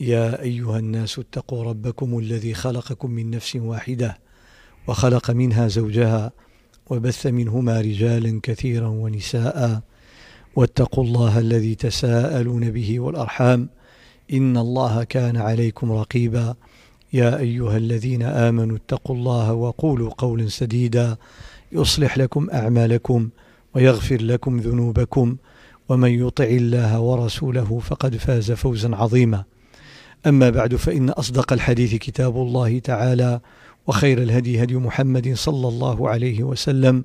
يا 0.00 0.42
أيها 0.42 0.78
الناس 0.78 1.18
اتقوا 1.18 1.64
ربكم 1.64 2.18
الذي 2.18 2.54
خلقكم 2.54 3.10
من 3.10 3.30
نفس 3.30 3.56
واحدة 3.56 4.18
وخلق 4.86 5.30
منها 5.30 5.68
زوجها 5.68 6.32
وبث 6.90 7.26
منهما 7.26 7.80
رجالا 7.80 8.40
كثيرا 8.42 8.88
ونساء 8.88 9.80
واتقوا 10.56 11.04
الله 11.04 11.38
الذي 11.38 11.74
تساءلون 11.74 12.70
به 12.70 13.00
والأرحام 13.00 13.68
إن 14.32 14.56
الله 14.56 15.04
كان 15.04 15.36
عليكم 15.36 15.92
رقيبا 15.92 16.54
يا 17.12 17.38
أيها 17.38 17.76
الذين 17.76 18.22
آمنوا 18.22 18.76
اتقوا 18.76 19.16
الله 19.16 19.52
وقولوا 19.52 20.10
قولا 20.18 20.48
سديدا 20.48 21.16
يصلح 21.72 22.18
لكم 22.18 22.50
أعمالكم 22.50 23.28
ويغفر 23.74 24.22
لكم 24.22 24.60
ذنوبكم 24.60 25.36
ومن 25.88 26.10
يطع 26.10 26.44
الله 26.44 27.00
ورسوله 27.00 27.78
فقد 27.78 28.16
فاز 28.16 28.52
فوزا 28.52 28.96
عظيما 28.96 29.44
أما 30.26 30.50
بعد 30.50 30.76
فإن 30.76 31.10
أصدق 31.10 31.52
الحديث 31.52 31.94
كتاب 31.94 32.36
الله 32.36 32.78
تعالى 32.78 33.40
وخير 33.86 34.22
الهدي 34.22 34.62
هدي 34.62 34.76
محمد 34.76 35.34
صلى 35.34 35.68
الله 35.68 36.08
عليه 36.08 36.42
وسلم 36.42 37.04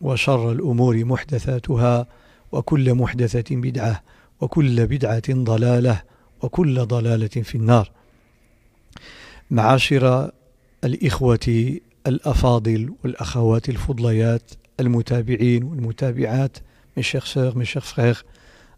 وشر 0.00 0.52
الأمور 0.52 1.04
محدثاتها 1.04 2.06
وكل 2.52 2.94
محدثة 2.94 3.56
بدعة 3.56 4.02
وكل 4.40 4.86
بدعة 4.86 5.22
ضلالة 5.30 6.02
وكل 6.42 6.86
ضلالة 6.86 7.26
في 7.28 7.54
النار. 7.54 7.90
معاشر 9.50 10.30
الإخوة 10.84 11.78
الأفاضل 12.06 12.94
والأخوات 13.04 13.68
الفضليات 13.68 14.50
المتابعين 14.80 15.64
والمتابعات 15.64 16.58
chers 17.00 17.26
sœurs, 17.26 17.56
mes 17.56 17.64
chers 17.64 17.86
frères, 17.86 18.24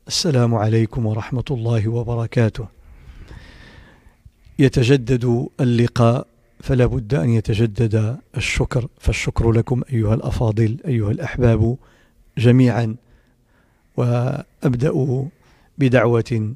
السلام 0.08 0.54
عليكم 0.54 1.06
ورحمة 1.06 1.44
الله 1.50 1.88
وبركاته. 1.88 2.75
يتجدد 4.58 5.48
اللقاء 5.60 6.26
فلا 6.60 6.86
بد 6.86 7.14
أن 7.14 7.30
يتجدد 7.30 8.18
الشكر. 8.36 8.88
فالشكر 8.98 9.52
لكم 9.52 9.82
أيها 9.92 10.14
الأفاضل 10.14 10.76
أيها 10.86 11.10
الأحباب 11.10 11.76
جميعا. 12.38 12.96
وأبدأ 13.96 15.24
بدعوة 15.78 16.54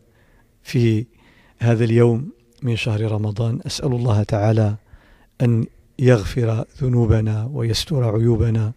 في 0.62 1.06
هذا 1.58 1.84
اليوم 1.84 2.30
من 2.62 2.76
شهر 2.76 3.12
رمضان. 3.12 3.60
أسأل 3.66 3.92
الله 3.92 4.22
تعالى 4.22 4.76
أن 5.42 5.64
يغفر 5.98 6.64
ذنوبنا 6.82 7.50
ويستر 7.52 8.16
عيوبنا 8.16 8.72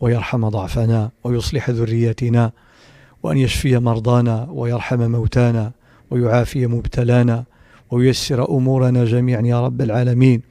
ويرحم 0.00 0.48
ضعفنا 0.48 1.10
ويصلح 1.24 1.70
ذريتنا 1.70 2.52
وأن 3.22 3.38
يشفي 3.38 3.78
مرضانا 3.78 4.48
ويرحم 4.50 5.10
موتانا 5.10 5.72
ويعافي 6.10 6.66
مبتلانا 6.66 7.44
وييسر 7.90 8.56
أمورنا 8.56 9.04
جميعا 9.04 9.42
يا 9.42 9.66
رب 9.66 9.82
العالمين. 9.82 10.42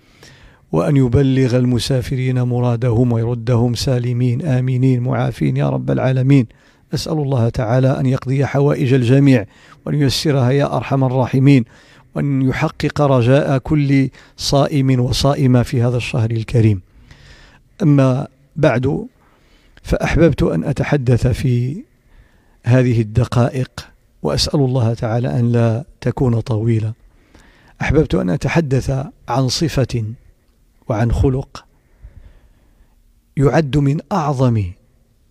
وأن 0.71 0.97
يبلغ 0.97 1.57
المسافرين 1.57 2.41
مرادهم 2.41 3.11
ويردهم 3.11 3.73
سالمين. 3.73 4.45
آمنين 4.45 5.03
معافين 5.03 5.57
يا 5.57 5.69
رب 5.69 5.91
العالمين. 5.91 6.47
أسأل 6.93 7.13
الله 7.13 7.49
تعالى 7.49 7.99
أن 7.99 8.05
يقضي 8.05 8.45
حوائج 8.45 8.93
الجميع 8.93 9.45
وأن 9.85 10.01
ييسرها 10.01 10.51
يا 10.51 10.75
أرحم 10.75 11.03
الراحمين 11.03 11.66
وأن 12.16 12.41
يحقق 12.41 13.01
رجاء 13.01 13.57
كل 13.57 14.09
صائم 14.38 14.99
وصائمة 14.99 15.63
في 15.63 15.81
هذا 15.81 15.97
الشهر 15.97 16.31
الكريم. 16.31 16.81
أما 17.81 18.27
بعد 18.55 19.07
فأحببت 19.83 20.43
أن 20.43 20.63
أتحدث 20.63 21.27
في 21.27 21.83
هذه 22.63 23.01
الدقائق 23.01 23.72
وأسأل 24.23 24.59
الله 24.59 24.93
تعالى 24.93 25.39
أن 25.39 25.51
لا 25.51 25.83
تكون 26.01 26.39
طويلة. 26.39 26.93
أحببت 27.81 28.16
أن 28.16 28.29
أتحدث 28.29 28.89
عن 29.28 29.47
صفة 29.47 30.03
وعن 30.89 31.11
خلق 31.11 31.66
يعد 33.38 33.78
من 33.78 34.00
أعظم 34.11 34.72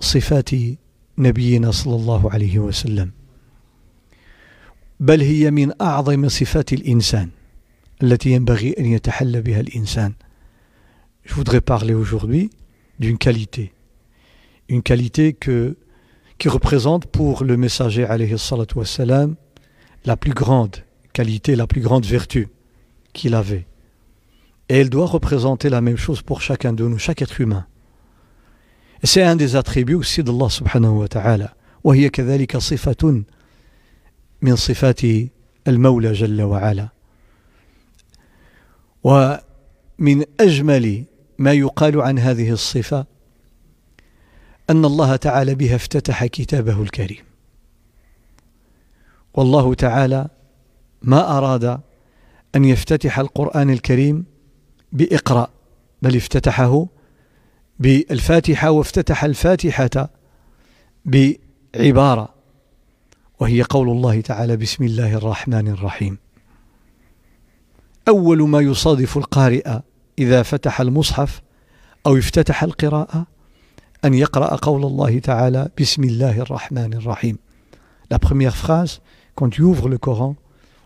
صفات 0.00 0.50
نبينا 1.18 1.70
صلى 1.70 1.96
الله 1.96 2.30
عليه 2.30 2.58
وسلم 2.58 3.10
بل 5.00 5.20
هي 5.20 5.50
من 5.50 5.72
أعظم 5.82 6.28
صفات 6.28 6.72
الإنسان 6.72 7.30
التي 8.02 8.30
ينبغي 8.30 8.74
أن 8.78 8.84
يتحلى 8.84 9.40
بها 9.40 9.60
الإنسان 9.60 10.12
Je 11.24 11.34
voudrais 11.34 11.60
parler 11.60 11.94
aujourd'hui 11.94 12.50
d'une 12.98 13.16
qualité. 13.16 13.72
Une 14.68 14.82
qualité 14.82 15.34
que, 15.34 15.76
qui 16.38 16.48
représente 16.48 17.06
pour 17.06 17.44
le 17.44 17.56
messager 17.56 18.04
alayhi 18.04 18.34
wassalam, 18.74 19.36
la 20.04 20.16
plus 20.16 20.32
grande 20.32 20.78
qualité, 21.12 21.56
la 21.56 21.66
plus 21.66 21.80
grande 21.80 22.06
vertu 22.06 22.48
qu'il 23.12 23.34
avait. 23.34 23.66
Et 24.68 24.78
elle 24.78 24.90
doit 24.90 25.06
représenter 25.06 25.68
la 25.68 25.80
même 25.80 25.96
chose 25.96 26.22
pour 26.22 26.40
chacun 26.40 26.72
de 26.72 26.84
nous, 26.86 26.98
chaque 26.98 27.22
être 27.22 27.40
humain. 27.40 27.66
Et 29.02 29.06
c'est 29.06 29.22
un 29.22 29.36
des 29.36 29.56
attributs 29.56 29.94
aussi 29.94 30.22
d'Allah 30.22 30.48
subhanahu 30.48 30.98
wa 31.00 31.08
ta'ala. 31.08 31.54
وهي 31.84 32.08
كذلك 32.08 32.56
صفة 32.56 33.24
من 34.42 34.56
صفات 34.56 35.00
المولى 35.68 36.12
جل 36.12 36.42
وعلا 36.42 36.88
ومن 39.04 40.24
أجمل 40.40 41.04
ما 41.38 41.52
يقال 41.52 42.00
عن 42.00 42.18
هذه 42.18 42.50
الصفة 42.50 43.06
أن 44.70 44.84
الله 44.84 45.16
تعالى 45.16 45.54
بها 45.54 45.76
افتتح 45.76 46.26
كتابه 46.26 46.82
الكريم 46.82 47.24
والله 49.34 49.74
تعالى 49.74 50.28
ما 51.02 51.38
أراد 51.38 51.80
أن 52.56 52.64
يفتتح 52.64 53.18
القرآن 53.18 53.70
الكريم 53.70 54.24
بإقرأ 54.92 55.50
بل 56.02 56.16
افتتحه 56.16 56.86
بالفاتحة 57.78 58.70
وافتتح 58.70 59.24
الفاتحة 59.24 60.10
بعبارة 61.04 62.28
وهي 63.40 63.62
قول 63.62 63.88
الله 63.88 64.20
تعالى 64.20 64.56
بسم 64.56 64.84
الله 64.84 65.14
الرحمن 65.14 65.68
الرحيم. 65.68 66.18
أول 68.08 68.48
ما 68.48 68.60
يصادف 68.60 69.16
القارئ 69.18 69.78
إذا 70.18 70.42
فتح 70.42 70.80
المصحف 70.80 71.42
أو 72.06 72.18
افتتح 72.18 72.62
القراءة 72.62 73.26
أن 74.04 74.14
يقرأ 74.14 74.56
قول 74.56 74.84
الله 74.84 75.18
تعالى 75.18 75.68
بسم 75.80 76.04
الله 76.04 76.40
الرحمن 76.40 76.94
الرحيم. 76.94 77.38
La 78.10 78.18
première 78.18 78.56
phrase, 78.56 79.00
quand 79.34 79.48
tu 79.48 79.62
ouvres 79.62 79.88
le 79.88 79.98
Coran, 79.98 80.36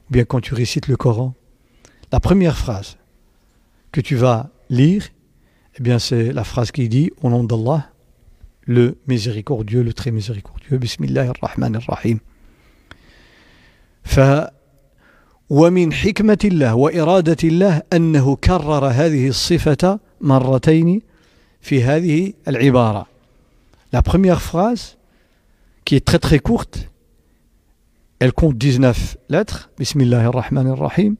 ou 0.10 0.14
bien 0.14 0.26
quand 0.26 0.42
tu 0.42 0.54
récites 0.54 0.88
le 0.88 0.98
Coran, 0.98 1.34
la 2.12 2.20
première 2.20 2.58
phrase 2.58 2.98
que 3.92 4.02
tu 4.02 4.16
vas 4.16 4.50
lire, 4.70 5.08
eh 5.78 5.84
bien 5.84 6.00
c'est 6.00 6.32
la 6.34 6.44
phrase 6.44 6.72
qui 6.72 6.90
dit 6.90 7.12
au 7.22 7.30
nom 7.30 7.44
d'Allah, 7.44 7.90
le 8.66 8.98
miséricordieux, 9.08 9.84
le 9.84 9.94
très 9.94 10.12
miséricordieux, 10.12 10.78
Bismillah 10.78 11.30
ar-Rahman 11.30 11.76
ar-Rahim. 11.76 12.20
ف 14.04 14.20
ومن 15.50 15.94
حكمة 15.94 16.38
الله 16.46 16.76
وإرادة 16.76 17.38
الله 17.44 17.82
أنه 17.94 18.36
كرر 18.36 18.88
هذه 18.88 19.28
الصفة 19.28 20.00
مرتين 20.22 21.02
في 21.62 21.84
هذه 21.84 22.34
العبارة. 22.48 23.08
La 23.94 24.02
première 24.02 24.42
phrase, 24.42 24.98
qui 25.84 25.96
est 25.96 26.06
très 26.06 26.20
très 26.20 26.40
courte, 26.40 26.90
elle 28.20 28.34
compte 28.34 28.58
19 28.58 29.18
lettres, 29.30 29.72
Bismillah 29.78 30.26
ar-Rahman 30.26 30.68
ar-Rahim, 30.68 31.16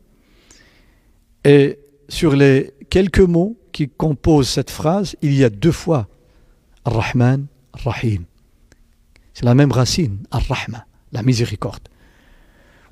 et 1.44 1.80
sur 2.10 2.36
les 2.36 2.74
quelques 2.90 3.20
mots 3.20 3.58
qui 3.72 3.90
composent 3.90 4.50
cette 4.50 4.70
phrase, 4.70 5.16
il 5.22 5.34
y 5.34 5.44
a 5.44 5.50
deux 5.50 5.72
fois 5.72 6.08
Ar-Rahman, 6.86 7.48
Ar-Rahim. 7.74 8.26
C'est 9.34 9.46
la 9.46 9.56
même 9.56 9.72
racine, 9.72 10.18
Ar-Rahma, 10.32 10.86
la 11.12 11.24
miséricorde. 11.24 11.88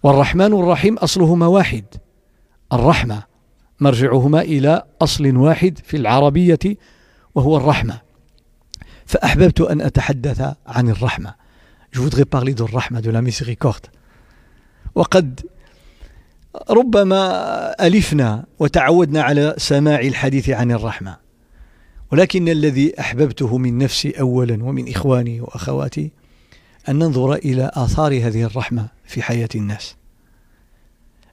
والرحمن 0.04 0.54
والرحيم 0.54 0.98
أصلهما 0.98 1.48
واحد 1.48 1.86
الرحمة 2.74 3.24
مرجعهما 3.80 4.42
إلى 4.42 4.84
أصل 5.02 5.38
واحد 5.38 5.80
في 5.84 5.98
العربية 5.98 6.60
وهو 7.36 7.58
الرحمة 7.58 8.02
فأحببت 9.06 9.62
أن 9.62 9.82
أتحدث 9.82 10.56
عن 10.68 10.90
الرحمة 10.90 11.36
Je 11.95 12.01
voudrais 12.01 12.25
parler 12.25 12.55
de 12.55 12.63
الرحمة, 12.63 13.01
de 13.01 13.11
la 13.11 13.23
miséricorde. 13.23 13.87
وقد 14.95 15.41
ربما 16.71 17.87
ألفنا 17.87 18.47
وتعودنا 18.59 19.23
على 19.23 19.55
سماع 19.59 20.01
الحديث 20.01 20.51
عن 20.51 20.71
الرحمة. 20.73 21.17
ولكن 22.13 22.49
الذي 22.49 23.01
أحببته 23.01 23.59
من 23.59 23.79
نفسي 23.79 24.11
أولا 24.11 24.65
ومن 24.65 24.91
إخواني 24.91 25.41
وأخواتي 25.41 26.11
أن 26.89 26.99
ننظر 26.99 27.35
إلى 27.35 27.71
آثار 27.75 28.13
هذه 28.13 28.43
الرحمة 28.43 28.89
في 29.05 29.23
حياة 29.23 29.49
الناس. 29.55 29.97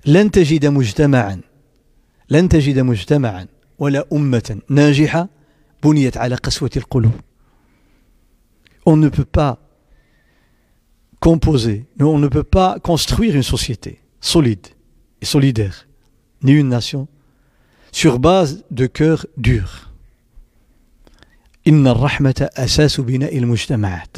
لن 0.06 0.32
تجد 0.32 0.66
مجتمعا 0.66 1.42
لن 2.30 2.50
تجد 2.50 2.80
مجتمعا 2.80 3.48
ولا 3.80 4.06
أمة 4.14 4.60
ناجحة 4.70 5.30
بنيت 5.84 6.18
على 6.18 6.36
قسوة 6.36 6.72
القلوب. 6.78 7.20
On 8.86 8.98
ne 8.98 9.10
peut 9.10 9.26
pas 9.26 9.58
composer, 11.22 11.86
on 12.00 12.18
ne 12.18 12.28
peut 12.28 12.44
pas 12.44 12.80
construire 12.80 13.36
une 13.36 13.44
société 13.44 14.02
solide 14.20 14.68
et 15.22 15.26
solidaire, 15.26 15.88
ni 16.44 16.52
une 16.54 16.68
nation, 16.68 17.08
sur 17.92 18.20
base 18.20 18.66
de 18.72 18.88
cœurs 18.88 19.26
durs. 19.38 19.88
إن 21.68 21.88
الرحمة 21.88 22.50
أساس 22.58 23.02
بناء 23.02 23.38
المجتمعات 23.38 24.18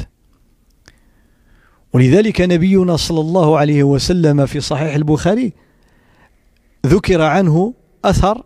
ولذلك 1.92 2.40
نبينا 2.40 2.96
صلى 2.96 3.20
الله 3.20 3.58
عليه 3.58 3.82
وسلم 3.82 4.46
في 4.46 4.60
صحيح 4.60 4.94
البخاري 4.94 5.52
ذكر 6.86 7.22
عنه 7.22 7.74
أثر 8.04 8.44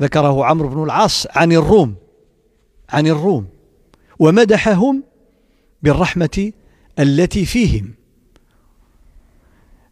ذكره 0.00 0.44
عمرو 0.44 0.68
بن 0.68 0.82
العاص 0.82 1.26
عن 1.30 1.52
الروم 1.52 1.94
عن 2.90 3.06
الروم 3.06 3.46
ومدحهم 4.18 5.04
بالرحمة 5.82 6.52
التي 6.98 7.44
فيهم 7.44 7.94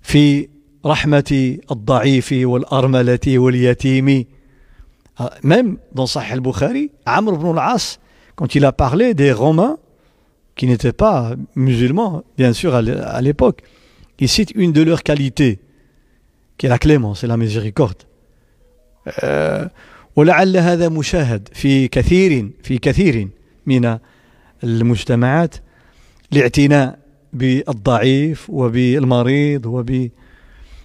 في 0.03 0.49
رحمة 0.87 1.59
الضعيف 1.71 2.33
والأرملة 2.33 3.19
واليتيم. 3.27 4.25
ميم 5.45 5.79
دون 5.93 6.07
صحيح 6.07 6.33
البخاري 6.33 6.91
عمرو 7.07 7.37
بن 7.37 7.51
العاص 7.51 7.99
quand 8.37 8.57
il 8.57 8.71
a 8.71 8.78
parlé 8.78 9.13
des 9.13 9.33
Romains 9.33 9.77
qui 10.57 10.67
n'étaient 10.67 10.91
pas 10.91 11.39
musulmans 11.57 12.23
bien 12.39 12.53
sûr 12.53 12.83
à 13.03 13.21
l'époque 13.23 13.63
il 14.19 14.29
cite 14.29 14.53
une 14.55 14.73
de 14.73 14.83
leurs 14.83 15.03
qualités 15.03 15.59
qui 16.59 16.67
est 16.67 16.69
la 16.69 16.79
clémence 16.79 17.25
et 17.25 17.27
la 17.27 17.37
miséricorde. 17.37 18.03
Euh, 19.23 19.69
ولعل 20.17 20.57
هذا 20.57 20.89
مشاهد 20.89 21.49
في 21.53 21.89
كثير 21.89 22.51
في 22.63 22.79
كثير 22.79 23.29
من 23.67 23.99
المجتمعات. 24.65 25.55
الاعتناء 26.33 26.99
بالضعيف 27.33 28.51
وبالمريض 28.51 29.67
وب 29.67 30.11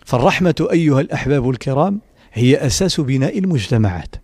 فالرحمة 0.05 0.67
أيها 0.71 1.01
الأحباب 1.01 1.49
الكرام 1.49 2.01
هي 2.33 2.65
أساس 2.65 2.99
بناء 2.99 3.39
المجتمعات. 3.39 4.15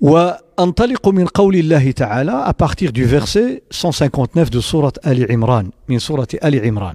وأنطلق 0.00 1.08
من 1.08 1.26
قول 1.26 1.56
الله 1.56 1.90
تعالى 1.90 2.44
à 2.46 2.52
partir 2.52 2.92
du 2.92 3.04
verset 3.04 3.62
159 3.70 4.50
de 4.50 4.58
سورة 4.58 4.92
آل 5.06 5.32
عمران 5.32 5.70
من 5.88 5.98
سورة 5.98 6.28
آل 6.44 6.66
عمران. 6.66 6.94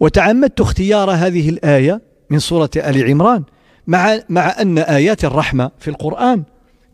وتعمدت 0.00 0.60
اختيار 0.60 1.10
هذه 1.10 1.48
الآية 1.48 2.02
من 2.30 2.38
سورة 2.38 2.70
آل 2.76 3.10
عمران 3.10 3.44
مع 3.86 4.18
مع 4.28 4.54
أن 4.60 4.78
آيات 4.78 5.24
الرحمة 5.24 5.70
في 5.78 5.88
القرآن 5.88 6.42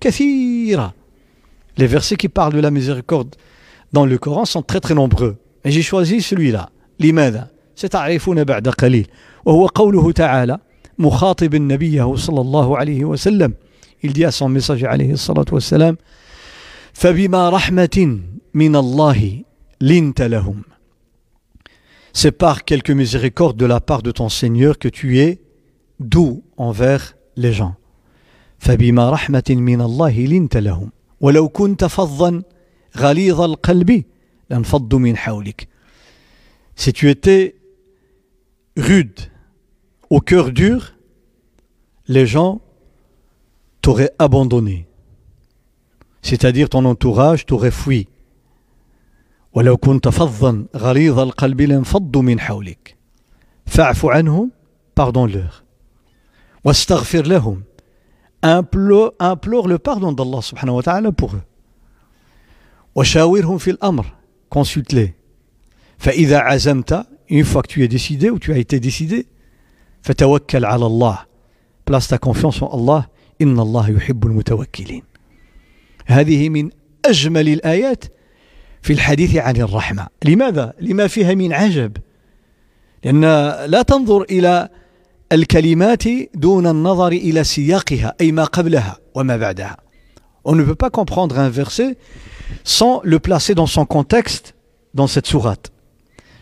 كثيرة. 0.00 0.94
Les 1.76 1.86
versets 1.86 2.16
qui 2.16 2.28
parlent 2.28 2.52
de 2.52 2.60
la 2.60 2.70
miséricorde 2.70 3.34
dans 3.93 4.05
le 4.05 4.17
Coran 4.17 4.45
sont 4.45 4.61
très 4.61 4.79
très 4.79 4.93
nombreux. 4.93 5.37
Et 5.65 5.71
j'ai 5.71 5.81
choisi 5.81 6.21
celui-là. 6.21 6.69
لماذا؟ 6.99 7.47
ستعرفون 7.75 8.43
بعد 8.43 8.69
قليل. 8.69 9.07
وهو 9.45 9.65
قوله 9.67 10.11
تعالى 10.11 10.57
مخاطب 10.97 11.55
النبي 11.55 12.17
صلى 12.17 12.41
الله 12.41 12.77
عليه 12.77 13.05
وسلم. 13.05 13.53
Il 14.01 14.13
dit 14.13 14.25
à 14.25 14.31
son 14.31 14.49
message 14.49 14.83
عليه 14.83 15.11
الصلاة 15.13 15.45
والسلام 15.51 15.97
فبما 16.93 17.49
رحمة 17.49 18.19
من 18.53 18.75
الله 18.75 19.43
لنت 19.81 20.21
لهم. 20.21 20.63
C'est 22.13 22.31
par 22.31 22.65
quelques 22.65 22.91
miséricordes 22.91 23.57
de 23.57 23.65
la 23.65 23.79
part 23.79 24.01
de 24.01 24.11
ton 24.11 24.29
Seigneur 24.29 24.77
que 24.77 24.87
tu 24.87 25.19
es 25.19 25.41
doux 25.99 26.43
envers 26.57 27.15
les 27.37 27.53
gens. 27.53 27.75
فبما 28.59 29.09
رحمة 29.09 29.49
من 29.49 29.81
الله 29.81 30.25
لنت 30.25 30.57
لهم. 30.57 30.91
ولو 31.21 31.49
كنت 31.49 31.85
فظا 31.85 32.41
غليظ 32.97 33.41
القلب 33.41 34.03
لانفضوا 34.49 34.99
من 34.99 35.17
حولك 35.17 35.67
si 36.75 36.93
tu 36.93 37.09
étais 37.09 37.55
rude 38.77 39.19
au 40.09 40.21
cœur 40.21 40.51
dur 40.51 40.95
les 42.07 42.25
gens 42.25 42.61
t'auraient 43.81 44.13
abandonné 44.19 44.87
c'est-à-dire 46.21 46.69
ton 46.69 46.85
entourage 46.85 47.45
t'aurait 47.45 47.71
fui 47.71 48.07
ولو 49.53 49.77
كنت 49.77 50.07
فظا 50.07 50.65
غليظ 50.75 51.19
القلب 51.19 51.61
لانفضوا 51.61 52.21
من 52.21 52.39
حولك 52.39 52.97
فاعف 53.65 54.05
عنهم 54.05 54.51
pardonne-leur 54.99 55.63
واستغفر 56.63 57.25
لهم 57.27 57.63
implore, 58.45 59.11
implore 59.19 59.67
le 59.67 59.77
pardon 59.79 60.11
d'Allah 60.11 60.41
subhanahu 60.41 60.75
wa 60.75 60.83
ta'ala 60.83 61.11
pour 61.11 61.35
eux 61.35 61.41
وشاورهم 62.94 63.58
في 63.58 63.70
الأمر 63.70 64.06
consulte-les. 64.50 65.10
فإذا 65.98 66.38
عزمت 66.38 67.06
une 67.30 67.44
fois 67.44 67.62
que 67.62 67.68
tu 67.68 67.82
es 67.82 67.88
décidé 67.88 68.30
ou 68.30 68.38
tu 68.38 68.52
فتوكل 70.02 70.64
على 70.64 70.86
الله. 70.86 71.18
Ta 71.86 72.18
confiance 72.18 72.62
en 72.62 72.70
Allah. 72.72 73.08
إن 73.42 73.60
الله 73.60 73.90
يحب 73.90 74.26
المتوكلين. 74.26 75.02
هذه 76.06 76.48
من 76.48 76.70
أجمل 77.04 77.48
الآيات 77.48 78.04
في 78.82 78.92
الحديث 78.92 79.36
عن 79.36 79.56
الرحمة. 79.56 80.06
لماذا؟ 80.24 80.72
لما 80.80 81.06
فيها 81.06 81.34
من 81.34 81.52
عجب. 81.52 81.96
لأن 83.04 83.20
لا 83.70 83.82
تنظر 83.82 84.22
إلى 84.22 84.68
الكلمات 85.32 86.02
دون 86.34 86.66
النظر 86.66 87.08
إلى 87.08 87.44
سياقها 87.44 88.14
أي 88.20 88.32
ما 88.32 88.44
قبلها 88.44 88.98
وما 89.14 89.36
بعدها. 89.36 89.83
On 90.43 90.55
ne 90.55 90.63
peut 90.63 90.75
pas 90.75 90.89
comprendre 90.89 91.37
un 91.37 91.49
verset 91.49 91.97
sans 92.63 93.01
le 93.03 93.19
placer 93.19 93.55
dans 93.55 93.67
son 93.67 93.85
contexte 93.85 94.55
dans 94.93 95.07
cette 95.07 95.27
sourate. 95.27 95.71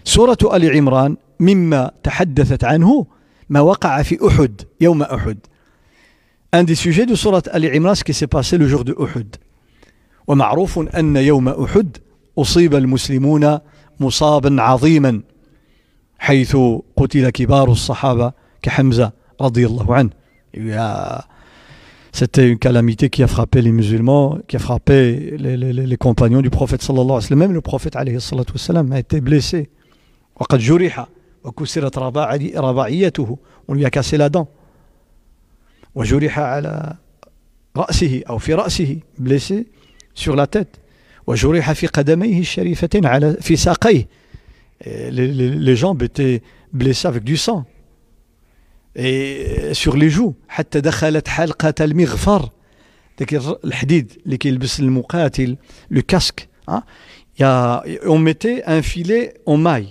Sourate 0.03 0.43
Ali 0.51 0.69
Imran, 0.69 1.15
مما 1.39 1.91
تحدثت 2.03 2.63
عنه 2.63 3.05
ما 3.49 3.59
وقع 3.59 4.01
في 4.01 4.27
أحد 4.27 4.61
يوم 4.81 5.03
أحد. 5.03 5.37
Un 6.53 6.63
des 6.63 6.75
sujets 6.75 7.05
de 7.05 7.15
sourate 7.15 7.49
Ali 7.51 7.67
Imran, 7.67 7.95
ce 7.95 8.03
qui 8.03 8.13
s'est 8.13 8.27
passé 8.27 8.57
le 8.57 8.67
jour 8.67 8.83
de 8.83 8.93
Uhud. 8.93 9.37
ومعروف 10.27 10.79
أن 10.79 11.15
يوم 11.15 11.49
أحد 11.49 11.97
أصيب 12.37 12.75
المسلمون 12.75 13.59
مصابا 13.99 14.61
عظيما 14.61 15.21
حيث 16.19 16.57
قتل 16.95 17.29
كبار 17.29 17.71
الصحابة 17.71 18.33
كحمزة 18.61 19.11
رضي 19.41 19.65
الله 19.65 19.95
عنه. 19.95 20.09
Il 20.53 20.67
y 20.67 20.73
a 20.73 21.25
c'était 22.12 22.46
une 22.48 22.58
calamité 22.58 23.08
qui 23.08 23.22
a 23.22 23.26
frappé 23.26 23.62
les 23.62 23.72
musulmans, 23.72 24.38
qui 24.46 24.56
a 24.56 24.58
frappé 24.58 25.34
les, 25.38 25.96
compagnons 25.96 26.42
du 26.42 26.50
prophète 26.50 26.82
sallallahu 26.82 27.04
alayhi 27.04 27.14
wa 27.14 27.20
sallam. 27.22 27.38
Même 27.38 27.52
le 27.52 27.62
prophète 27.62 27.96
a 27.96 28.04
été 28.98 29.22
blessé. 29.22 29.70
On 33.68 33.74
lui 33.74 33.84
a 33.86 33.90
cassé 33.90 34.18
la 34.18 34.28
dent. 34.28 34.48
blessé 39.18 39.68
sur 40.12 40.36
la 40.36 40.46
tête. 40.46 40.80
Les, 44.86 45.10
les 45.10 45.76
jambes 45.76 46.02
étaient 46.02 46.42
blessées 46.74 47.08
avec 47.08 47.24
du 47.24 47.38
sang. 47.38 47.64
سور 49.72 49.96
لي 49.96 50.08
جو 50.08 50.32
حتى 50.48 50.80
دخلت 50.80 51.28
حلقة 51.28 51.74
المغفر. 51.80 52.50
ذاك 53.20 53.34
الحديد 53.64 54.12
اللي 54.26 54.36
كيلبس 54.36 54.80
المقاتل 54.80 55.56
le 55.90 56.02
casque 56.02 56.48
il 57.40 57.82
y 58.06 58.11
a 58.11 58.15
on 58.15 58.24
mettait 58.24 58.58
un 58.58 58.80
filet 58.80 59.34
en 59.48 59.62
mailles 59.62 59.86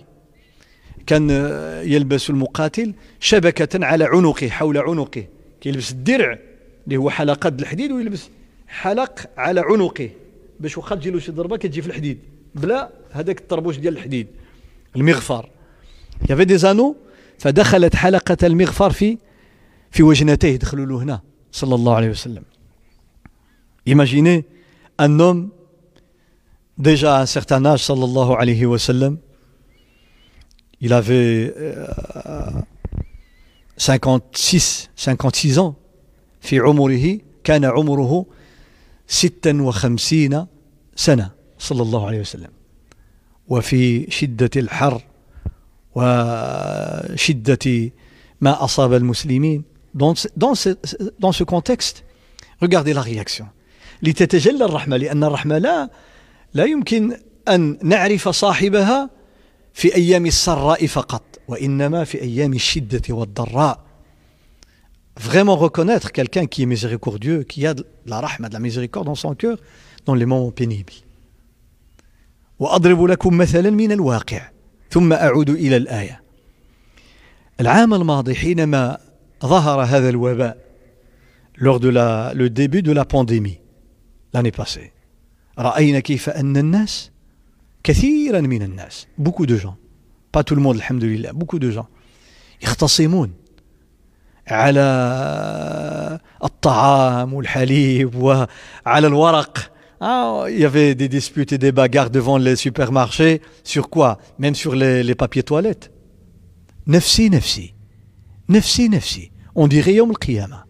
كان 1.08 1.30
يلبس 1.84 2.30
المقاتل 2.30 2.94
شبكة 3.20 3.86
على 3.86 4.06
عنقه 4.06 4.50
حول 4.50 4.78
عنقه. 4.78 5.26
كيلبس 5.62 5.92
الدرع 5.92 6.40
اللي 6.86 6.98
هو 6.98 7.10
حلقات 7.10 7.62
الحديد 7.62 7.92
ويلبس 7.92 8.30
حلق 8.68 9.30
على 9.38 9.62
عنقه. 9.62 10.10
باش 10.60 10.78
واخا 10.78 10.96
تجي 10.96 11.12
له 11.12 11.20
شي 11.20 11.32
ضربة 11.32 11.58
كتجي 11.58 11.82
في 11.82 11.88
الحديد. 11.88 12.20
بلا 12.56 12.90
هذاك 13.12 13.40
الطربوش 13.40 13.78
ديال 13.78 13.94
الحديد. 13.94 14.28
المغفر. 14.96 15.50
il 16.30 16.46
y 16.46 16.48
avait 16.48 16.58
des 16.58 16.69
anneaux 16.69 16.96
فدخلت 17.42 17.96
حلقة 17.96 18.38
المغفر 18.44 18.92
في 18.92 19.18
في 19.92 20.04
وجنتيه 20.04 20.56
دخلوا 20.56 20.86
له 20.86 21.04
هنا 21.04 21.22
صلى 21.52 21.76
الله 21.76 21.96
عليه 21.96 22.10
وسلم. 22.10 22.44
Imaginez 23.90 24.46
un 25.00 25.20
homme 25.20 25.50
déjà 26.78 27.18
à 27.18 27.22
un 27.22 27.26
certain 27.26 27.66
âge 27.66 27.84
sallallahu 27.84 28.34
alayhi 28.42 28.66
wa 28.66 28.78
sallam 28.78 29.18
il 30.82 30.94
avait 30.94 31.54
euh, 31.58 32.62
56 33.78 34.90
56 34.96 35.58
ans. 35.60 35.74
في 36.42 36.60
عمره 36.60 37.20
كان 37.44 37.66
عمره 37.66 38.26
56 39.08 40.48
سنة 40.96 41.32
صلى 41.60 41.82
الله 41.82 42.08
عليه 42.08 42.20
وسلم. 42.20 42.50
وفي 43.48 44.12
شدة 44.12 44.50
الحر 44.56 45.02
وشدة 45.96 47.92
ما 48.42 48.64
أصاب 48.64 48.94
المسلمين 48.94 49.64
dans, 49.94 50.14
dans, 50.38 50.56
ce, 50.56 50.70
dans 51.20 51.32
ce 51.32 51.44
contexte 51.44 52.04
regardez 52.62 52.94
la 52.94 53.02
réaction 53.02 53.46
لتتجلى 54.04 54.66
الرحمة 54.66 54.98
لأن 54.98 55.24
الرحمة 55.24 55.58
لا 55.58 55.90
لا 56.54 56.66
يمكن 56.66 57.18
أن 57.48 57.78
نعرف 57.84 58.30
صاحبها 58.30 59.10
في 59.74 59.96
أيام 59.96 60.26
السراء 60.26 60.88
فقط 60.88 61.24
وإنما 61.48 62.04
في 62.04 62.22
أيام 62.22 62.54
الشدة 62.54 63.02
والضراء 63.10 63.92
vraiment 65.20 65.56
reconnaître 65.56 66.12
quelqu'un 66.12 66.46
qui 66.46 66.64
est 66.64 66.66
miséricordieux, 66.66 67.44
qui 67.44 67.68
a 67.68 67.74
de 67.74 67.86
la 68.06 68.22
rahma, 68.22 68.48
de 68.50 68.54
la 68.54 68.60
miséricorde 68.60 69.06
dans 69.06 69.16
son 69.16 69.36
cœur 69.36 69.58
dans 70.06 70.16
les 70.16 70.26
moments 70.26 70.52
pénibles. 70.52 70.94
وأضرب 72.60 73.04
لكم 73.04 73.38
مثلا 73.38 73.70
من 73.70 73.92
الواقع 73.92 74.50
ثم 74.92 75.14
أعود 75.14 75.50
إلى 75.50 75.78
الآية. 75.78 76.22
العام 77.60 77.94
الماضي 77.94 78.36
حينما 78.36 78.98
ظهر 79.46 79.82
هذا 79.84 80.10
الوباء 80.10 80.58
lors 81.58 81.80
de 81.80 81.90
la, 81.90 82.34
le 82.34 82.50
début 82.50 82.82
de 82.82 82.92
la 82.92 83.06
pandémie 83.06 83.60
l'année 84.34 84.52
passée 84.52 84.92
رأينا 85.60 86.00
كيف 86.00 86.30
أن 86.30 86.58
الناس 86.58 87.12
كثيرا 87.84 88.42
من 88.42 88.62
الناس 88.62 89.08
beaucoup 89.22 89.46
de 89.46 89.58
gens 89.58 89.76
pas 90.32 90.44
tout 90.44 90.56
le 90.56 90.62
monde 90.62 90.76
الحمد 90.76 91.04
لله 91.04 91.32
beaucoup 91.32 91.60
de 91.60 91.72
gens 91.72 91.88
يختصمون 92.64 93.34
على 94.48 96.20
الطعام 96.44 97.34
والحليب 97.34 98.16
وعلى 98.16 99.08
الورق. 99.08 99.71
Ah, 100.01 100.45
il 100.49 100.59
y 100.59 100.65
avait 100.65 100.95
des 100.95 101.09
disputes 101.09 101.53
et 101.53 101.59
des 101.59 101.73
bagarres 101.73 102.11
devant 102.11 102.37
les 102.37 102.57
supermarchés. 102.57 103.41
Sur 103.65 103.89
quoi 103.89 104.19
Même 104.39 104.55
sur 104.55 104.75
les, 104.75 105.03
les 105.03 105.15
papiers 105.15 105.43
toilettes. 105.43 105.91
Nefsi, 106.87 107.31
nefsi. 107.31 107.75
Nefsi, 108.49 108.89
nefsi. 108.89 109.31
On 109.55 109.67
dirait 109.67 109.95
Yom 109.95 110.13
al 110.13 110.65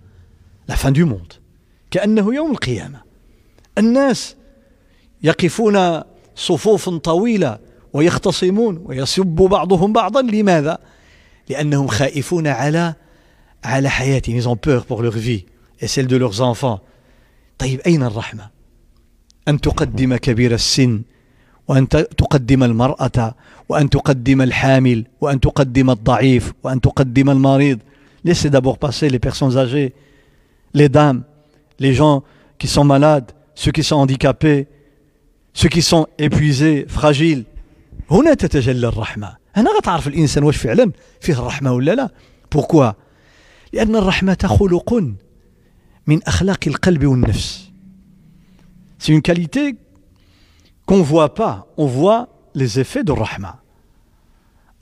La 0.68 0.76
fin 0.76 0.92
du 0.92 1.04
monde. 1.04 1.40
كأنه 1.90 2.34
يوم 2.34 2.50
القيامة. 2.50 3.02
الناس 3.78 4.36
يقفون 5.22 6.00
صفوف 6.34 6.88
طويلة 6.88 7.58
ويختصمون 7.92 8.82
ويسب 8.84 9.26
بعضهم 9.26 9.92
بعضا 9.92 10.22
لماذا؟ 10.22 10.78
لأنهم 11.48 11.86
خائفون 11.86 12.46
على 12.46 12.94
على 13.64 13.88
حياتهم. 13.88 14.36
Ils 14.36 14.48
ont 14.48 14.56
peur 14.56 14.86
pour 14.86 15.02
leur 15.02 15.12
vie 15.12 15.46
et 15.80 15.86
celle 15.86 16.06
de 16.06 16.16
leurs 16.16 16.40
enfants. 16.40 16.80
طيب 17.58 17.80
أين 17.80 18.02
الرحمة؟ 18.02 18.49
أن 19.51 19.61
تقدم 19.61 20.15
كبير 20.15 20.53
السن 20.53 21.01
وأن 21.67 21.87
تقدم 21.89 22.63
المرأة 22.63 23.35
وأن 23.69 23.89
تقدم 23.89 24.41
الحامل 24.41 25.05
وأن 25.21 25.39
تقدم 25.39 25.89
الضعيف 25.89 26.53
وأن 26.63 26.81
تقدم 26.81 27.29
المريض. 27.29 27.79
Laissez 28.23 28.49
d'abord 28.49 28.77
passer 28.77 29.09
les 29.09 29.19
personnes 29.19 29.57
âgées 29.57 29.93
les 30.73 30.89
dames 30.89 31.23
les 31.79 31.93
gens 31.93 32.23
qui 32.59 32.67
sont 32.75 32.85
malades 32.93 33.29
ceux 33.55 33.73
qui 33.77 33.83
sont 33.83 33.97
handicapés 34.03 34.67
ceux 35.53 35.69
qui 35.69 35.81
sont 35.81 36.07
épuisés 36.19 36.85
fragiles. 36.87 37.43
هنا 38.11 38.33
تتجلى 38.33 38.87
الرحمة. 38.87 39.37
هنا 39.55 39.69
غتعرف 39.77 40.07
الإنسان 40.07 40.43
واش 40.43 40.57
فعلا 40.57 40.91
فيه 41.19 41.33
الرحمة 41.33 41.73
ولا 41.73 41.95
لا؟ 41.95 42.09
Pourquoi 42.55 42.93
لأن 43.73 43.95
الرحمة 43.95 44.37
خلق 44.45 44.93
من 46.07 46.23
أخلاق 46.23 46.59
القلب 46.67 47.05
والنفس. 47.05 47.70
C'est 49.01 49.13
une 49.13 49.23
qualité 49.23 49.75
qu'on 50.85 50.97
ne 50.97 51.07
voit 51.13 51.33
pas. 51.33 51.55
On 51.83 51.87
voit 51.87 52.21
les 52.53 52.79
effets 52.79 53.03
de 53.03 53.11
rahma. 53.11 53.53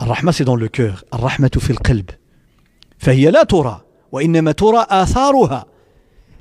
الرحمة 0.01 0.31
c'est 0.33 0.43
dans 0.43 0.57
le 0.57 0.67
cœur. 0.67 1.03
الرحمة 1.13 1.51
في 1.57 1.69
القلب. 1.69 2.09
فهي 2.97 3.31
لا 3.31 3.43
ترى 3.43 3.81
وإنما 4.11 4.51
ترى 4.51 4.85
آثارها. 4.89 5.65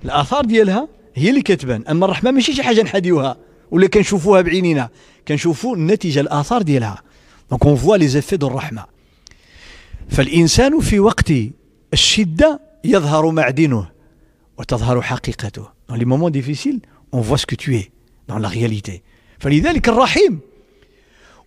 الآثار 0.04 0.44
ديالها 0.44 0.88
هي 1.14 1.30
اللي 1.30 1.42
كتبان 1.42 1.86
أما 1.86 2.04
الرحمة 2.04 2.30
ماشي 2.30 2.54
شي 2.54 2.62
حاجة 2.62 2.82
نحديوها 2.82 3.36
ولا 3.70 3.86
كنشوفوها 3.86 4.40
بعينينا 4.40 4.88
كنشوفوا 5.28 5.76
النتيجة 5.76 6.20
الآثار 6.20 6.62
ديالها. 6.62 7.02
Donc 7.52 7.64
on 7.64 7.74
voit 7.74 7.98
les 7.98 8.16
effets 8.16 8.38
de 8.38 8.44
الرحمة. 8.44 8.84
فالإنسان 10.08 10.80
في 10.80 11.00
وقت 11.00 11.32
الشدة 11.92 12.60
يظهر 12.84 13.30
معدنه 13.30 13.88
وتظهر 14.58 15.02
حقيقته. 15.02 15.62
Dans 15.88 15.94
les 15.94 16.04
moments 16.04 16.30
difficiles, 16.30 16.80
on 17.11 17.21
voit 17.21 17.37
ce 17.37 17.45
que 17.45 17.55
tu 17.55 17.75
es 17.75 17.91
dans 18.27 18.37
la 18.37 18.47
réalité 18.47 19.03
فلذلك 19.39 19.89
الرحيم 19.89 20.39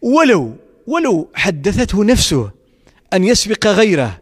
ولو 0.03 0.57
ولو 0.87 1.29
حدثته 1.35 2.05
نفسه 2.05 2.51
أن 3.13 3.25
يسبق 3.25 3.67
غيره 3.67 4.21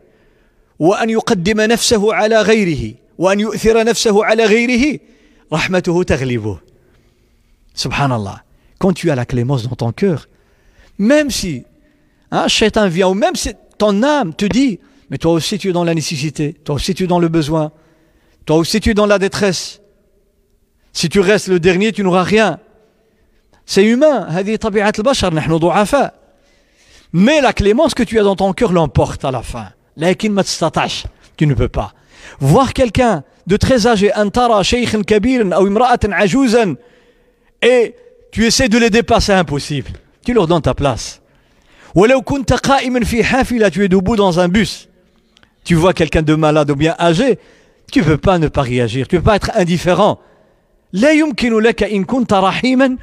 وأن 0.79 1.11
يقدم 1.11 1.61
نفسه 1.61 2.15
على 2.15 2.43
غيره 2.43 2.95
وأن 3.19 3.41
يؤثر 3.41 3.85
نفسه 3.85 4.25
على 4.25 4.45
غيره 4.45 5.01
رحمته 5.53 6.03
تغلبه 6.03 6.59
سبحان 7.75 8.13
الله 8.13 8.41
quand 8.79 8.93
tu 8.93 9.11
as 9.11 9.15
la 9.15 9.25
clémence 9.25 9.69
dans 9.69 9.77
ton 9.77 9.93
cœur 9.93 10.29
même 10.99 11.31
si 11.31 11.65
un 12.31 12.49
shaitan 12.49 12.89
vient 12.89 13.09
ou 13.09 13.15
même 13.15 13.37
si 13.37 13.51
ton 13.79 14.03
âme 14.03 14.35
te 14.35 14.45
dit 14.45 14.79
mais 15.11 15.19
toi 15.19 15.33
aussi 15.33 15.59
tu 15.59 15.71
es 15.71 15.73
dans 15.73 15.85
la 15.85 15.95
nécessité 15.95 16.55
toi 16.65 16.77
aussi 16.77 16.95
tu 16.95 17.05
es 17.05 17.07
dans 17.07 17.19
le 17.19 17.29
besoin 17.29 17.73
toi 18.47 18.57
aussi 18.57 18.81
tu 18.81 18.91
es 18.91 18.95
dans 18.95 19.07
la 19.07 19.19
détresse 19.19 19.81
si 20.94 21.10
tu 21.10 21.20
restes 21.20 21.48
le 21.48 21.60
dernier, 21.60 21.92
tu 21.92 22.04
n'auras 22.04 22.24
rien. 22.24 22.60
C'est 23.66 23.86
humain. 23.86 24.28
Mais 27.14 27.42
la 27.42 27.54
clémence 27.54 27.94
que 27.94 28.04
tu 28.04 28.20
as 28.20 28.24
dans 28.24 28.36
ton 28.36 28.54
cœur 28.54 28.72
l'emporte 28.72 29.26
à 29.26 29.32
la 29.32 29.42
fin. 29.42 29.70
Tu 31.38 31.48
ne 31.48 31.54
peux 31.54 31.68
pas. 31.68 31.94
Voir 32.40 32.74
quelqu'un 32.74 33.24
de 33.48 33.58
très 33.58 33.88
âgé, 33.88 34.12
et 37.62 37.96
tu 38.32 38.46
essaies 38.46 38.70
de 38.70 38.78
les 38.78 38.90
dépasser, 38.90 39.34
impossible. 39.34 39.92
Tu 40.26 40.34
leur 40.34 40.48
donnes 40.48 40.62
ta 40.62 40.74
place. 40.74 41.22
tu 43.72 43.84
es 43.84 43.88
debout 43.88 44.16
dans 44.16 44.40
un 44.40 44.48
bus. 44.48 44.90
Tu 45.64 45.76
vois 45.76 45.94
quelqu'un 45.94 46.22
de 46.22 46.36
malade 46.36 46.72
ou 46.72 46.76
bien 46.76 46.96
âgé, 47.00 47.40
tu 47.92 48.00
ne 48.00 48.06
peux 48.06 48.18
pas 48.18 48.38
ne 48.38 48.48
pas 48.48 48.62
réagir. 48.62 49.08
Tu 49.08 49.16
ne 49.16 49.20
peux 49.20 49.26
pas 49.26 49.36
être 49.36 49.52
indifférent. 49.56 50.20
لا 50.94 51.12
يمكن 51.12 51.60
لك 51.60 51.84
إن 51.84 52.04
كنت 52.04 52.34
رحيما 52.34 52.98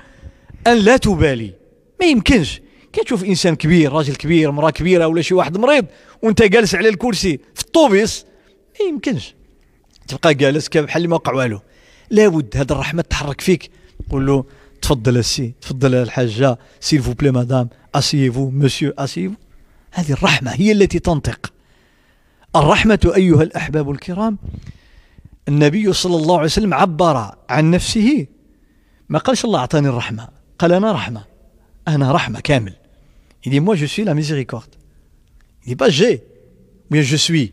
أن 0.66 0.76
لا 0.78 0.96
تبالي. 0.96 1.54
ما 2.00 2.06
يمكنش. 2.06 2.60
كتشوف 2.92 3.24
إنسان 3.24 3.56
كبير 3.56 3.92
راجل 3.92 4.16
كبير 4.16 4.50
مرأة 4.50 4.70
كبيرة 4.70 5.06
ولا 5.06 5.22
شي 5.22 5.34
واحد 5.34 5.56
مريض 5.56 5.86
وأنت 6.22 6.42
جالس 6.42 6.74
على 6.74 6.88
الكرسي 6.88 7.40
في 7.54 7.62
الطوبيس 7.62 8.24
ما 8.80 8.86
يمكنش. 8.86 9.34
تبقى 10.08 10.34
جالس 10.34 10.68
بحال 10.68 11.08
ما 11.08 11.14
وقع 11.14 11.32
والو. 11.32 11.60
لابد 12.10 12.56
هذا 12.56 12.72
الرحمة 12.72 13.02
تحرك 13.02 13.40
فيك. 13.40 13.70
قول 14.10 14.26
له 14.26 14.44
تفضل 14.82 15.16
السي 15.16 15.52
تفضل 15.60 15.94
الحاجة. 15.94 16.58
s'il 16.80 17.02
vous 17.02 17.12
plaît 17.12 17.30
madame 17.30 17.68
asseyez-vous 17.94 18.50
monsieur 18.50 18.92
asseyez-vous 18.98 19.34
هذه 19.92 20.12
الرحمة 20.12 20.50
هي 20.50 20.72
التي 20.72 20.98
تنطق. 20.98 21.52
الرحمة 22.56 23.12
أيها 23.16 23.42
الأحباب 23.42 23.90
الكرام 23.90 24.38
النبي 25.48 25.92
صلى 25.92 26.16
الله 26.16 26.36
عليه 26.36 26.44
وسلم 26.44 26.74
عبر 26.74 27.34
عن 27.48 27.70
نفسه 27.70 28.26
ما 29.08 29.18
قالش 29.18 29.44
الله 29.44 29.58
أعطاني 29.58 29.88
الرحمة 29.88 30.28
قال 30.58 30.72
أنا 30.72 30.92
رحمة 30.92 31.24
أنا 31.88 32.12
رحمة 32.12 32.40
كامل 32.40 32.72
Il 33.44 33.50
dit 33.50 33.60
moi 33.60 33.76
je 33.76 33.86
suis 33.86 34.02
la 34.02 34.14
miséricorde. 34.14 34.74
Il 35.64 35.68
dit 35.68 35.76
pas 35.76 35.88
j'ai, 35.88 36.24
mais 36.90 37.04
je 37.04 37.14
suis. 37.14 37.52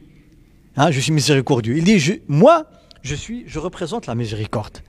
Hein, 0.76 0.90
je 0.90 1.00
suis 1.00 1.12
miséricordieux. 1.12 1.78
Il 1.78 1.84
dit 1.84 2.00
je, 2.00 2.14
moi 2.28 2.66
je 3.04 3.14
suis, 3.14 3.44
je 3.48 3.60
représente 3.60 4.08
la 4.08 4.16
miséricorde. 4.16 4.82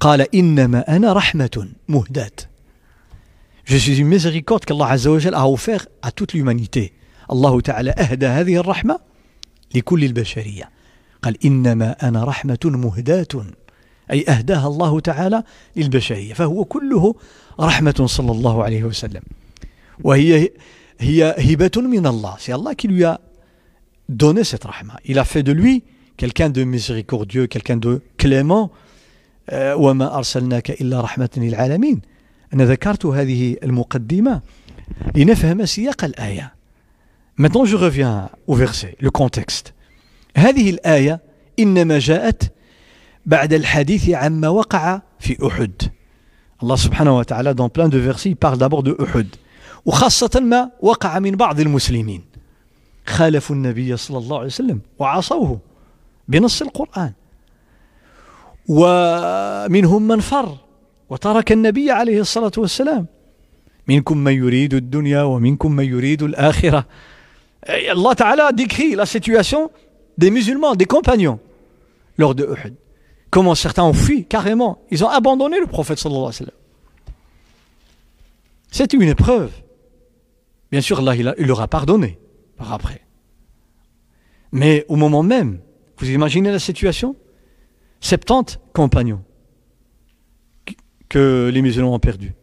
قال 0.00 0.34
إنما 0.34 0.96
أنا 0.96 1.12
رحمة 1.12 1.68
مهداة. 1.88 2.48
Je 3.64 3.76
suis 3.76 3.96
une 3.98 4.08
miséricorde 4.08 4.64
qu'Allah 4.66 4.90
Azza 4.90 5.10
wa 5.10 5.18
Jal 5.18 5.34
a 5.34 5.48
offert 5.48 5.86
à 6.02 6.10
toute 6.12 6.34
l'humanité. 6.34 6.92
الله 7.30 7.60
تعالى 7.60 7.90
أهدى 7.90 8.26
هذه 8.26 8.56
الرحمة 8.56 9.00
لكل 9.74 10.04
البشرية. 10.04 10.70
قال 11.22 11.44
إنما 11.44 12.08
أنا 12.08 12.24
رحمة 12.24 12.58
مهداة. 12.64 13.46
أي 14.10 14.24
أهداها 14.28 14.68
الله 14.68 15.00
تعالى 15.00 15.42
للبشرية. 15.76 16.34
فهو 16.34 16.64
كله 16.64 17.14
رحمة 17.60 18.04
صلى 18.06 18.32
الله 18.32 18.64
عليه 18.64 18.84
وسلم. 18.84 19.22
وهي 20.04 20.50
هي 21.00 21.34
هبة 21.38 21.70
من 21.76 22.06
الله. 22.06 22.36
C'est 22.38 22.52
Allah 22.52 22.74
qui 22.74 22.88
lui 22.88 23.04
a 23.04 23.20
donné 24.08 24.44
cette 24.44 24.64
rahma 24.64 24.98
il 25.04 25.18
a 25.18 25.24
fait 25.24 25.42
de 25.42 25.52
lui 25.52 25.84
quelqu'un 26.16 26.50
de 26.50 27.46
quelqu'un 27.46 27.76
de 27.76 28.02
clément. 28.18 28.70
وما 29.52 30.16
أرسلناك 30.16 30.70
إلا 30.70 31.00
رحمة 31.00 31.30
للعالمين. 31.36 32.00
أنا 32.54 32.64
ذكرت 32.64 33.06
هذه 33.06 33.56
المقدمة 33.62 34.42
لنفهم 35.14 35.66
سياق 35.66 36.04
الآية. 36.04 36.52
Maintenant 37.36 37.64
je 37.64 37.76
reviens 37.76 38.30
au 38.46 38.54
verset, 38.54 38.96
le 39.00 39.10
contexte. 39.10 39.71
هذه 40.36 40.70
الآية 40.70 41.20
إنما 41.58 41.98
جاءت 41.98 42.52
بعد 43.26 43.52
الحديث 43.52 44.10
عما 44.10 44.48
وقع 44.48 45.00
في 45.20 45.46
أحد. 45.46 45.72
الله 46.62 46.76
سبحانه 46.76 47.18
وتعالى 47.18 47.54
plein 47.54 47.88
de 47.88 47.98
versets 47.98 48.30
il 48.30 48.36
parle 48.36 48.58
d'abord 48.58 48.82
de 48.82 48.92
Uhud 48.98 49.26
وخاصة 49.86 50.40
ما 50.40 50.70
وقع 50.80 51.18
من 51.18 51.36
بعض 51.36 51.60
المسلمين. 51.60 52.22
خالفوا 53.06 53.56
النبي 53.56 53.96
صلى 53.96 54.18
الله 54.18 54.36
عليه 54.36 54.46
وسلم 54.46 54.80
وعصوه 54.98 55.60
بنص 56.28 56.62
القرآن. 56.62 57.12
ومنهم 58.68 60.08
من 60.08 60.20
فر 60.20 60.56
وترك 61.10 61.52
النبي 61.52 61.90
عليه 61.90 62.20
الصلاة 62.20 62.52
والسلام. 62.58 63.06
منكم 63.88 64.18
من 64.18 64.32
يريد 64.32 64.74
الدنيا 64.74 65.22
ومنكم 65.22 65.72
من 65.72 65.84
يريد 65.84 66.22
الآخرة. 66.22 66.86
Allah 67.66 68.14
Ta'ala 68.16 68.52
décrit 68.52 68.94
la 68.96 69.06
situation 69.06 69.70
des 70.18 70.30
musulmans, 70.30 70.74
des 70.74 70.84
compagnons 70.84 71.40
lors 72.18 72.34
de 72.34 72.44
Uhud. 72.44 72.74
Comment 73.30 73.54
certains 73.54 73.84
ont 73.84 73.94
fui 73.94 74.26
carrément. 74.26 74.82
Ils 74.90 75.04
ont 75.04 75.08
abandonné 75.08 75.58
le 75.58 75.66
prophète 75.66 75.98
sallallahu 75.98 76.24
alayhi 76.24 76.32
wa 76.32 76.46
sallam. 76.46 76.54
C'est 78.70 78.92
une 78.92 79.02
épreuve. 79.02 79.50
Bien 80.70 80.80
sûr, 80.80 80.98
Allah 80.98 81.16
il, 81.16 81.46
leur 81.46 81.60
a 81.60 81.68
pardonné 81.68 82.18
par 82.56 82.72
après. 82.72 83.02
Mais 84.50 84.84
au 84.88 84.96
moment 84.96 85.22
même, 85.22 85.60
vous 85.98 86.10
imaginez 86.10 86.50
la 86.50 86.58
situation? 86.58 87.16
70 88.00 88.58
compagnons 88.72 89.22
que 91.08 91.50
les 91.52 91.62
musulmans 91.62 91.94
ont 91.94 91.98
perdus, 91.98 92.34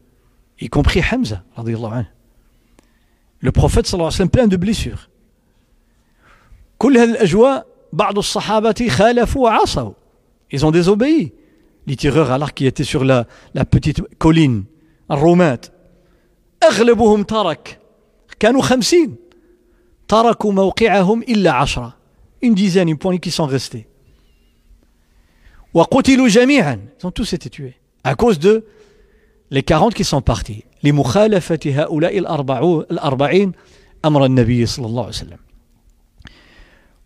y 0.59 0.69
compris 0.69 1.01
Hamza. 1.01 1.43
Le 3.41 3.51
prophète 3.51 3.87
sallallahu 3.87 4.07
alayhi 4.07 4.13
wa 4.13 4.17
sallam 4.17 4.29
plein 4.29 4.47
de 4.47 4.57
blessures. 4.57 5.08
كل 6.79 6.97
هذه 6.97 7.09
الأجواء 7.11 7.65
بعض 7.93 8.17
الصحابة 8.17 8.87
خالفوا 8.89 9.43
وعصوا 9.43 9.91
ils 10.51 10.65
ont 10.65 10.71
désobéi 10.71 11.33
les 11.87 11.95
tireurs 11.95 12.37
l'arc 12.37 12.55
qui 12.57 12.65
étaient 12.65 12.83
sur 12.93 13.03
la, 13.03 13.27
la 13.53 13.65
petite 13.65 14.01
colline 14.17 14.63
الرومات 15.11 15.65
أغلبهم 16.63 17.23
ترك 17.23 17.79
كانوا 18.39 18.61
خمسين 18.61 19.15
تركوا 20.07 20.51
موقعهم 20.51 21.21
إلا 21.21 21.51
عشرة 21.51 21.93
une 22.45 22.55
dizaine 22.55 22.87
une 22.89 22.97
poignée 22.97 23.19
qui 23.19 23.31
sont 23.31 23.45
restés 23.45 23.85
وقتلوا 25.73 26.27
جميعا 26.27 26.79
ils 26.99 27.05
ont 27.05 27.11
tous 27.11 27.33
été 27.33 27.49
tués 27.49 27.75
à 28.03 28.15
cause 28.15 28.39
de 28.39 28.65
les 29.51 29.63
40 29.63 29.93
qui 29.93 30.03
sont 30.03 30.21
partis 30.21 30.63
لمخالفة 30.83 31.59
هؤلاء 31.65 32.17
الأربعين 32.91 33.51
أمر 34.05 34.25
النبي 34.25 34.65
صلى 34.65 34.85
الله 34.85 35.01
عليه 35.01 35.09
وسلم 35.13 35.48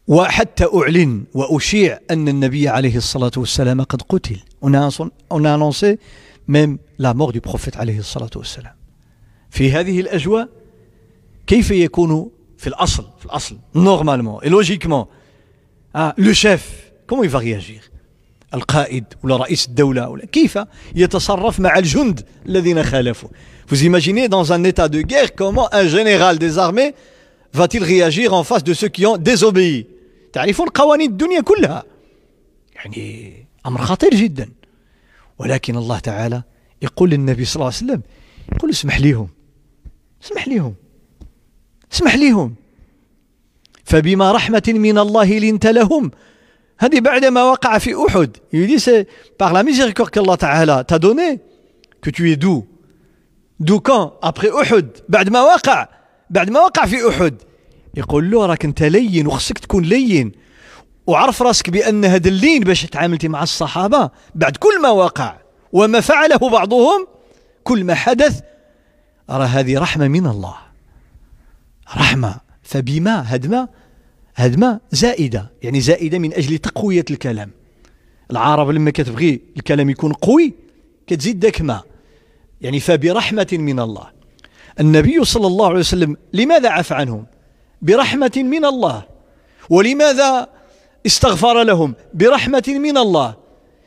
وحتى 0.08 0.66
أعلن 0.76 1.24
وأشيع 1.34 2.00
أن 2.12 2.28
النبي 2.28 2.70
عليه 2.70 2.98
الصلاة 2.98 3.32
والسلام 3.38 3.82
قد 3.84 4.02
قتل. 4.02 4.38
On 4.62 5.46
annoncé 5.46 6.00
même 6.48 6.78
la 7.00 7.14
mort 7.14 7.32
du 7.32 7.42
prophète 7.42 7.78
عليه 7.78 8.00
الصلاة 8.00 8.30
والسلام. 8.36 8.74
في 9.50 9.72
هذه 9.72 10.00
الأجواء 10.00 10.50
كيف 11.48 11.72
يكون 11.72 12.30
في 12.58 12.68
الأصل؟ 12.68 13.06
في 13.20 13.26
الأصل 13.26 13.58
normalement 13.76 14.42
et 14.42 14.50
logiquement. 14.50 15.08
Ah, 15.94 16.14
le 16.18 16.34
chef 16.34 16.92
comment 17.08 17.24
il 17.24 17.30
va 17.30 17.42
القائد 18.54 19.04
ولا 19.24 19.38
رئيس 19.38 19.68
الدولة 19.68 20.10
ولا 20.10 20.26
كيف 20.26 20.60
يتصرف 20.96 21.60
مع 21.60 21.78
الجند 21.78 22.26
الذين 22.46 22.84
خالفوا 22.84 23.30
Vous 23.70 23.84
imaginez 23.84 24.28
dans 24.28 24.52
un 24.52 24.64
état 24.66 24.90
de 24.90 25.02
guerre 25.02 25.34
comment 25.36 25.74
un 25.74 25.88
général 25.88 26.38
des 26.38 26.60
va-t-il 27.54 27.84
réagir 27.84 28.34
en 28.34 28.44
face 28.44 28.64
de 28.64 28.74
ceux 28.74 28.90
qui 28.90 29.06
ont 29.06 29.18
désobéi? 29.18 29.88
تعرفون 30.34 30.68
قوانين 30.68 31.10
الدنيا 31.10 31.42
كلها 31.42 31.84
يعني 32.76 33.34
أمر 33.66 33.82
خطير 33.82 34.16
جدا 34.16 34.50
ولكن 35.40 35.76
الله 35.78 36.00
تعالى 36.00 36.44
يقول 36.82 37.10
للنبي 37.10 37.46
صلى 37.46 37.56
الله 37.56 37.66
عليه 37.66 37.76
وسلم 37.76 38.02
يقول 38.56 38.70
اسمح 38.70 39.00
ليهم 39.00 39.30
اسمح 40.24 40.48
ليهم 40.48 40.76
اسمح 41.94 42.16
ليهم 42.16 42.56
فبما 43.84 44.32
رحمة 44.32 44.64
من 44.68 44.98
الله 44.98 45.40
لنت 45.40 45.66
لهم 45.66 46.12
هذه 46.78 47.00
بعد 47.00 47.26
ما 47.26 47.44
وقع 47.44 47.78
في 47.78 47.96
أحد 48.08 48.38
il 48.54 48.68
dit 48.68 48.80
c'est 48.80 49.08
par 49.38 49.54
la 49.54 49.64
miséricorde 49.64 50.10
qu'Allah 50.10 50.38
Ta'ala 50.38 50.84
t'a 50.84 51.00
donné 51.00 51.40
que 52.02 52.10
tu 52.10 52.32
es 52.32 52.36
doux. 52.36 52.66
Doux 53.60 53.82
après 54.22 54.50
أحد 54.62 54.88
بعد 55.10 55.30
ما 55.30 55.42
وقع 55.42 55.88
بعد 56.34 56.50
ما 56.50 56.60
وقع 56.60 56.86
في 56.86 57.10
أحد 57.10 57.36
يقول 57.96 58.32
له 58.32 58.46
راك 58.46 58.66
أنت 58.66 58.84
لين 58.84 59.28
وخصك 59.28 59.60
تكون 59.60 59.84
لين 59.84 60.32
وعرف 61.08 61.42
راسك 61.42 61.70
بأن 61.70 62.06
هذا 62.06 62.30
اللين 62.30 62.64
باش 62.64 62.86
تعاملتي 62.86 63.28
مع 63.28 63.44
الصحابة 63.44 64.10
بعد 64.36 64.58
كل 64.58 64.82
ما 64.82 64.90
وقع 64.90 65.38
وما 65.74 66.00
فعله 66.00 66.50
بعضهم 66.50 67.08
كل 67.64 67.84
ما 67.84 67.94
حدث 67.94 68.42
راه 69.30 69.46
هذه 69.46 69.80
رحمة 69.80 70.08
من 70.08 70.28
الله. 70.28 70.56
رحمة 71.98 72.36
فبما 72.64 73.36
هدمة 73.36 73.70
هدمة 74.36 74.80
زائدة 74.92 75.52
يعني 75.64 75.82
زائدة 75.82 76.20
من 76.20 76.34
أجل 76.34 76.58
تقوية 76.58 77.06
الكلام. 77.12 77.52
العرب 78.32 78.70
لما 78.70 78.92
كتبغي 78.92 79.42
الكلام 79.58 79.90
يكون 79.90 80.14
قوي 80.14 80.54
كتزيد 81.08 81.40
داك 81.40 81.62
ما. 81.62 81.82
يعني 82.62 82.80
فبرحمة 82.80 83.48
من 83.52 83.80
الله. 83.80 84.23
النبي 84.80 85.26
صلى 85.26 85.48
الله 85.48 85.68
عليه 85.68 85.80
وسلم 85.80 86.18
لماذا 86.34 86.70
عفى 86.70 86.94
عنهم؟ 86.94 87.26
برحمة 87.82 88.32
من 88.36 88.66
الله. 88.66 89.04
ولماذا 89.70 90.48
استغفر 91.06 91.64
لهم؟ 91.64 91.96
برحمة 92.14 92.64
من 92.68 92.98
الله. 92.98 93.36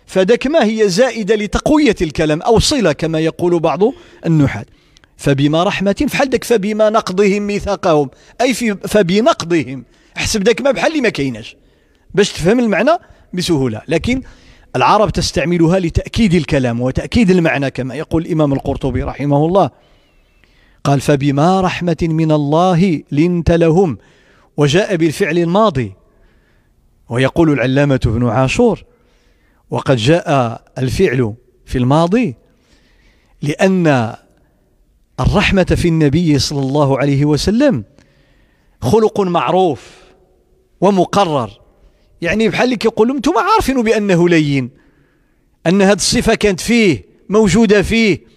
فدك 0.06 0.46
ما 0.46 0.64
هي 0.64 0.88
زائدة 0.88 1.34
لتقوية 1.34 1.96
الكلام 2.02 2.42
أو 2.42 2.58
صلة 2.58 2.92
كما 2.92 3.18
يقول 3.20 3.60
بعض 3.60 3.80
النحاة. 4.26 4.66
فبما 5.16 5.64
رحمة 5.64 6.06
فحال 6.08 6.30
دك 6.30 6.44
فبما 6.44 6.90
نقضهم 6.90 7.42
ميثاقهم؟ 7.42 8.10
أي 8.40 8.54
في 8.54 8.74
فبنقضهم 8.74 9.84
احسب 10.16 10.44
داك 10.44 10.60
ما 10.60 10.70
بحال 10.70 11.02
ما 11.02 11.08
كايناش. 11.08 11.56
باش 12.14 12.32
تفهم 12.32 12.60
المعنى 12.60 12.90
بسهولة. 13.32 13.82
لكن 13.88 14.22
العرب 14.76 15.10
تستعملها 15.10 15.78
لتأكيد 15.78 16.34
الكلام 16.34 16.80
وتأكيد 16.80 17.30
المعنى 17.30 17.70
كما 17.70 17.94
يقول 17.94 18.26
الإمام 18.26 18.52
القرطبي 18.52 19.02
رحمه 19.02 19.46
الله. 19.46 19.70
قال 20.86 21.00
فبما 21.00 21.60
رحمة 21.60 21.96
من 22.02 22.32
الله 22.32 23.02
لنت 23.12 23.50
لهم. 23.50 23.98
وجاء 24.56 24.96
بالفعل 24.96 25.38
الماضي. 25.38 25.92
ويقول 27.08 27.50
العلامة 27.50 28.00
بن 28.04 28.28
عاشور 28.28 28.84
وقد 29.70 29.96
جاء 29.96 30.62
الفعل 30.78 31.34
في 31.64 31.78
الماضي 31.78 32.36
لأن 33.42 34.14
الرحمة 35.20 35.64
في 35.64 35.88
النبي 35.88 36.38
صلى 36.38 36.60
الله 36.60 36.98
عليه 36.98 37.24
وسلم 37.24 37.84
خلق 38.80 39.20
معروف 39.20 39.90
ومقرر. 40.80 41.50
يعني 42.22 42.48
بحال 42.48 42.64
اللي 42.64 42.76
كيقولوا 42.76 43.16
أنتم 43.16 43.32
عارفين 43.38 43.82
بأنه 43.82 44.28
لين. 44.28 44.70
أن 45.66 45.82
هذه 45.82 45.96
الصفة 45.96 46.34
كانت 46.34 46.60
فيه 46.60 47.04
موجودة 47.28 47.82
فيه. 47.82 48.35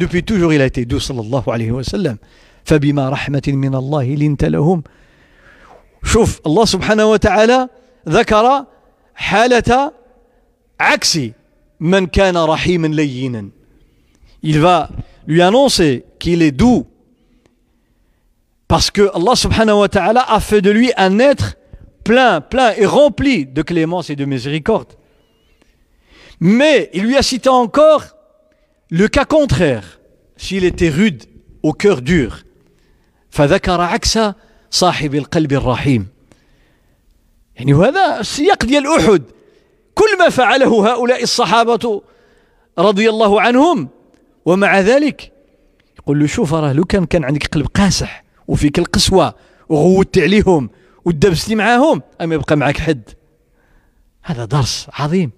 Depuis 0.00 0.22
toujours, 0.22 0.52
il 0.52 0.60
a 0.60 0.66
été 0.66 0.84
doux, 0.84 1.00
sallallahu 1.00 1.48
alayhi 1.48 1.70
wa 1.70 1.84
sallam. 1.84 2.18
فبما 2.66 3.08
رحمة 3.08 3.42
من 3.46 3.74
الله 3.74 4.04
لنت 4.04 4.44
لهم 4.44 4.82
شوف 6.04 6.40
الله 6.46 6.64
سبحانه 6.64 7.06
وتعالى 7.06 7.68
ذكر 8.08 8.64
حالة 9.14 9.92
عكس 10.80 11.18
من 11.80 12.06
كان 12.06 12.36
رحيما 12.36 12.86
لينا 12.86 13.50
il 14.42 14.60
va 14.60 14.88
lui 15.26 15.42
annoncer 15.42 16.04
qu'il 16.18 16.42
est 16.42 16.50
doux 16.50 16.86
parce 18.68 18.90
que 18.90 19.10
Allah 19.14 19.34
subhanahu 19.34 19.78
wa 19.78 19.88
ta'ala 19.88 20.24
a 20.28 20.40
fait 20.40 20.60
de 20.60 20.70
lui 20.70 20.90
un 20.96 21.18
être 21.18 21.56
plein, 22.04 22.40
plein 22.40 22.72
et 22.76 22.86
rempli 22.86 23.46
de 23.46 23.62
clémence 23.62 24.10
et 24.10 24.16
de 24.16 24.24
miséricorde. 24.24 24.92
Mais 26.40 26.90
il 26.92 27.04
lui 27.04 27.16
a 27.16 27.22
cité 27.22 27.48
encore 27.48 28.04
le 28.91 29.07
cas 29.07 29.25
contraire, 29.25 29.99
s'il 30.37 30.63
était 30.65 30.89
rude 30.89 31.23
au 31.63 31.73
cœur 31.73 32.01
dur, 32.01 32.43
فذكر 33.29 33.81
عكس 33.81 34.19
صاحب 34.71 35.15
القلب 35.15 35.53
الرحيم. 35.53 36.07
يعني 37.55 37.73
وهذا 37.73 38.19
السياق 38.19 38.65
ديال 38.65 38.87
أحد. 38.87 39.23
كل 39.95 40.17
ما 40.19 40.29
فعله 40.29 40.93
هؤلاء 40.93 41.23
الصحابة 41.23 42.01
رضي 42.79 43.09
الله 43.09 43.41
عنهم 43.41 43.89
ومع 44.45 44.79
ذلك 44.79 45.31
يقول 45.99 46.19
له 46.19 46.27
شوف 46.27 46.53
راه 46.53 46.73
لو 46.73 46.83
كان 46.83 47.05
كان 47.05 47.23
عندك 47.23 47.47
قلب 47.47 47.67
قاسح 47.67 48.23
وفيك 48.47 48.79
القسوة 48.79 49.35
وغودت 49.69 50.17
عليهم 50.17 50.69
ودبستي 51.05 51.55
معاهم 51.55 52.01
أما 52.21 52.35
يبقى 52.35 52.55
معك 52.55 52.77
حد؟ 52.77 53.09
هذا 54.23 54.45
درس 54.45 54.87
عظيم. 54.93 55.31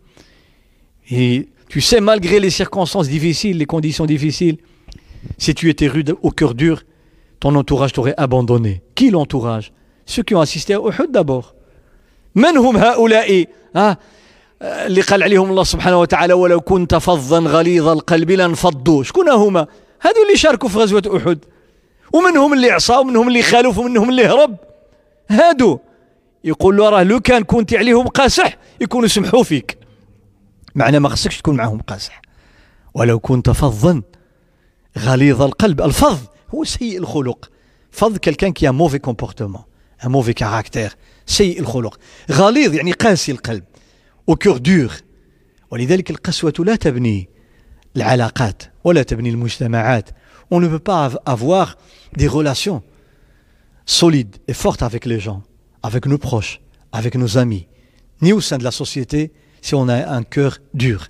Tu 1.73 1.81
sais, 1.81 1.99
malgré 2.01 2.39
les 2.39 2.51
circonstances 2.51 3.07
difficiles, 3.07 3.57
les 3.57 3.65
conditions 3.65 4.05
difficiles, 4.05 4.57
si 5.39 5.55
tu 5.55 5.71
étais 5.71 5.88
rude 5.88 6.13
au 6.21 6.29
cœur 6.29 6.53
dur, 6.53 6.83
ton 7.39 7.55
entourage 7.55 7.93
t'aurait 7.93 8.13
abandonné. 8.15 8.83
Qui 8.93 9.09
l'entourage? 9.09 9.73
Ceux 10.05 10.21
qui 10.21 10.36
ont 10.36 10.39
assisté 10.39 10.75
à 10.75 10.77
Uhud 10.77 11.09
d'abord. 11.09 11.55
من 12.36 12.57
هم 12.57 12.77
هؤلاء 12.77 13.45
ها 13.75 13.97
اللي 14.62 15.01
قال 15.01 15.23
عليهم 15.23 15.49
الله 15.49 15.63
سبحانه 15.63 15.99
وتعالى 15.99 16.33
ولو 16.33 16.62
كنت 16.62 16.95
فظا 16.95 17.39
غليظ 17.39 17.88
القلب 17.88 18.31
لانفضوا 18.31 19.03
شكون 19.03 19.29
هما 19.29 19.67
هذو 19.99 20.23
اللي 20.25 20.38
شاركوا 20.38 20.69
في 20.69 20.77
غزوة 20.77 21.17
أحد 21.17 21.39
ومنهم 22.13 22.53
اللي 22.53 22.71
عصى 22.71 22.93
ومنهم 22.93 23.27
اللي 23.27 23.41
خالف 23.41 23.77
ومنهم 23.77 24.09
اللي 24.09 24.25
هرب 24.25 24.57
هادو 25.29 25.79
يقول 26.43 26.77
له 26.77 26.89
راه 26.89 27.03
لو 27.03 27.19
كان 27.19 27.43
كنت 27.43 27.73
عليهم 27.73 28.07
قاسح 28.07 28.57
يكونوا 28.81 29.07
سمحوا 29.07 29.43
فيك 29.43 29.82
معنى 30.74 30.98
ما 30.98 31.08
خصكش 31.08 31.38
تكون 31.38 31.56
معهم 31.56 31.80
قاسح 31.80 32.22
ولو 32.94 33.18
كنت 33.18 33.50
فظا 33.50 34.02
غليظ 34.98 35.42
القلب 35.42 35.80
الفظ 35.80 36.18
هو 36.54 36.64
سيء 36.64 36.98
الخلق 36.98 37.50
فظ 37.90 38.16
quelqu'un 38.18 38.52
qui 38.52 38.66
a 38.66 38.70
un 38.70 38.72
mauvais 38.72 39.00
comportement 39.00 39.64
un 40.02 40.08
mauvais 40.08 40.34
caractère 40.34 40.94
سيء 41.26 41.61
الخلق 41.61 41.98
غليظ 42.30 42.74
يعني 42.74 42.92
قاسي 42.92 43.32
القلب 43.32 43.64
au 44.30 44.34
cœur 44.34 44.58
dur 44.58 44.92
ولذلك 45.70 46.11
القسوة 46.11 46.52
لا 46.58 46.76
تبني 46.76 47.28
العلاقات 47.96 48.62
ولا 48.84 49.02
تبني 49.02 49.30
المجتمعات 49.30 50.11
on 50.54 50.61
ne 50.61 50.68
peut 50.68 50.84
pas 50.92 51.11
avoir 51.26 51.76
des 52.16 52.28
relations 52.28 52.82
solides 53.87 54.37
et 54.48 54.54
fortes 54.54 54.82
avec 54.82 55.04
les 55.06 55.20
gens 55.20 55.42
avec 55.82 56.06
nos 56.06 56.18
proches 56.18 56.61
avec 56.92 57.14
nos 57.16 57.38
amis 57.38 57.66
ni 58.22 58.32
au 58.32 58.40
sein 58.40 58.58
de 58.58 58.64
la 58.64 58.70
société 58.70 59.32
si 59.62 59.74
on 59.74 59.88
a 59.88 60.08
un 60.16 60.22
cœur 60.22 60.58
dur 60.74 61.08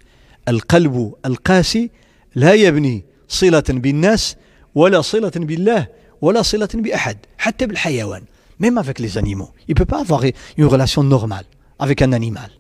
القلب 0.48 1.14
القاسي 1.27 1.90
لا 2.35 2.55
يبني 2.55 3.05
صلة 3.29 3.64
بالناس 3.68 4.37
ولا 4.74 5.01
صلة 5.01 5.33
بالله 5.37 5.87
ولا 6.20 6.42
صلة 6.42 6.68
بأحد 6.74 7.18
حتى 7.38 7.66
بالحيوان 7.66 8.24
même 8.61 8.79
avec 8.79 8.98
les 8.98 9.18
animaux 9.18 9.51
il 9.68 9.74
peut 9.74 9.85
pas 9.85 10.01
avoir 10.01 10.22
une 10.57 10.64
relation 10.64 11.03
normale 11.05 11.44
avec 11.79 12.03
un 12.03 12.12
animal 12.12 12.51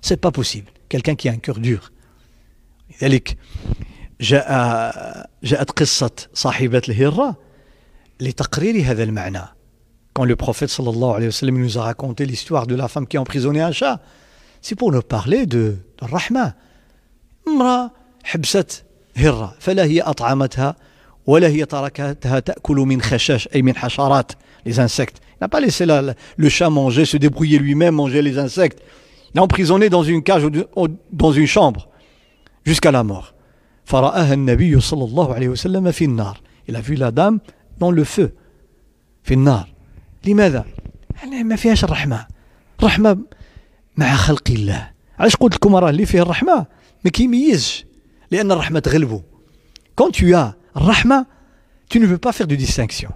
c'est 0.00 0.16
pas 0.16 0.30
possible 0.30 0.70
quelqu'un 0.88 1.14
qui 1.16 1.28
a 1.28 1.32
un 1.32 1.38
cœur 1.38 1.58
dur 1.58 1.90
لذلك 3.02 3.36
جاء 4.20 5.30
جاءت 5.42 5.70
قصة 5.70 6.10
صاحبة 6.34 6.82
الهرة 6.88 7.36
لتقرير 8.20 8.84
هذا 8.84 9.02
المعنى 9.02 9.44
quand 10.14 10.24
le 10.24 10.36
prophète 10.36 10.70
sallallahu 10.70 11.14
alayhi 11.16 11.26
wa 11.26 11.32
sallam 11.32 11.58
nous 11.58 11.78
a 11.78 11.82
raconté 11.82 12.24
l'histoire 12.24 12.66
de 12.68 12.76
la 12.76 12.86
femme 12.88 13.06
qui 13.06 13.16
a 13.16 13.20
emprisonné 13.20 13.60
un 13.60 13.72
chat 13.72 14.00
c'est 14.62 14.74
pour 14.74 14.92
nous 14.92 15.02
parler 15.02 15.46
de, 15.46 15.76
de 15.98 16.04
الرحمة 16.04 16.54
امرأة 17.48 17.90
حبست 18.24 18.84
هرة 19.16 19.54
فلا 19.60 19.84
هي 19.84 20.00
أطعمتها 20.00 20.76
ولا 21.26 21.48
هي 21.48 21.64
تركتها 21.64 22.40
تأكل 22.40 22.76
من 22.76 23.02
خشاش 23.02 23.48
أي 23.54 23.62
من 23.62 23.76
حشرات 23.76 24.32
les 24.66 24.80
insectes 24.80 25.18
il 25.34 25.42
n'a 25.42 25.48
pas 25.48 25.60
laissé 25.60 25.86
la, 25.86 26.14
le 26.36 26.48
chat 26.48 26.70
manger 26.70 27.04
se 27.04 27.16
débrouiller 27.16 27.58
lui-même 27.58 27.94
manger 27.94 28.22
les 28.22 28.38
insectes 28.38 28.80
Il 29.34 29.38
est 29.38 29.40
emprisonné 29.40 29.90
dans 29.90 30.04
une 30.04 30.22
cage 30.22 30.44
ou 30.44 30.88
dans 31.12 31.32
une 31.32 31.46
chambre 31.46 31.88
jusqu'à 32.64 32.92
la 32.92 33.02
mort. 33.02 33.34
فرآها 33.84 34.34
النبي 34.34 34.80
صلى 34.80 35.04
الله 35.04 35.34
عليه 35.34 35.48
وسلم 35.48 35.90
في 35.90 36.04
النار. 36.04 36.40
Il 36.68 36.76
a 36.76 36.80
vu 36.80 36.94
la 36.94 37.10
dame 37.10 37.40
dans 37.78 37.90
le 37.90 38.04
feu. 38.04 38.30
في 39.24 39.34
النار. 39.34 39.68
لماذا؟ 40.26 40.64
يعني 41.22 41.44
ما 41.44 41.56
فيهاش 41.56 41.84
الرحمة. 41.84 42.26
الرحمة 42.80 43.18
مع 43.98 44.16
خلق 44.16 44.50
الله. 44.50 44.90
علاش 45.18 45.36
قلت 45.36 45.54
لكم 45.54 45.76
راه 45.76 45.90
اللي 45.90 46.06
فيه 46.06 46.22
الرحمة 46.22 46.66
ما 47.04 47.10
كيميزش 47.10 47.84
لأن 48.30 48.52
الرحمة 48.52 48.78
تغلبه. 48.80 49.22
Quand 50.00 50.10
tu 50.10 50.34
as 50.34 50.54
الرحمة 50.76 51.26
tu 51.88 52.00
ne 52.00 52.06
veux 52.06 52.18
pas 52.18 52.32
faire 52.32 52.46
de 52.46 52.56
distinction. 52.56 53.10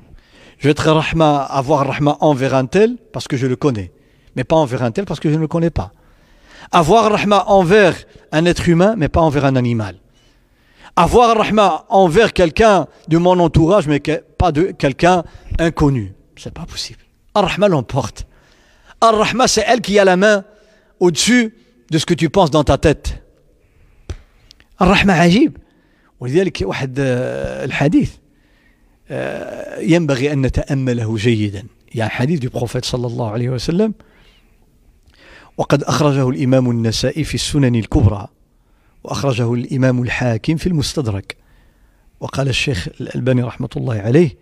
Je 0.58 0.64
vais 0.64 0.70
être 0.72 0.90
rahma, 0.90 1.42
avoir 1.42 1.86
rahma 1.86 2.16
envers 2.20 2.54
un 2.54 2.66
tel 2.66 2.96
parce 3.12 3.28
que 3.28 3.36
je 3.36 3.46
le 3.46 3.56
connais, 3.56 3.92
mais 4.36 4.44
pas 4.44 4.56
envers 4.56 4.82
un 4.82 4.90
tel 4.90 5.04
parce 5.04 5.20
que 5.20 5.30
je 5.30 5.34
ne 5.34 5.40
le 5.40 5.48
connais 5.48 5.70
pas. 5.70 5.92
Avoir 6.72 7.10
rahma 7.10 7.44
envers 7.46 7.94
un 8.32 8.44
être 8.44 8.68
humain, 8.68 8.94
mais 8.96 9.08
pas 9.08 9.20
envers 9.20 9.44
un 9.44 9.56
animal. 9.56 9.96
Avoir 10.96 11.36
rahma 11.36 11.86
envers 11.88 12.32
quelqu'un 12.32 12.86
de 13.08 13.18
mon 13.18 13.38
entourage, 13.38 13.86
mais 13.86 14.00
pas 14.36 14.52
de 14.52 14.72
quelqu'un 14.72 15.24
inconnu. 15.58 16.12
C'est 16.36 16.52
pas 16.52 16.66
possible. 16.66 17.00
Ar-Rahma 17.34 17.68
l'emporte. 17.68 18.26
Ar-Rahma, 19.00 19.46
c'est 19.46 19.64
elle 19.66 19.80
qui 19.80 19.98
a 19.98 20.04
la 20.04 20.16
main 20.16 20.44
au-dessus 21.03 21.53
de 21.91 21.97
ce 21.97 22.05
que 22.05 22.13
tu 22.13 22.29
penses 22.29 22.51
dans 22.51 22.63
ta 22.63 22.77
tête. 22.77 23.19
الرحمة 24.81 25.13
عجيب 25.13 25.57
ولذلك 26.19 26.61
واحد 26.61 26.95
الحديث 26.99 28.11
ينبغي 29.79 30.33
أن 30.33 30.41
نتأمله 30.41 31.15
جيدا 31.17 31.63
يعني 31.95 32.09
حديث 32.09 32.39
du 32.39 32.49
prophète 32.49 32.85
صلى 32.85 33.07
الله 33.07 33.31
عليه 33.31 33.49
وسلم 33.49 33.93
وقد 35.57 35.83
أخرجه 35.83 36.29
الإمام 36.29 36.69
النسائي 36.71 37.23
في 37.23 37.35
السنن 37.35 37.75
الكبرى 37.75 38.27
وأخرجه 39.03 39.53
الإمام 39.53 40.03
الحاكم 40.03 40.55
في 40.55 40.67
المستدرك 40.67 41.37
وقال 42.19 42.47
الشيخ 42.49 42.87
الألباني 43.01 43.43
رحمة 43.43 43.69
الله 43.77 43.95
عليه 43.99 44.37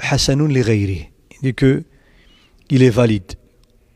حسن 0.00 0.48
لغيره 0.48 1.10
que 1.60 1.82
il 2.70 2.82
est 2.82 2.90
valide. 2.90 3.32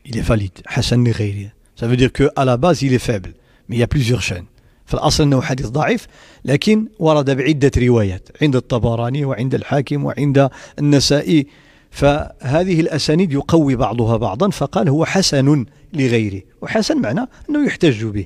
Il 0.05 0.17
est 0.17 0.27
valide. 0.27 0.61
حسن 0.65 1.03
لغيره 1.03 1.54
ça 1.75 1.87
veut 1.87 1.97
dire 1.97 2.11
que 2.11 2.29
à 2.35 2.45
la 2.45 2.57
base 2.57 2.81
il 2.81 2.93
est 2.93 2.99
faible. 2.99 3.33
Mais 3.67 3.75
il 3.77 3.79
y 3.79 3.83
a 3.83 3.87
plusieurs 3.87 4.21
chaînes. 4.21 4.47
فالأصل 4.85 5.23
أنه 5.23 5.41
حديث 5.41 5.67
ضعيف 5.67 6.07
لكن 6.45 6.87
ورد 6.99 7.29
بعدة 7.29 7.71
روايات 7.77 8.29
عند 8.41 8.55
الطبراني 8.55 9.25
وعند 9.25 9.55
الحاكم 9.55 10.05
وعند 10.05 10.49
النسائي. 10.79 11.47
فهذه 11.91 12.79
الأسانيد 12.79 13.31
يقوي 13.33 13.75
بعضها 13.75 14.17
بعضا 14.17 14.49
فقال 14.49 14.89
هو 14.89 15.05
حسن 15.05 15.65
لغيره 15.93 16.41
وحسن 16.61 17.01
معنى 17.01 17.27
أنه 17.49 17.65
يحتج 17.65 18.05
به. 18.05 18.25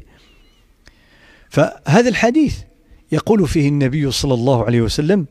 فهذا 1.50 2.10
الحديث 2.10 2.58
يقول 3.12 3.48
فيه 3.48 3.68
النبي 3.70 4.12
صلى 4.12 4.34
الله 4.34 4.66
عليه 4.66 4.82
وسلم 4.82 5.26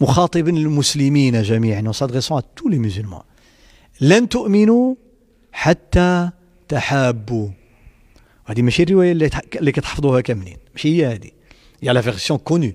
مخاطبا 0.00 0.50
المسلمين 0.50 1.42
جميعا 1.42 1.92
à 1.92 2.42
tous 2.56 2.68
les 2.68 2.78
لن 4.00 4.28
تؤمنوا 4.28 4.94
حتى 5.52 6.30
تحابوا 6.72 7.48
هذه 8.44 8.62
ماشي 8.62 8.82
الرواية 8.82 9.12
اللي 9.54 9.72
كتحفظوها 9.72 10.20
كاملين. 10.20 10.56
ماشي 10.72 10.88
هي 10.88 11.14
هذه 11.14 11.30
يا 11.82 11.92
la 11.92 12.00
version 12.00 12.38
connue 12.38 12.72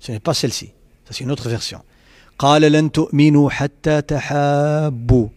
ce 0.00 0.12
n'est 0.12 0.18
pas 0.18 0.32
celle-ci 0.32 0.68
c'est 1.10 1.24
une 1.24 1.30
autre 1.30 1.48
version. 1.48 1.78
قال 2.38 2.62
لن 2.62 2.92
تؤمنوا 2.92 3.50
حتى 3.50 4.02
تحابوا. 4.02 5.28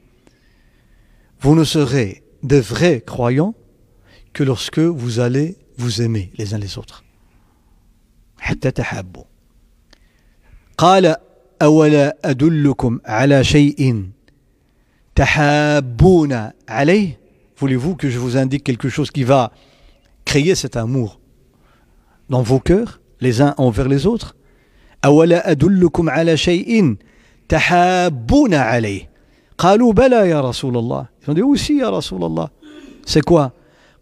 Vous 1.41 1.56
ne 1.56 1.63
serez 1.63 2.24
de 2.43 2.58
vrais 2.58 3.02
croyants 3.02 3.56
que 4.34 4.43
lorsque 4.43 4.80
vous 4.80 5.19
allez 5.19 5.56
vous 5.78 6.02
aimer 6.02 6.32
les 6.38 6.54
uns 6.54 6.60
les 6.60 6.78
autres. 6.78 7.04
حتى 8.39 8.71
تحابوا. 8.71 9.24
قال 10.78 11.15
أولا 11.62 12.17
أدلكم 12.26 13.00
على 13.06 13.43
شيء 13.43 14.10
تحابون 15.15 16.52
عليه؟ 16.69 17.20
Voulez-vous 17.61 17.96
que 17.96 18.09
je 18.11 18.18
vous 18.18 18.37
indique 18.37 18.64
quelque 18.64 18.88
chose 18.88 19.11
qui 19.11 19.24
va 19.24 19.52
créer 20.24 20.54
cet 20.54 20.76
amour 20.76 21.20
dans 22.28 22.42
vos 22.42 22.61
cœurs, 22.61 23.00
les 23.20 23.40
uns 23.40 23.54
envers 23.59 23.88
les 23.88 24.06
autres 24.06 24.35
أولا 25.04 25.50
أدلكم 25.50 26.11
على 26.11 26.37
شيء 26.37 26.96
تحابون 27.48 28.54
عليه 28.54 29.11
قالوا 29.59 29.92
بلى 29.92 30.28
يا 30.30 30.40
رسول 30.40 30.76
الله 30.76 31.06
Ils 31.22 31.30
ont 31.30 31.35
dit 31.35 31.42
aussi 31.42 31.72
يا 31.78 31.90
رسول 31.90 32.24
الله 32.24 32.48
C'est 33.06 33.22
quoi 33.24 33.52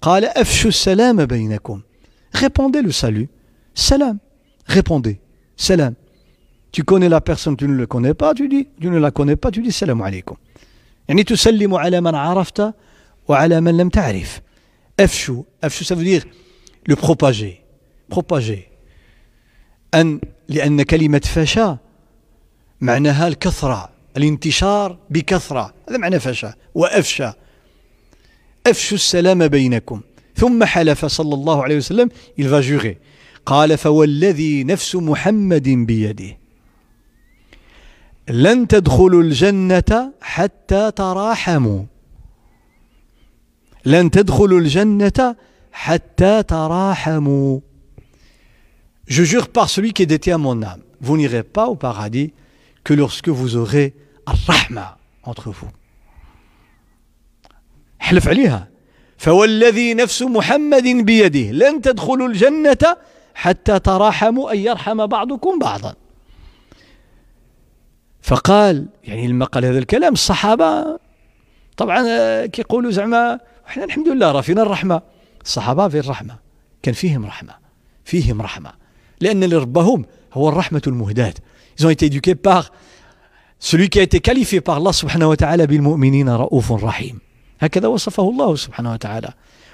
قال 0.00 0.24
أفشوا 0.24 0.68
السلام 0.70 1.26
بينكم 1.26 1.80
Répondez 2.34 2.82
le 2.82 2.90
salut. 2.90 3.28
Salam. 3.74 4.18
Répondez. 4.66 5.20
Salam. 5.56 5.94
Tu 6.72 6.82
connais 6.82 7.08
la 7.08 7.20
personne, 7.20 7.56
tu 7.56 7.68
ne 7.68 7.74
le 7.74 7.86
connais 7.86 8.14
pas, 8.14 8.34
tu 8.34 8.48
dis, 8.48 8.66
tu 8.80 8.88
ne 8.90 8.98
la 8.98 9.12
connais 9.12 9.36
pas, 9.36 9.52
tu 9.52 9.62
dis 9.62 9.70
salam 9.70 10.00
alaykum. 10.02 10.36
يعني 11.08 11.24
تسلم 11.24 11.74
على 11.74 12.00
من 12.00 12.14
عرفت 12.14 12.74
وعلى 13.29 13.61
من 13.61 13.77
لم 13.77 13.89
تعرف. 13.89 14.41
أفشوا. 14.99 15.43
أفشوا 15.63 15.95
ça 15.95 16.23
le 16.89 16.95
propager. 16.95 17.55
Propager. 18.09 18.69
أن 19.93 20.21
لأن 20.49 20.81
كلمة 20.81 21.21
فشا 21.25 21.77
معناها 22.81 23.27
الكثرة 23.27 23.89
الانتشار 24.17 24.97
بكثرة 25.09 25.73
هذا 25.89 25.97
معنى 25.97 26.19
فشا 26.19 26.53
وأفشى 26.75 27.31
أفشوا 28.67 28.97
السلام 28.97 29.47
بينكم 29.47 30.01
ثم 30.35 30.63
حلف 30.63 31.05
صلى 31.05 31.33
الله 31.33 31.63
عليه 31.63 31.77
وسلم 31.77 32.09
il 32.41 32.45
va 32.47 32.61
jurer 32.61 32.95
قال 33.45 33.77
فوالذي 33.77 34.63
نفس 34.63 34.95
محمد 34.95 35.69
بيده 35.69 36.37
لن 38.29 38.67
تدخلوا 38.67 39.23
الجنة 39.23 40.13
حتى 40.21 40.91
تراحموا 40.91 41.83
لن 43.93 44.11
تدخلوا 44.11 44.59
الجنة 44.59 45.35
حتى 45.71 46.43
تراحموا. 46.43 47.59
Je 49.07 49.23
jure 49.23 49.47
par 49.57 49.67
celui 49.75 49.91
qui 49.97 50.05
détient 50.05 50.37
mon 50.37 50.57
âme, 50.71 50.83
vous 51.01 51.17
n'irez 51.17 51.43
pas 51.57 51.67
au 51.73 51.75
paradis 51.75 52.29
que 52.83 52.93
lorsque 52.93 53.29
vous 53.29 53.55
aurez 53.55 53.87
rahma 54.27 54.97
entre 55.23 55.49
vous. 55.49 55.71
حلف 57.99 58.27
عليها. 58.27 58.67
فوالذي 59.17 59.93
نفس 59.93 60.21
محمد 60.21 60.83
بيده 60.83 61.51
لن 61.51 61.81
تدخلوا 61.81 62.27
الجنة 62.27 62.97
حتى 63.35 63.79
تراحموا 63.79 64.51
أن 64.53 64.57
يرحم 64.57 65.07
بعضكم 65.07 65.59
بعضا. 65.59 65.95
فقال 68.21 68.87
يعني 69.03 69.27
لما 69.27 69.45
قال 69.45 69.65
هذا 69.65 69.79
الكلام 69.79 70.13
الصحابة 70.13 70.99
طبعا 71.77 72.45
كيقولوا 72.45 72.91
زعما 72.91 73.39
إحنا 73.69 73.83
الحمد 73.83 74.07
لله 74.07 74.31
راه 74.31 74.41
فينا 74.41 74.61
الرحمة. 74.61 75.01
الصحابة 75.45 75.87
في 75.87 75.99
الرحمة 75.99 76.35
كان 76.81 76.93
فيهم 76.93 77.25
رحمة. 77.25 77.53
فيهم 78.05 78.41
رحمة. 78.41 78.73
لأن 79.21 79.43
اللي 79.43 79.55
ربهم 79.55 80.05
هو 80.33 80.49
الرحمة 80.49 80.81
المهداة. 80.87 81.33
Ils 81.79 81.85
ont 81.85 81.89
été 81.89 82.05
éduqués 82.05 82.35
par 82.35 82.71
celui 83.59 83.89
qui 83.89 83.99
a 83.99 84.01
été 84.01 84.19
qualifié 84.19 84.61
par 84.61 84.77
Allah 84.77 84.91
subhanahu 84.91 85.29
wa 85.29 85.37
ta'ala 85.37 85.65
بالمؤمنين 85.65 86.29
رؤوف 86.29 86.71
رحيم. 86.71 87.19
هكذا 87.59 87.87
وصفه 87.87 88.29
الله 88.29 88.55
سبحانه 88.55 88.93
وتعالى. 88.93 89.33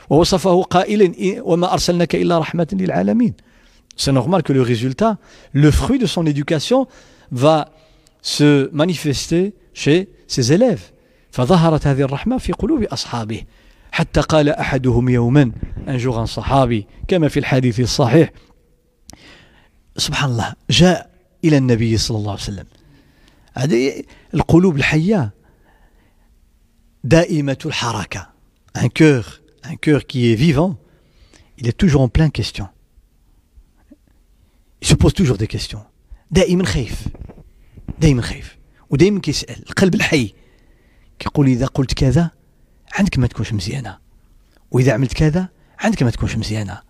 ووصفه 0.09 0.61
قائلا 0.61 1.13
وما 1.41 1.73
أرسلناك 1.73 2.15
إلا 2.15 2.39
رحمة 2.39 2.67
للعالمين. 2.73 3.33
C'est 3.95 4.11
normal 4.11 4.43
que 4.43 4.51
le 4.51 4.61
résultat, 4.61 5.17
le 5.53 5.71
fruit 5.71 5.99
de 5.99 6.05
son 6.05 6.25
éducation 6.25 6.85
va 7.31 7.69
se 8.21 8.69
manifester 8.73 9.53
chez 9.73 10.09
ses 10.27 10.51
élèves. 10.51 10.91
فظهرت 11.31 11.87
هذه 11.87 12.01
الرحمة 12.01 12.37
في 12.37 12.53
قلوب 12.53 12.83
أصحابه. 12.83 13.43
حتى 13.95 14.21
قال 14.21 14.49
أحدهم 14.49 15.09
يوما 15.09 15.51
jour 15.87 16.15
un 16.15 16.25
صحابي 16.25 16.87
كما 17.07 17.27
في 17.27 17.39
الحديث 17.39 17.79
الصحيح. 17.79 18.31
سبحان 19.97 20.29
الله 20.31 20.53
جاء 20.69 21.09
إلى 21.43 21.57
النبي 21.57 21.97
صلى 21.97 22.17
الله 22.17 22.31
عليه 22.31 22.41
وسلم. 22.41 22.65
هذه 23.53 24.03
القلوب 24.33 24.75
الحية 24.75 25.33
دائمة 27.03 27.57
الحركة. 27.65 28.29
Un 28.77 28.89
cœur 28.89 29.41
un 29.63 29.75
cœur 29.75 30.05
qui 30.05 30.31
est 30.31 30.35
vivant 30.35 30.75
il 31.57 31.67
est 31.67 31.77
toujours 31.77 32.01
en 32.01 32.09
pleine 32.09 32.31
question. 32.31 32.67
Il 34.81 34.87
se 34.87 34.95
pose 34.95 35.13
toujours 35.13 35.37
des 35.37 35.47
questions. 35.47 35.83
دائما 36.31 36.65
خايف 36.65 37.07
دائما 37.99 38.21
خايف 38.21 38.57
ودائما 38.89 39.19
كيسأل 39.19 39.69
القلب 39.69 39.95
الحي. 39.95 40.33
كيقول 41.19 41.47
إذا 41.47 41.65
قلت 41.65 41.93
كذا 41.93 42.31
عندك 42.95 43.19
ما 43.19 43.27
تكونش 43.27 43.53
مزيانة. 43.53 43.97
وإذا 44.71 44.93
عملت 44.93 45.13
كذا 45.13 45.49
عندك 45.79 46.03
ما 46.03 46.09
تكونش 46.09 46.35
مزيانة. 46.35 46.81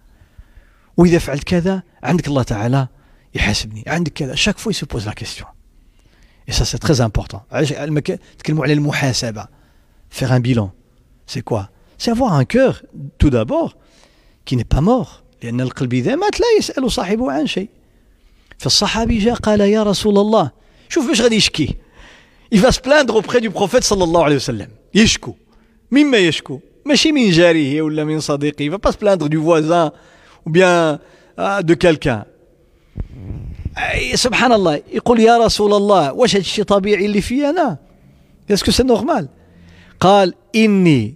وإذا 0.98 1.20
فعلت 1.20 1.44
كذا 1.44 1.84
عندك 2.04 2.28
الله 2.28 2.44
تعالى 2.44 2.88
يحاسبني. 3.36 3.84
عندك 3.88 4.14
كذا. 4.14 4.36
chaque 4.36 4.58
fois 4.58 4.72
il 4.72 4.79
se 4.79 4.86
pose 4.86 5.06
la 5.08 5.14
question 5.14 5.38
et 5.38 5.44
ça 5.44 5.50
c'est 6.50 6.78
très 6.78 7.06
important 7.06 7.42
تكلموا 8.38 8.64
على 8.64 8.74
المحاسبة. 8.74 9.48
Faire 10.12 10.32
un 10.32 10.40
bilan. 10.40 10.72
C'est 11.28 11.42
quoi 11.42 11.70
c'est 11.98 12.12
avoir 12.12 12.34
un 12.34 12.46
cœur 12.46 12.84
tout 13.20 13.30
d'abord 13.30 13.76
qui 14.46 14.56
n'est 14.56 14.72
pas 14.76 14.82
mort. 14.82 15.24
لأن 15.44 15.62
القلب 15.62 15.94
إذا 15.94 16.16
مات 16.16 16.40
لا 16.40 16.46
يسأل 16.60 16.92
صاحبه 16.92 17.32
عن 17.32 17.48
شيء. 17.48 17.70
فالصحابي 18.58 19.18
جاء 19.18 19.36
قال 19.36 19.62
يا 19.62 19.84
رسول 19.84 20.18
الله 20.18 20.52
شوف 20.90 21.08
باش 21.08 21.22
غادي 21.22 21.36
يشكي. 21.36 21.76
Il 22.56 22.60
va 22.60 22.70
auprès 22.70 23.42
du 23.42 23.50
prophète 23.50 23.84
صلى 23.84 24.04
الله 24.04 24.24
عليه 24.24 24.36
وسلم. 24.36 24.70
يشكو. 24.94 25.36
مما 25.92 26.18
يشكو. 26.18 26.60
ماشي 26.86 27.12
من 27.12 27.30
جاره 27.30 27.82
ولا 27.82 28.04
من 28.04 28.20
صديقه 28.20 28.70
va 28.70 28.80
pas 28.80 28.92
du 29.30 29.38
voisin 29.38 29.92
ou 30.46 30.50
bien 30.50 31.00
de 31.64 31.74
quelqu'un. 31.74 32.26
سبحان 34.16 34.52
الله 34.52 34.82
يقول 34.94 35.20
يا 35.20 35.38
رسول 35.38 35.74
الله 35.74 36.14
واش 36.14 36.36
هذا 36.36 36.42
الشيء 36.42 36.66
طبيعي 36.66 37.06
اللي 37.06 37.22
في 37.22 37.50
أنا؟ 37.50 37.78
est-ce 38.52 38.65
que 38.65 38.72
c'est 38.72 38.84
normal 38.84 39.28
قال 40.00 40.34
إني 40.56 41.16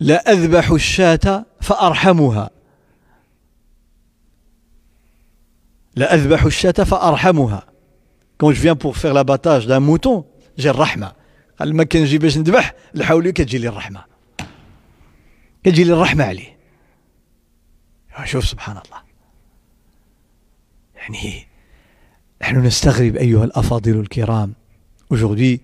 لأذبح 0.00 0.70
الشاة 0.70 1.44
فأرحمها. 1.60 2.50
لأذبح 5.96 6.44
الشاة 6.44 6.84
فأرحمها. 6.84 7.62
Quand 8.38 8.52
je 8.52 8.60
viens 8.60 8.76
pour 8.76 8.96
faire 8.96 9.14
l'abattage 9.14 9.66
d'un 9.66 9.80
mouton 9.80 10.24
j'ai 10.58 10.68
الرحمة 10.68 11.06
قال 11.06 11.19
ما 11.60 11.84
كنجي 11.84 12.18
باش 12.18 12.38
نذبح 12.38 12.74
الحولي 12.94 13.32
كتجي 13.32 13.58
لي 13.58 13.68
الرحمة. 13.68 14.04
كتجي 15.64 15.84
لي 15.84 15.92
الرحمة 15.92 16.24
عليه. 16.24 16.56
شوف 18.24 18.44
سبحان 18.44 18.76
الله. 18.76 19.02
يعني 20.96 21.46
نحن 22.42 22.66
نستغرب 22.66 23.16
أيها 23.16 23.44
الأفاضل 23.44 24.00
الكرام. 24.00 24.54
Aujourd'hui 25.10 25.60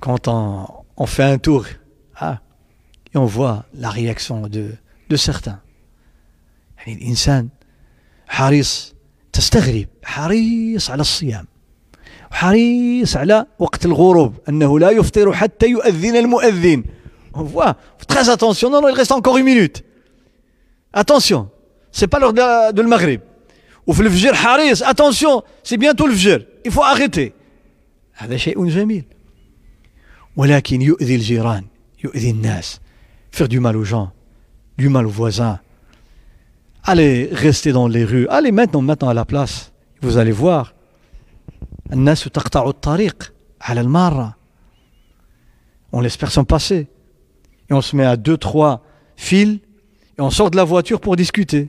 quand 0.00 0.28
on, 0.28 0.66
on 0.96 1.06
fait 1.06 1.24
un 1.24 1.38
tour 1.38 1.66
ah, 2.16 2.40
et 3.14 3.18
on 3.18 3.24
voit 3.26 3.66
la 3.74 3.90
réaction 3.90 4.48
de, 4.48 4.74
de 5.10 5.16
certains. 5.16 5.60
يعني 6.78 6.92
الإنسان 7.02 7.48
حريص 8.28 8.94
تستغرب 9.32 9.86
حريص 10.04 10.90
على 10.90 11.00
الصيام. 11.00 11.46
حريص 12.31 13.17
على 13.17 13.45
وقت 13.59 13.85
الغروب 13.85 14.33
أنه 14.49 14.79
لا 14.79 14.89
يفطر 14.89 15.33
حتى 15.33 15.67
يؤذن 15.67 16.15
المؤذن 16.15 16.83
on 17.35 17.43
voit 17.43 17.75
très 18.07 18.29
attention 18.29 18.69
non 18.69 18.81
non 18.81 18.89
il 18.89 18.95
reste 18.95 19.11
encore 19.11 19.37
une 19.37 19.45
minute 19.45 19.83
attention 20.93 21.49
c'est 21.91 22.07
pas 22.07 22.19
l'heure 22.19 22.33
de, 22.33 22.71
de 22.71 22.81
le 22.81 22.87
maghrib 22.87 23.19
وفي 23.87 24.01
الفجر 24.01 24.33
حريص 24.33 24.83
attention 24.83 25.43
c'est 25.63 25.77
bientôt 25.77 26.05
الفجر 26.05 26.45
il 26.65 26.71
faut 26.71 26.83
arrêter 26.83 27.31
هذا 28.13 28.37
شيء 28.37 28.65
جميل 28.67 29.03
ولكن 30.35 30.81
يؤذي 30.81 31.15
الجيران 31.15 31.65
يؤذي 32.03 32.29
الناس 32.29 32.79
faire 33.31 33.47
du 33.47 33.59
mal 33.59 33.75
aux 33.77 33.83
gens 33.83 34.09
du 34.77 34.89
mal 34.89 35.05
aux 35.07 35.09
voisins 35.09 35.59
allez 36.83 37.29
rester 37.31 37.71
dans 37.71 37.87
les 37.87 38.03
rues 38.05 38.27
allez 38.29 38.51
maintenant 38.51 38.81
maintenant 38.81 39.09
à 39.09 39.13
la 39.13 39.25
place 39.25 39.71
vous 40.01 40.17
allez 40.17 40.31
voir 40.31 40.73
الناس 41.92 42.24
تقطع 42.24 42.68
الطريق 42.68 43.32
على 43.60 43.80
المارة. 43.80 44.34
On 45.92 46.00
laisse 46.00 46.16
personne 46.16 46.44
passer. 46.44 46.86
Et 47.70 47.74
on 47.74 47.80
se 47.80 47.96
met 47.96 48.04
à 48.04 48.16
deux 48.16 48.36
trois 48.36 48.82
fils 49.16 49.58
et 50.18 50.20
on 50.20 50.30
sort 50.30 50.50
de 50.50 50.56
la 50.56 50.64
voiture 50.64 51.00
pour 51.00 51.16
discuter. 51.16 51.68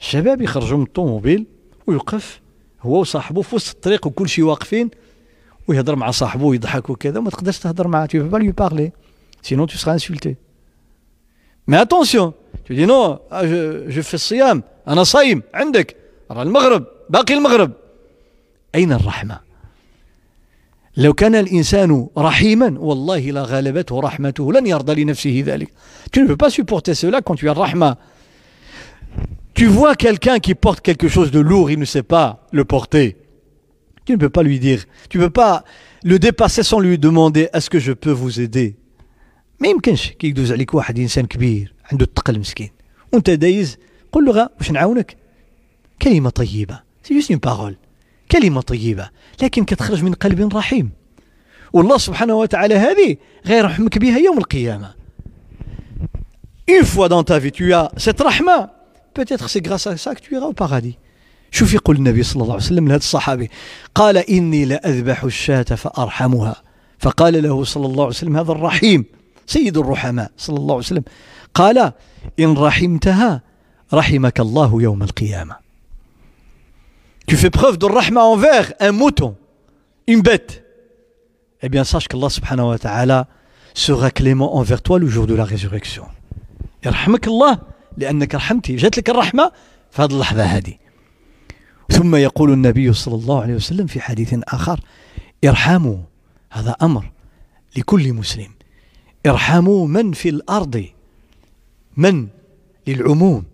الشباب 0.00 0.42
يخرجوا 0.42 0.78
من 0.78 0.84
الطوموبيل 0.84 1.46
ويوقف 1.86 2.40
هو 2.82 3.00
وصاحبه 3.00 3.42
في 3.42 3.54
وسط 3.56 3.74
الطريق 3.74 4.06
وكل 4.06 4.28
شيء 4.28 4.44
واقفين 4.44 4.90
ويهضر 5.68 5.96
مع 5.96 6.10
صاحبه 6.10 6.44
ويضحك 6.44 6.90
وكذا 6.90 7.18
وما 7.18 7.30
تقدرش 7.30 7.58
تهضر 7.58 7.88
معاه 7.88 8.06
tu 8.06 8.18
peux 8.18 8.30
pas 8.30 8.38
lui 8.38 8.52
parler. 8.52 8.92
Sinon 9.42 9.66
tu 9.66 9.78
seras 9.78 9.92
insulté. 9.94 10.36
Mais 11.66 11.76
attention. 11.76 12.34
Tu 12.64 12.74
dis 12.74 12.86
non 12.86 13.20
je, 13.42 13.84
je 13.88 14.00
fais 14.02 14.14
الصيام 14.14 14.62
أنا 14.88 15.04
صايم 15.04 15.42
عندك 15.54 15.96
راه 16.30 16.42
المغرب 16.42 16.84
باقي 17.10 17.34
المغرب 17.34 17.72
اين 18.75 18.91
الرحمه 18.91 19.39
لو 20.97 21.13
كان 21.13 21.35
الإنسان 21.35 22.07
رحيما 22.17 22.75
والله 22.79 23.19
لا 23.19 23.41
غلبته 23.43 23.99
رحمته 23.99 24.53
لن 24.53 24.67
يرضى 24.67 25.03
لنفسه 25.03 25.43
ذلك 25.45 25.69
tu 26.11 26.19
ne 26.21 26.27
peux 26.27 26.37
pas 26.37 26.49
supporter 26.49 26.93
cela 26.93 27.21
quand 27.21 27.35
tu 27.35 27.49
as 27.49 27.53
rahma 27.53 27.97
tu 29.53 29.65
vois 29.65 29.95
quelqu'un 29.95 30.39
qui 30.39 30.55
porte 30.55 30.81
quelque 30.81 31.07
chose 31.07 31.31
de 31.31 31.39
lourd 31.39 31.71
il 31.71 31.79
ne 31.79 31.85
sait 31.85 32.03
pas 32.03 32.47
le 32.51 32.65
porter 32.65 33.17
tu 34.05 34.11
ne 34.13 34.17
peux 34.17 34.29
pas 34.29 34.43
lui 34.43 34.59
dire 34.59 34.85
tu 35.09 35.17
ne 35.17 35.23
peux 35.23 35.29
pas 35.29 35.63
le 36.03 36.17
dépasser 36.19 36.63
sans 36.63 36.79
lui 36.79 36.97
demander 36.97 37.49
est-ce 37.53 37.69
que 37.69 37.79
je 37.79 37.93
peux 37.93 38.11
vous 38.11 38.39
aider 38.39 38.75
ما 39.59 39.67
يمكنش 39.67 40.09
كي 40.09 40.27
يدوز 40.27 40.51
عليك 40.51 40.73
واحد 40.73 40.99
انسان 40.99 41.25
كبير 41.25 41.73
عنده 41.91 42.05
الثقل 42.05 42.39
مسكين 42.39 42.69
وانت 43.13 43.29
دايز 43.29 43.77
قول 44.11 44.25
له 44.25 44.31
غا 44.31 44.49
واش 44.59 44.71
نعاونك 44.71 45.17
كلمه 46.01 46.29
طيبه 46.29 46.79
سي 47.03 47.13
جوست 47.13 47.31
اون 47.31 47.39
بارول 47.39 47.75
كلمة 48.32 48.60
طيبة 48.60 49.10
لكن 49.42 49.64
كتخرج 49.64 50.04
من 50.04 50.12
قلب 50.12 50.56
رحيم. 50.56 50.90
والله 51.72 51.98
سبحانه 51.98 52.34
وتعالى 52.34 52.74
هذه 52.74 53.16
غير 53.46 53.64
رحمك 53.64 53.98
بها 53.98 54.18
يوم 54.18 54.38
القيامة. 54.38 54.94
Une 56.66 56.84
fois 56.84 57.08
dans 57.08 57.22
ta 57.22 57.38
vie, 57.38 57.52
tu 57.52 57.74
as 57.74 57.90
cette 57.96 58.20
rahma, 58.20 58.70
peut-être 59.12 59.50
c'est 59.50 59.60
grâce 59.60 59.86
à 59.86 59.96
ça 59.96 60.14
que 60.14 60.20
tu 60.20 60.34
iras 60.34 60.46
au 60.46 60.52
paradis. 60.52 60.96
شوف 61.50 61.74
يقول 61.74 61.96
النبي 61.96 62.22
صلى 62.22 62.42
الله 62.42 62.54
عليه 62.54 62.64
وسلم 62.64 62.88
لهذا 62.88 62.96
الصحابي 62.96 63.50
قال 63.94 64.16
إني 64.16 64.64
لأذبح 64.64 65.24
الشاة 65.24 65.62
فأرحمها. 65.62 66.62
فقال 66.98 67.42
له 67.42 67.64
صلى 67.64 67.86
الله 67.86 68.04
عليه 68.04 68.14
وسلم 68.14 68.36
هذا 68.36 68.52
الرحيم 68.52 69.04
سيد 69.46 69.76
الرحماء 69.76 70.30
صلى 70.36 70.56
الله 70.56 70.74
عليه 70.74 70.84
وسلم. 70.84 71.04
قال 71.54 71.92
إن 72.40 72.54
رحمتها 72.54 73.42
رحمك 73.92 74.40
الله 74.40 74.82
يوم 74.82 75.02
القيامة. 75.02 75.63
Tu 77.26 77.36
fais 77.36 77.50
preuve 77.50 77.78
de 77.78 77.86
rahma 77.86 78.22
envers 78.22 78.72
un 78.80 78.92
mouton, 78.92 79.36
une 80.06 80.22
bête, 80.22 80.64
eh 81.62 81.68
bien 81.68 81.84
sache 81.84 82.08
qu'Allah 82.08 82.28
subhanahu 82.28 82.68
wa 82.68 82.78
ta'ala 82.78 83.26
sera 83.74 84.10
clément 84.10 84.56
envers 84.56 84.82
toi 84.82 84.98
le 84.98 85.08
jour 85.08 85.26
de 85.26 85.34
la 85.34 85.44
résurrection. 85.44 86.04
يرحمك 86.86 87.26
الله 87.26 87.58
لأنك 87.96 88.34
رحمتي 88.34 88.76
جات 88.76 88.98
لك 88.98 89.10
الرحمة 89.10 89.52
في 89.90 90.02
هذه 90.02 90.12
اللحظة 90.12 90.42
هذه 90.42 90.74
ثم 91.90 92.16
يقول 92.16 92.52
النبي 92.52 92.92
صلى 92.92 93.14
الله 93.14 93.42
عليه 93.42 93.54
وسلم 93.54 93.86
في 93.86 94.00
حديث 94.00 94.34
آخر 94.48 94.80
ارحموا 95.44 95.96
هذا 96.52 96.76
أمر 96.82 97.10
لكل 97.76 98.12
مسلم 98.12 98.50
ارحموا 99.26 99.86
من 99.86 100.12
في 100.12 100.28
الأرض 100.28 100.84
من 101.96 102.28
للعموم 102.86 103.44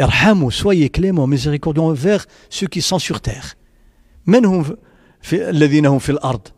ارحموا 0.00 0.50
soyez 0.50 0.88
cléments 0.88 1.30
miséricordieux 1.30 1.94
envers 1.94 2.24
ceux 2.50 2.66
qui 2.66 2.80
sont 2.80 2.98
sur 2.98 3.16
terre 3.16 3.44
من 4.26 4.44
هم 4.44 4.76
في 5.22 5.50
الذين 5.50 5.86
هم 5.86 5.98
في 5.98 6.12
الأرض 6.12 6.48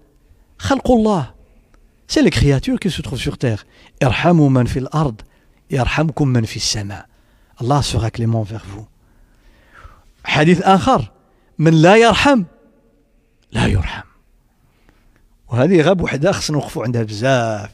خلق 0.58 0.90
الله 0.90 1.34
c'est 2.08 2.22
les 2.22 2.30
créatures 2.30 2.76
qui 2.76 2.88
sont 2.88 3.16
sur 3.16 3.34
terre 3.34 3.62
ارحموا 4.02 4.48
من 4.48 4.64
في 4.64 4.78
الأرض 4.78 5.20
يرحمكم 5.70 6.28
من 6.28 6.44
في 6.44 6.56
السماء 6.56 7.06
الله 7.60 7.80
sera 7.80 8.08
clément 8.08 8.44
envers 8.44 8.58
vous 8.58 8.84
حديث 10.24 10.62
اخر 10.62 11.10
من 11.58 11.82
لا 11.82 11.96
يرحم 11.96 12.44
لا 13.52 13.66
يرحم 13.66 14.02
وهذه 15.48 15.82
غاب 15.82 16.00
وحده 16.00 16.32
خصنا 16.32 16.56
نوقفوا 16.56 16.84
عندها 16.84 17.02
بزاف 17.02 17.70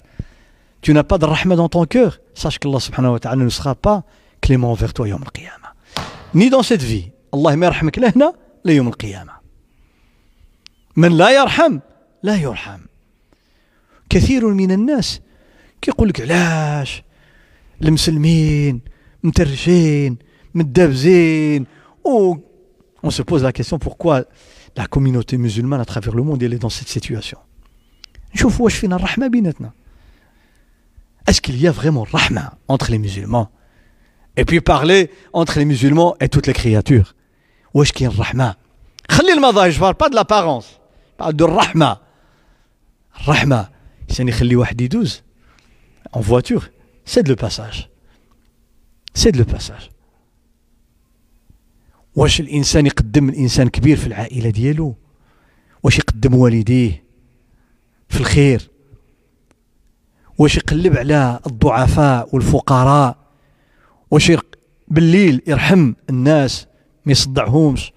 tu 0.81 0.93
n'as 0.95 1.05
pas 1.05 1.19
de 1.19 1.27
رحمة 1.27 1.57
dans 1.57 1.69
ton 1.69 1.85
cœur. 1.85 2.21
Sache 2.35 2.59
que 2.59 2.69
الله 2.69 2.81
سبحانه 2.81 3.13
وتعالى 3.13 3.45
ne 3.45 3.49
sera 3.49 3.75
pas 3.75 4.05
clément 4.42 4.72
envers 4.72 4.94
toi 4.94 5.08
يوم 5.08 5.22
القيامة 5.22 5.74
ni 6.36 6.50
dans 6.50 6.64
cette 6.64 6.84
vie 6.84 7.12
الله 7.34 7.56
ما 7.56 7.66
يرحمك 7.66 8.00
لا 8.00 8.14
هنا 8.16 8.34
لا 8.66 8.74
يوم 8.74 8.88
القيامة 8.88 9.34
من 10.96 11.18
لا 11.18 11.30
يرحم 11.30 11.80
لا 12.24 12.36
يرحم 12.36 12.80
كثير 14.10 14.48
من 14.48 14.72
الناس 14.72 15.20
كيقول 15.82 16.10
لك 16.10 16.22
علاش 16.22 17.04
المسلمين 17.82 18.82
مترشين 19.24 20.18
مدابزين 20.56 21.66
ou 22.08 22.38
on 23.04 23.10
se 23.10 23.22
pose 23.22 23.44
la 23.44 23.52
question 23.52 23.80
pourquoi 23.80 24.26
la 24.76 24.88
communauté 24.88 25.38
musulmane 25.38 25.82
à 25.82 25.86
travers 25.86 26.16
le 26.16 26.24
monde 26.24 26.44
elle 26.44 26.54
est 26.54 26.60
dans 26.60 26.70
cette 26.70 26.88
situation 26.88 27.38
نشوف 28.36 28.62
واش 28.62 28.76
فينا 28.76 28.96
الرحمه 28.96 29.28
بيناتنا 29.28 29.72
est-ce 31.30 31.42
qu'il 31.42 31.62
y 31.62 31.68
a 31.68 31.72
vraiment 31.72 32.04
rahma 32.04 32.58
entre 32.68 32.92
les 32.92 33.00
musulmans 33.00 33.50
Et 34.39 34.45
puis 34.45 34.61
parler 34.61 35.11
entre 35.33 35.59
les 35.59 35.65
musulmans 35.65 36.15
et 36.21 36.29
toutes 36.29 36.47
les 36.47 36.53
créatures. 36.53 37.15
واش 37.75 37.93
كاين 37.93 38.11
الرحمه 38.11 38.55
خلي 39.11 39.33
المظاهر 39.33 39.71
je 39.71 39.79
parle 39.79 39.95
pas 39.95 40.09
de 40.09 40.15
l'apparence. 40.15 40.81
Parle 41.19 41.35
de 41.35 41.43
الرحمه 41.43 41.97
الرحمه 43.21 43.69
يعني 44.19 44.31
يخلي 44.31 44.57
واحد 44.57 44.81
يدوز 44.81 45.23
en 46.17 46.21
voiture. 46.21 46.69
C'est 47.05 47.23
de 47.23 47.29
le 47.29 47.37
passage. 47.37 47.91
C'est 49.15 49.33
de 49.33 49.39
le 49.39 49.45
passage. 49.45 49.91
واش 52.17 52.41
الانسان 52.41 52.87
يقدم 52.87 53.29
الانسان 53.29 53.69
كبير 53.69 53.97
في 53.97 54.07
العائله 54.07 54.51
ديالو 54.51 54.95
واش 55.83 55.99
يقدم 55.99 56.35
والديه 56.35 57.05
في 58.09 58.21
الخير 58.21 58.71
واش 60.39 60.57
يقلب 60.57 60.97
على 60.97 61.41
الضعفاء 61.47 62.29
والفقراء 62.33 63.28
واش 64.11 64.33
بالليل 64.89 65.43
يرحم 65.47 65.93
الناس 66.11 66.67
ما 67.07 67.13
يصدعهمش. 67.13 67.93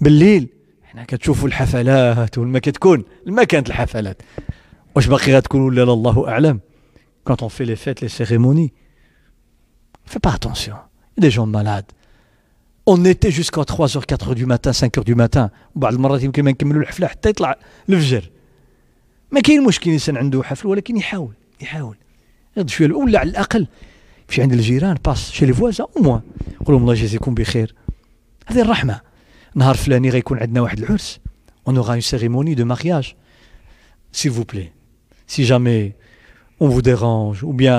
بالليل 0.00 0.48
حنا 0.84 1.04
كتشوفوا 1.04 1.48
الحفلات 1.48 2.38
وما 2.38 2.58
كتكون؟ 2.58 3.04
ما 3.26 3.44
كانت 3.44 3.68
الحفلات. 3.68 4.22
واش 4.96 5.06
باقي 5.06 5.34
غتكون 5.34 5.60
ولا 5.60 5.84
لا؟ 5.84 5.92
الله 5.92 6.28
أعلم. 6.28 6.60
Les 7.60 7.76
fêtes 7.76 8.00
les 8.00 8.08
cérémonies. 8.08 8.72
Fais 10.04 10.18
pas 10.18 10.32
attention. 10.32 10.76
Il 11.16 11.24
y 11.24 11.26
a 11.26 11.28
des 11.28 11.30
gens 11.30 11.46
malades. 11.46 11.90
On 12.86 13.04
était 13.04 13.30
jusqu'à 13.30 13.62
3h 13.62 14.04
4h 14.12 14.34
du 14.34 14.46
matin 14.46 14.72
5h 14.72 15.04
du 15.04 15.14
وبعض 15.76 15.94
المرات 15.94 16.22
يمكن 16.22 16.42
ما 16.44 16.50
نكملوا 16.50 16.82
الحفله 16.82 17.06
حتى 17.06 17.28
يطلع 17.28 17.56
الفجر 17.88 18.30
ما 19.30 19.40
كاين 19.40 19.64
مشكل 19.64 19.90
الانسان 19.90 20.16
عنده 20.16 20.42
حفل 20.42 20.68
ولكن 20.68 20.96
يحاول 20.96 21.34
يحاول. 21.60 21.96
يغض 22.56 22.68
شوية. 22.68 22.92
ولا 22.92 23.18
على 23.18 23.30
الأقل 23.30 23.66
في 24.30 24.42
عند 24.42 24.52
الجيران 24.52 24.96
passe 25.04 25.30
chez 25.32 25.46
les 25.46 25.52
voisins 25.52 25.84
au 25.84 26.02
moins. 26.02 26.20
قول 26.66 26.74
لهم 26.74 26.82
الله 26.82 26.92
يجازيكم 26.92 27.34
بخير. 27.34 27.74
هذه 28.46 28.60
الرحمة. 28.60 29.00
نهار 29.54 29.76
فلاني 29.76 30.10
غيكون 30.10 30.38
عندنا 30.38 30.60
واحد 30.60 30.78
العرس. 30.78 31.20
On 31.68 31.76
aura 31.76 31.96
une 31.96 32.08
cérémonie 32.12 32.56
de 32.56 32.64
mariage. 32.64 33.16
S'il 34.12 34.30
vous 34.30 34.44
plaît. 34.52 34.72
Si 35.32 35.44
jamais 35.44 35.82
on 36.64 36.68
vous 36.74 36.82
dérange 36.82 37.38
ou 37.48 37.52
bien 37.62 37.78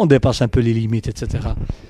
on 0.00 0.06
dépasse 0.14 0.40
un 0.46 0.50
peu 0.54 0.60
les 0.60 0.74
limites 0.80 1.08
etc 1.12 1.22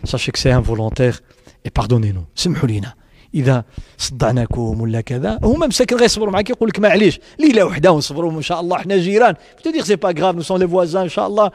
sachez 0.04 0.30
que 0.34 0.38
c'est 0.38 0.54
involontaire 0.60 1.16
et 1.64 1.70
pardonnez-nous. 1.70 2.26
سمحوا 2.34 2.68
لينا 2.68 2.94
اذا 3.34 3.64
صدعناكم 3.98 4.80
ولا 4.80 5.00
كذا 5.00 5.38
هما 5.42 5.66
مساكن 5.66 5.96
غيصبروا 5.96 6.32
معاك 6.32 6.50
يقول 6.50 6.68
لك 6.68 6.78
معليش 6.78 7.20
ليله 7.38 7.64
وحده 7.64 7.92
ونصبروا 7.92 8.32
ان 8.32 8.42
شاء 8.42 8.60
الله 8.60 8.78
حنا 8.78 8.96
جيران 8.96 9.34
dire 9.64 9.84
c'est 9.84 9.96
pas 9.96 10.10
grave 10.10 10.34
nous 10.34 10.42
sommes 10.42 10.60
les 10.60 10.68
voisins 10.68 11.02
ان 11.02 11.08
شاء 11.08 11.26
الله 11.26 11.50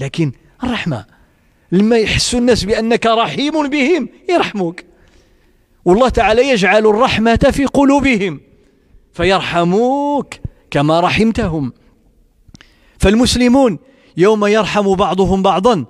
لكن 0.00 0.32
الرحمه 0.64 1.04
لما 1.72 1.96
يحسوا 1.96 2.38
الناس 2.38 2.64
بأنك 2.64 3.06
رحيم 3.06 3.68
بهم 3.68 4.08
يرحموك. 4.28 4.80
والله 5.84 6.08
تعالى 6.08 6.48
يجعل 6.48 6.86
الرحمة 6.86 7.50
في 7.52 7.66
قلوبهم 7.66 8.40
فيرحموك 9.12 10.34
كما 10.70 11.00
رحمتهم. 11.00 11.72
فالمسلمون 12.98 13.78
يوم 14.16 14.46
يرحم 14.46 14.94
بعضهم 14.94 15.42
بعضا 15.42 15.84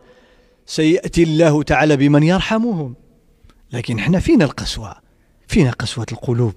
سيأتي 0.66 1.22
الله 1.22 1.62
تعالى 1.62 1.96
بمن 1.96 2.22
يرحمهم. 2.22 2.94
لكن 3.72 3.98
إحنا 3.98 4.20
فينا 4.20 4.44
القسوة 4.44 4.96
فينا 5.48 5.70
قسوة 5.70 6.06
القلوب. 6.12 6.54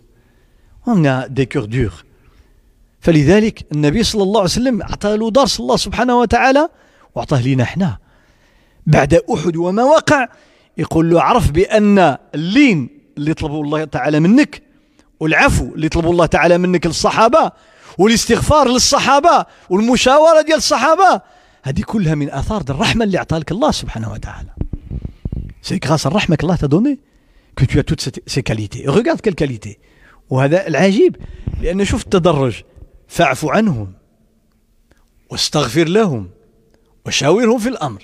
ومنا 0.88 1.28
des 1.28 1.46
cœurs 1.46 1.66
durs 1.66 2.04
فلذلك 3.00 3.66
النبي 3.72 4.04
صلى 4.04 4.24
الله 4.24 4.40
عليه 4.40 4.50
وسلم 4.50 4.82
أعطى 4.82 5.18
له 5.18 5.32
درس 5.32 5.60
الله 5.60 5.76
سبحانه 5.78 6.20
وتعالى 6.20 6.70
وأعطاه 7.16 7.48
لنا 7.48 7.64
إحنا. 7.64 8.03
بعد 8.88 9.14
أحد 9.14 9.56
وما 9.56 9.84
وقع 9.84 10.28
يقول 10.78 11.10
له 11.10 11.22
عرف 11.22 11.52
بأن 11.52 12.18
اللين 12.36 12.90
اللي 13.18 13.34
طلبوا 13.34 13.64
الله 13.64 13.84
تعالى 13.84 14.20
منك 14.20 14.62
والعفو 15.20 15.76
اللي 15.76 15.90
طلبوا 15.90 16.12
الله 16.12 16.26
تعالى 16.26 16.58
منك 16.58 16.86
للصحابة 16.86 17.52
والاستغفار 17.98 18.68
للصحابة 18.68 19.46
والمشاورة 19.70 20.42
ديال 20.42 20.58
الصحابة 20.58 21.22
هذه 21.64 21.82
كلها 21.82 22.16
من 22.16 22.30
آثار 22.30 22.64
الرحمة 22.70 23.06
اللي 23.06 23.18
أعطاها 23.18 23.40
لك 23.40 23.52
الله 23.52 23.72
سبحانه 23.72 24.12
وتعالى 24.12 24.50
c'est 25.62 25.80
grâce 25.86 26.04
à 26.04 26.08
الرحمة 26.08 26.38
الله 26.44 26.56
t'a 26.56 26.70
donnée 26.70 27.00
que 27.56 27.66
tu 27.66 27.80
as 27.80 27.84
toutes 27.84 28.02
ces 28.26 28.44
qualités. 28.44 28.88
Regarde 28.88 29.22
quelles 29.22 29.36
qualités. 29.36 29.78
وهذا 30.30 30.68
العجيب 30.68 31.16
لأن 31.62 31.86
شوف 31.86 32.04
التدرج 32.04 32.64
فاعف 33.08 33.46
عنهم 33.46 33.94
واستغفر 35.30 35.88
لهم 35.88 36.30
وشاورهم 37.06 37.60
في 37.60 37.70
الأمر. 37.70 38.04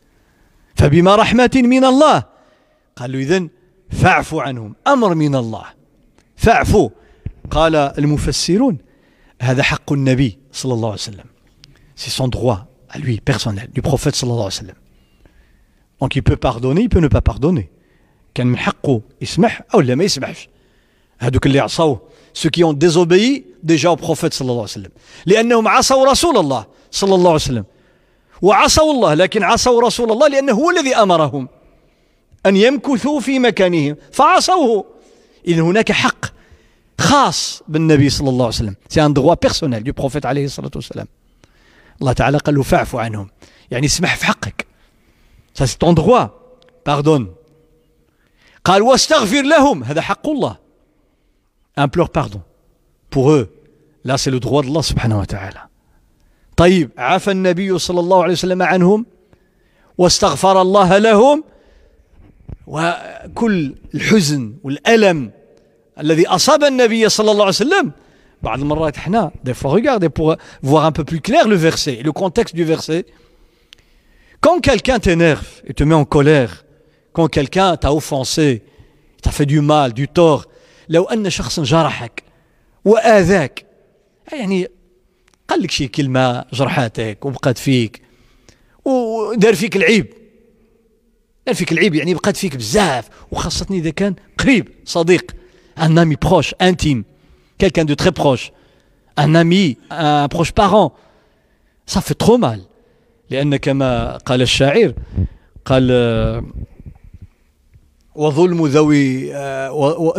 فبما 0.75 1.15
رحمة 1.15 1.51
من 1.55 1.83
الله. 1.83 2.23
قال 2.95 3.11
له 3.11 3.19
إذن 3.19 3.49
فاعفو 3.89 4.39
عنهم 4.39 4.75
أمر 4.87 5.15
من 5.15 5.35
الله. 5.35 5.65
فاعفو. 6.35 6.89
قال 7.51 7.75
المفسرون 7.75 8.77
هذا 9.41 9.63
حق 9.63 9.93
النبي 9.93 10.39
صلى 10.51 10.73
الله 10.73 10.89
عليه 10.89 11.01
وسلم. 11.01 11.25
C'est 11.95 12.09
son 12.09 12.27
droit 12.27 12.67
à 12.89 12.97
lui 12.99 13.21
du 13.73 13.81
prophète 13.81 14.15
صلى 14.15 14.31
الله 14.31 14.43
عليه 14.43 14.45
وسلم. 14.45 14.75
Peut 16.23 16.35
pardonner 16.35 16.81
il 16.81 16.89
peut 16.89 16.99
ne 16.99 17.07
pas 17.07 17.21
pardonner. 17.21 17.69
كان 18.33 18.47
من 18.47 18.57
حقه 18.57 19.01
يسمح 19.21 19.61
أو 19.73 19.81
لا 19.81 19.95
ما 19.95 20.03
يسمحش. 20.03 20.49
هذوك 21.19 21.45
اللي 21.45 21.59
عصوه 21.59 22.01
ceux 22.33 22.49
qui 22.49 22.63
ont 22.63 22.73
désobéi 22.73 23.45
déjà 23.63 23.89
au 23.89 23.97
prophète 23.97 24.33
صلى 24.33 24.51
الله 24.51 24.61
عليه 24.61 24.63
وسلم. 24.63 24.91
لأنهم 25.25 25.67
عصوا 25.67 26.11
رسول 26.11 26.37
الله 26.37 26.65
صلى 26.91 27.15
الله 27.15 27.29
عليه 27.29 27.35
وسلم. 27.35 27.65
وعصوا 28.41 28.91
الله 28.91 29.13
لكن 29.13 29.43
عصوا 29.43 29.81
رسول 29.81 30.11
الله 30.11 30.27
لأنه 30.27 30.53
هو 30.53 30.69
الذي 30.69 30.95
أمرهم 30.95 31.47
أن 32.45 32.57
يمكثوا 32.57 33.19
في 33.19 33.39
مكانهم 33.39 33.95
فعصوه. 34.11 34.85
اذا 35.47 35.61
هناك 35.61 35.91
حق 35.91 36.25
خاص 36.99 37.63
بالنبي 37.67 38.09
صلى 38.09 38.29
الله 38.29 38.45
عليه 38.45 38.55
وسلم. 38.55 38.75
سي 38.89 39.05
ان 39.05 39.13
droit 39.13 39.47
personnel 39.47 39.83
du 39.83 39.93
prophète 40.03 40.25
عليه 40.25 40.45
الصلاة 40.45 40.71
والسلام. 40.75 41.07
الله 42.01 42.13
تعالى 42.13 42.37
قال 42.37 42.55
له 42.55 42.63
فاعف 42.63 42.95
عنهم. 42.95 43.29
يعني 43.71 43.85
اسمح 43.85 44.15
في 44.15 44.25
حقك. 44.25 44.67
Ça 45.59 45.67
c'est 45.67 45.79
ton 45.79 45.93
droit. 45.93 46.29
Pardonne. 46.89 47.27
قال 48.65 48.81
واستغفر 48.81 49.41
لهم. 49.41 49.83
هذا 49.83 50.01
حق 50.01 50.29
الله. 50.29 50.57
Implore 51.79 52.09
pardon. 52.09 52.41
Pour 53.09 53.31
eux. 53.31 53.49
Là 54.03 54.17
c'est 54.17 54.31
le 54.31 54.39
droit 54.39 54.63
سبحانه 54.81 55.19
وتعالى 55.19 55.70
طيب 56.57 56.89
عفى 56.97 57.31
النبي 57.31 57.79
صلى 57.79 57.99
الله 57.99 58.23
عليه 58.23 58.33
وسلم 58.33 58.61
عنهم 58.61 59.05
واستغفر 59.97 60.61
الله 60.61 60.97
لهم 60.97 61.43
وكل 62.67 63.75
الحزن 63.95 64.53
والألم 64.63 65.31
الذي 65.99 66.27
أصاب 66.27 66.63
النبي 66.63 67.09
صلى 67.09 67.31
الله 67.31 67.41
عليه 67.41 67.49
وسلم 67.49 67.91
بعض 68.41 68.59
المرات 68.59 68.97
إحنا 68.97 69.31
des 69.43 69.53
fois 69.53 69.75
regardez 69.75 70.07
pour 70.07 70.35
voir 70.63 70.87
un 70.87 70.91
peu 70.91 71.03
plus 71.03 71.19
clair 71.19 71.47
le 71.47 71.57
verset 71.57 72.01
le 72.01 72.13
contexte 72.13 72.55
du 72.55 72.65
verset 72.65 73.03
quand 74.43 74.61
quelqu'un 74.61 75.01
t'énerve 75.01 75.61
et 75.67 75.73
te 75.73 75.85
met 75.85 75.95
en 75.95 76.05
colère 76.05 76.49
quand 77.13 77.27
quelqu'un 77.27 77.79
t'a 77.79 77.87
offensé 77.87 78.61
t'a 79.23 79.31
fait 79.31 79.45
du 79.45 79.61
mal 79.61 79.93
du 79.93 80.05
tort 80.05 80.45
لو 80.89 81.03
أن 81.03 81.29
شخص 81.29 81.59
جرحك 81.59 82.23
وآذاك 82.85 83.65
يعني 84.33 84.67
قال 85.51 85.61
لك 85.61 85.71
شي 85.71 85.87
كلمة 85.87 86.45
جرحاتك 86.53 87.25
وبقات 87.25 87.57
فيك. 87.57 88.01
ودار 88.85 89.55
فيك 89.55 89.75
العيب. 89.75 90.07
دار 91.45 91.55
فيك 91.55 91.71
العيب 91.71 91.95
يعني 91.95 92.13
بقات 92.13 92.37
فيك 92.37 92.55
بزاف. 92.55 93.09
وخاصة 93.31 93.65
إذا 93.71 93.89
كان 93.89 94.15
قريب 94.39 94.67
صديق. 94.85 95.31
Un 95.77 95.97
ami 95.97 96.15
proche 96.15 96.53
intime. 96.59 97.03
Quelqu'un 97.57 97.85
de 97.85 97.95
très 97.95 98.11
proche. 98.11 98.51
Un 99.17 99.35
ami 99.35 99.77
un 99.89 100.27
proche 100.27 100.51
parent. 100.51 100.93
Ça 101.85 102.01
fait 102.01 102.37
mal. 102.37 102.61
لأن 103.29 103.55
كما 103.55 104.17
قال 104.17 104.41
الشاعر 104.41 104.93
قال 105.65 105.91
وظلم 108.15 108.67
ذوي 108.67 109.31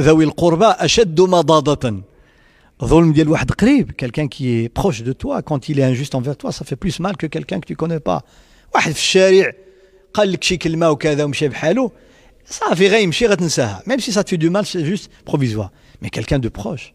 ذوي 0.00 0.24
القربى 0.24 0.66
أشد 0.66 1.20
مضاضة 1.20 1.74
ظلم 1.84 2.00
ديال 2.00 2.00
واحد 2.00 2.00
قريب 2.00 2.71
quelqu'un 3.96 4.28
qui 4.28 4.44
est 4.56 4.68
proche 4.68 5.02
de 5.02 5.12
toi 5.12 5.42
quand 5.42 5.68
il 5.68 5.78
est 5.80 5.84
injuste 5.84 6.14
envers 6.14 6.36
toi 6.36 6.50
ça 6.52 6.64
fait 6.64 6.76
plus 6.76 6.96
mal 7.00 7.16
que 7.16 7.26
quelqu'un 7.26 7.60
que 7.60 7.66
tu 7.66 7.76
connais 7.76 8.00
pas 8.00 8.22
واحد 8.74 8.92
في 8.92 8.98
الشارع 8.98 9.52
قال 10.14 10.32
لك 10.32 10.44
شي 10.44 10.56
كلمه 10.56 10.90
وكذا 10.90 11.24
ومشى 11.24 11.48
بحاله 11.48 11.90
صافي 12.46 12.88
غيمشي 12.88 13.26
غتنساها 13.26 13.82
même 13.86 13.98
si 13.98 14.12
ça 14.12 14.22
te 14.22 14.27
fait 14.27 14.36
du 14.36 14.50
mal 14.50 14.66
c'est 14.66 14.82
juste 14.90 15.10
provisoire 15.26 15.70
mais 16.02 16.08
quelqu'un 16.08 16.40
de 16.40 16.48
proche 16.48 16.92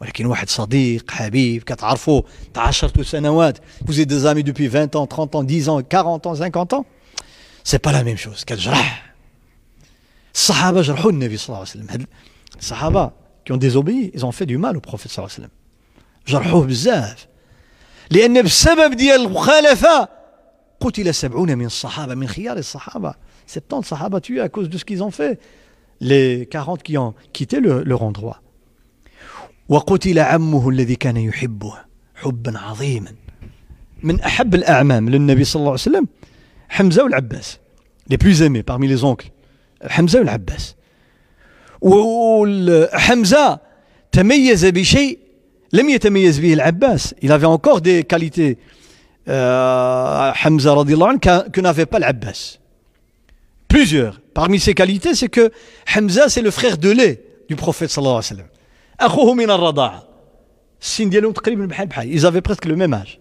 ولكن 0.00 0.26
واحد 0.26 0.48
صديق 0.48 1.10
حبيب 1.10 1.62
كتعرفوا 1.62 2.22
تعاشرتوا 2.54 3.02
سنوات 3.02 3.58
vous 3.84 4.00
êtes 4.00 4.08
des 4.08 4.26
amis 4.26 4.44
depuis 4.44 4.68
20 4.68 4.96
ans 4.96 5.06
30 5.06 5.34
ans 5.34 5.42
10 5.42 5.68
ans 5.68 5.82
40 5.82 6.26
ans 6.26 6.34
50 6.34 6.72
ans 6.72 6.84
c'est 7.64 7.78
pas 7.78 7.92
la 7.92 8.04
même 8.04 8.18
chose 8.18 8.44
كتجرح 8.44 9.14
الصحابه 13.50 13.68
جرحوا 13.68 13.68
النبي 13.68 13.70
صلى 13.70 13.82
الله 13.82 13.94
عليه 13.94 14.04
وسلم 14.04 14.04
الصحابه 14.04 14.04
qui 14.04 14.04
ont 14.04 14.04
désobéi 14.04 14.10
ils 14.14 14.24
ont 14.24 14.32
fait 14.32 14.46
du 14.46 14.58
mal 14.58 14.76
au 14.76 14.80
prophète 14.80 15.10
صلى 15.10 15.24
الله 15.24 15.34
عليه 15.34 15.44
وسلم 15.44 15.50
جرحوه 16.26 16.66
بزاف 16.66 17.26
لأن 18.10 18.42
بسبب 18.42 18.94
ديال 18.94 19.20
المخالفه 19.20 20.08
قتل 20.80 21.14
سبعون 21.14 21.58
من 21.58 21.66
الصحابه 21.66 22.14
من 22.14 22.26
خيار 22.28 22.56
الصحابه 22.56 23.14
70 23.46 23.82
صحابه 23.82 24.20
tués 24.20 24.40
à 24.40 24.48
cause 24.48 24.68
de 24.68 24.78
ce 24.78 24.84
qu'ils 24.84 25.02
ont 25.02 25.10
fait. 25.10 25.38
Les 26.00 26.46
40 26.46 26.82
qui 26.82 26.98
ont 26.98 27.14
quitté 27.32 27.60
le, 27.60 27.82
leur 27.84 28.02
endroit. 28.02 28.40
وقتل 29.68 30.18
عمه 30.18 30.68
الذي 30.68 30.96
كان 30.96 31.16
يحبه 31.16 31.74
حبا 32.14 32.58
عظيما 32.58 33.12
من 34.02 34.20
أحب 34.20 34.54
الأعمام 34.54 35.08
للنبي 35.08 35.44
صلى 35.44 35.60
الله 35.60 35.70
عليه 35.70 35.80
وسلم 35.80 36.06
حمزة 36.68 37.04
والعباس 37.04 37.58
les 38.10 38.18
plus 38.18 38.42
aimés 38.42 38.62
parmi 38.62 38.88
les 38.88 39.04
oncles 39.04 39.30
حمزة 39.86 40.18
والعباس 40.18 40.74
وحمزة 41.83 43.59
تميز 44.11 44.65
بشيء 44.65 45.19
لم 45.73 45.89
يتميز 45.89 46.39
به 46.39 46.53
العباس 46.53 47.15
il 47.21 47.31
avait 47.31 47.45
encore 47.45 47.81
des 47.81 48.03
qualités 48.03 48.57
euh, 49.27 50.31
Hamza 50.43 50.73
radiallahu 50.73 51.09
anhu 51.09 51.19
que 51.51 51.61
n'avait 51.61 51.85
pas 51.85 51.99
l'Abbas 51.99 52.57
plusieurs 53.67 54.19
parmi 54.33 54.59
ses 54.59 54.73
qualités 54.73 55.13
c'est 55.13 55.29
que 55.29 55.51
Hamza 55.95 56.29
c'est 56.29 56.41
le 56.41 56.51
frère 56.51 56.77
de 56.77 56.89
lait 56.89 57.21
du 57.49 57.55
prophète 57.55 57.89
sallallahu 57.89 58.17
alayhi 58.17 58.31
wa 58.31 58.35
sallam 58.35 58.49
أخوه 58.99 59.33
من 59.33 59.51
الرضاعة 59.51 60.03
السن 60.81 61.09
ديالهم 61.09 61.31
تقريبا 61.31 61.65
بحال 61.65 61.87
بحال 61.87 62.19
ils 62.19 62.25
avaient 62.25 62.41
presque 62.41 62.65
le 62.65 62.75
même 62.75 62.93
âge 62.93 63.19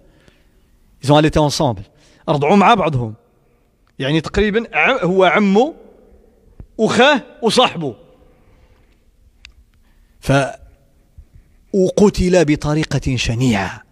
ils 1.03 1.13
ont 1.13 1.17
allaité 1.17 1.39
ensemble 1.39 1.83
رضعوا 2.29 2.57
مع 2.57 2.75
بعضهم 2.75 3.15
يعني 3.99 4.21
تقريبا 4.21 4.67
هو 5.05 5.25
عمه 5.25 5.75
وخاه 6.79 7.23
وصاحبه 7.43 7.95
ف 10.24 10.32
وقتل 11.74 12.46
بطريقة 12.46 13.16
شنيعة. 13.16 13.84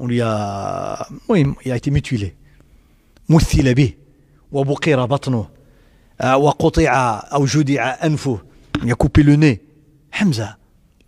المهم 0.00 1.54
été 1.78 1.90
mutilé 1.90 2.26
مثل 3.28 3.74
به 3.74 3.92
وبقر 4.52 5.06
بطنه 5.06 5.48
وقطع 6.24 7.22
أو 7.32 7.44
جدع 7.44 7.96
أنفه. 8.04 8.38
le 9.22 9.36
nez 9.36 9.58
حمزة 10.12 10.56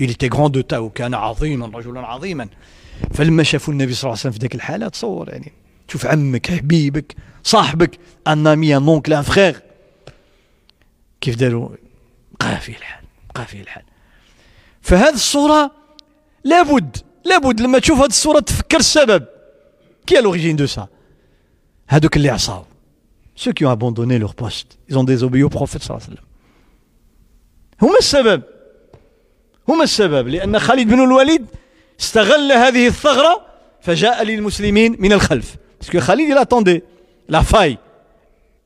il 0.03 0.11
était 0.11 0.29
grand 0.29 0.49
de 0.49 0.63
taille 0.63 0.75
وكان 0.75 1.15
عظيما 1.15 1.67
رجلا 1.67 2.01
عظيما. 2.01 2.49
فلما 3.15 3.43
شافوا 3.43 3.73
النبي 3.73 3.93
صلى 3.95 4.01
الله 4.03 4.11
عليه 4.11 4.21
وسلم 4.21 4.33
في 4.33 4.39
ذيك 4.39 4.55
الحالة 4.55 4.89
تصور 4.89 5.29
يعني 5.29 5.53
تشوف 5.89 6.07
عمك 6.07 6.51
حبيبك 6.51 7.17
صاحبك 7.43 7.99
ان 8.27 8.47
امي 8.47 8.77
ان 8.77 8.89
اونكل 8.89 9.13
ان 9.13 9.23
فخير 9.23 9.63
كيف 11.21 11.37
داروا؟ 11.37 11.69
بقى 12.41 12.61
فيه 12.61 12.77
الحال 12.77 13.05
بقى 13.35 13.47
فيه 13.47 13.61
الحال. 13.61 13.83
فهذه 14.84 15.14
الصورة 15.14 15.72
لابد 16.44 16.98
لابد 17.26 17.62
لما 17.62 17.80
تشوف 17.80 17.98
هذه 18.00 18.08
الصورة 18.08 18.40
تفكر 18.40 18.78
السبب 18.78 19.26
كي 20.08 20.22
لوريجين 20.22 20.56
دو 20.56 20.66
سا 20.66 20.88
هذوك 21.88 22.18
اللي 22.18 22.30
عصاو 22.30 22.64
ceux 23.36 23.54
qui 23.54 23.66
ont 23.66 23.72
abandonné 23.72 24.20
leur 24.20 24.36
poste 24.36 24.78
ils 24.90 24.98
ont 24.98 25.04
désobéi 25.04 25.44
au 25.44 25.50
prophète 25.50 25.84
صلى 25.84 25.98
الله 25.98 26.06
عليه 26.06 26.14
وسلم 26.14 26.26
هما 27.82 27.98
السبب 28.00 28.44
هما 29.68 29.84
السبب 29.84 30.28
لأن 30.28 30.60
خالد 30.60 30.88
بن 30.88 31.04
الوليد 31.04 31.46
استغل 32.00 32.52
هذه 32.52 32.88
الثغرة 32.88 33.46
فجاء 33.82 34.24
للمسلمين 34.24 34.96
من 35.00 35.14
الخلف 35.14 35.56
parce 35.80 35.90
que 35.90 35.98
Khalid 35.98 36.30
il 36.30 36.38
attendait 36.38 36.84
la 37.30 37.42
faille 37.44 37.78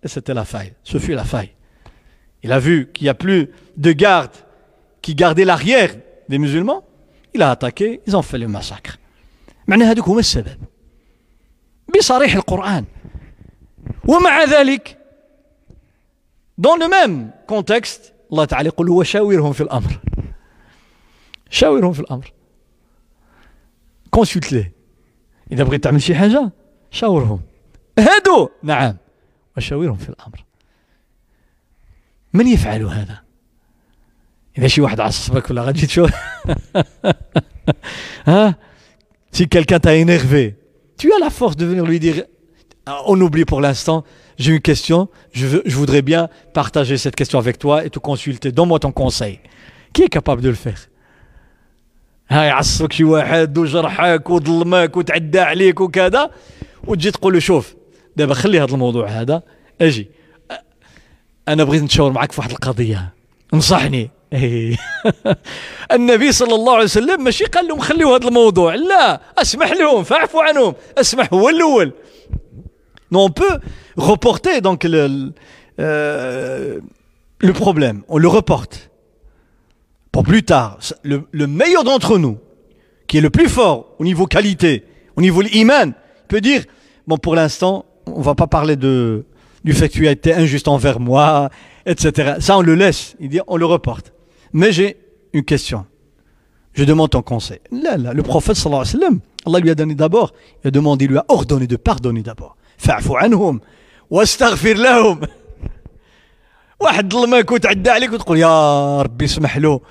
et 0.04 0.08
c'était 0.08 0.34
la 0.34 0.46
faille 0.46 0.74
ce 0.84 0.98
fut 0.98 1.14
la 1.14 1.24
faille 1.24 1.52
il 2.44 2.52
a 2.52 2.60
vu 2.60 2.90
qu'il 2.94 3.06
n'y 3.06 3.10
a 3.10 3.14
plus 3.14 3.50
de 3.78 3.92
garde 3.92 4.32
qui 5.02 5.14
gardait 5.16 5.46
l'arrière 5.46 5.96
Des 6.29 6.39
musulmans 6.39 6.85
il 7.35 7.43
a 7.43 7.51
attaqué 7.51 8.01
ils 8.07 8.17
ont 8.17 8.23
fait 8.23 8.39
معنى 9.69 9.85
هذوك 9.85 10.09
هما 10.09 10.21
السبب 10.21 10.59
بصريح 11.97 12.35
القرآن 12.35 12.85
ومع 14.09 14.45
ذلك 14.45 14.99
dans 16.59 16.77
le 16.77 16.89
même 16.89 17.31
contexte 17.47 18.13
الله 18.33 18.45
تعالى 18.45 18.69
يقول 18.69 18.91
وشاورهم 18.91 19.53
في 19.53 19.61
الأمر 19.61 20.01
شاورهم 21.51 21.93
في 21.93 22.01
الأمر 22.01 22.33
كونسلت 24.11 24.53
ليه 24.53 24.73
إذا 25.53 25.65
بغيت 25.65 25.85
تعمل 25.85 26.03
شي 26.03 26.15
حاجة 26.15 26.51
شاورهم 26.91 27.41
هادو 27.99 28.49
نعم 28.63 28.97
وشاورهم 29.57 29.97
في 29.97 30.09
الأمر 30.09 30.45
من 32.33 32.47
يفعل 32.47 32.83
هذا 32.83 33.23
إذا 34.58 34.68
شي 34.68 34.82
واحد 34.82 35.00
عصبك 35.00 35.50
ولا 35.50 35.62
غادي 35.62 35.86
تشوف 35.86 36.12
ها 38.28 38.56
si 39.36 39.48
quelqu'un 39.48 39.80
t'a 39.80 39.96
énervé 39.96 40.56
tu 41.00 41.12
as 41.12 41.20
la 41.20 41.30
force 41.30 41.56
de 41.56 41.66
venir 41.66 41.86
lui 41.86 42.00
dire 42.00 42.24
on 43.08 43.20
oublie 43.20 43.46
pour 43.46 43.62
l'instant 43.62 44.04
j'ai 44.38 44.52
une 44.52 44.62
question 44.62 45.10
je, 45.32 45.48
veux, 45.48 45.64
je 45.66 45.76
voudrais 45.76 46.04
bien 46.04 46.30
partager 46.54 46.98
cette 46.98 47.16
question 47.16 47.40
avec 47.40 47.58
toi 47.58 47.84
et 47.86 47.90
te 47.90 48.00
consulter 48.00 48.52
donne-moi 48.52 48.80
ton 48.80 48.92
conseil 48.92 49.40
qui 49.94 50.04
est 50.04 50.10
capable 50.10 50.42
de 50.42 50.50
le 50.50 50.56
faire 50.56 50.90
ها 52.30 52.44
يعصبك 52.44 52.94
شي 52.94 53.04
واحد 53.04 53.58
وجرحك 53.58 54.30
وظلمك 54.30 54.98
وتعدى 54.98 55.40
عليك 55.40 55.82
وكذا 55.82 56.32
وتجي 56.88 57.12
تقول 57.12 57.34
له 57.34 57.40
شوف 57.40 57.76
دابا 58.16 58.34
خلي 58.34 58.60
هذا 58.60 58.74
الموضوع 58.74 59.08
هذا 59.08 59.44
اجي 59.82 60.10
انا 61.48 61.64
بغيت 61.64 61.84
نتشاور 61.84 62.12
معك 62.12 62.32
في 62.32 62.42
واحد 62.42 62.52
القضيه 62.52 63.14
انصحني 63.54 64.10
النبي 65.92 66.32
صلى 66.32 66.56
الله 66.56 66.74
عليه 66.74 66.84
وسلم 66.84 67.24
ماشي 67.24 67.46
قال 67.46 67.68
لهم 67.68 67.80
خليوا 67.80 68.18
هذا 68.18 68.28
الموضوع 68.28 68.76
لا 68.76 69.22
اسمح 69.38 69.72
لهم 69.72 70.04
فاعفوا 70.04 70.44
عنهم 70.44 70.74
اسمح 70.98 71.34
هو 71.34 71.50
الاول 71.50 71.92
نو 73.12 73.28
on 73.28 73.32
peut 73.32 73.60
reporter 73.98 74.62
donc 74.62 74.84
le, 74.84 75.32
euh, 75.80 76.80
le 77.40 77.54
problème 77.54 78.02
on 78.08 78.18
le 78.18 78.28
reporte 78.28 78.90
pour 80.12 80.24
plus 80.24 80.44
tard 80.44 80.80
le, 81.04 81.24
le 81.32 81.48
meilleur 81.48 81.84
d'entre 81.84 82.18
nous 82.18 82.38
qui 83.08 83.18
est 83.20 83.22
le 83.22 83.30
plus 83.30 83.50
fort 83.50 83.80
au 84.00 84.04
niveau 84.04 84.26
qualité 84.26 84.84
au 85.16 85.22
niveau 85.22 85.42
iman 85.44 85.94
peut 86.28 86.42
dire 86.42 86.64
bon 87.08 87.18
pour 87.18 87.36
l'instant 87.36 87.86
on 88.08 88.22
va 88.22 88.36
pas 88.36 88.48
parler 88.48 88.76
de 88.76 89.26
du 89.64 89.74
fait 89.74 89.88
que 89.90 89.94
tu 89.94 90.08
as 90.08 90.12
été 90.12 90.34
injuste 90.34 90.68
envers 90.68 91.00
moi 91.00 91.50
etc 91.86 92.36
ça 92.40 92.58
on 92.58 92.62
le 92.62 92.76
laisse 92.76 93.16
il 93.20 93.30
dit 93.30 93.42
on 93.48 93.58
le 93.58 93.66
reporte 93.66 94.14
mais 94.54 94.72
j'ai 94.72 94.98
une 95.34 95.44
question 95.44 95.86
je 96.74 96.84
demande 96.84 97.12
ton 97.12 97.22
conseil. 97.22 97.60
Là, 97.72 97.98
là, 97.98 98.14
le 98.14 98.24
prophète 98.24 98.56
sallallahu 98.56 98.82
alayhi 98.82 98.96
wa 98.96 99.02
sallam, 99.02 99.20
Allah 99.46 99.60
lui 99.60 99.70
a 99.70 99.76
donné 99.76 99.96
d'abord, 99.96 100.34
il 100.64 100.70
a 100.70 100.72
demandé, 100.72 101.06
il 101.06 101.12
lui 101.12 101.18
a 101.18 101.26
ordonné 101.28 101.68
de 101.68 101.76
pardonner 101.76 102.24
d'abord. 102.24 102.56
Fa'fu 102.78 103.12
anhum, 103.20 103.60
wastaghfir 104.10 104.78
lahum. 104.78 105.22
واحد 106.80 107.14
ظلمك 107.14 107.52
وتعدى 107.52 107.90
عليك 107.90 108.14
وتقول 108.14 108.38
يا 108.38 109.02
ربي 109.02 109.26
اسمح 109.26 109.58
له 109.58 109.82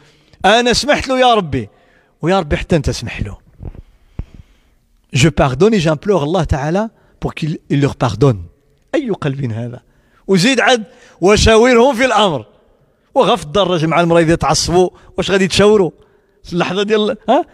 انا 0.44 0.72
سمحت 0.72 1.08
له 1.08 1.20
يا 1.20 1.34
ربي 1.34 1.68
ويا 2.22 2.40
ربي 2.40 2.56
حتى 2.56 2.76
انت 2.76 2.88
اسمح 2.88 3.20
له 3.20 3.38
je 5.16 5.28
pardonne 5.28 5.72
et 5.72 5.80
j'implore 5.80 6.22
Allah 6.24 6.44
Ta'ala 6.44 6.90
pour 7.20 7.34
qu'il 7.34 7.60
leur 7.70 7.96
pardonne 7.96 8.42
أي 8.94 9.10
قلب 9.10 9.52
هذا 9.52 9.82
وزيد 10.26 10.60
عد 10.60 10.84
وشاورهم 11.20 11.94
في 11.94 12.04
الأمر 12.04 12.46
وغف 13.17 13.43
الدرج 13.43 13.85
مع 13.85 14.01
المريض 14.01 14.29
يتعصبوا 14.29 14.89
واش 15.17 15.31
غادي 15.31 15.47
تشاوروا؟ 15.47 15.91
اللحظة 16.53 16.83
ديال 16.83 17.17
ها؟ 17.29 17.45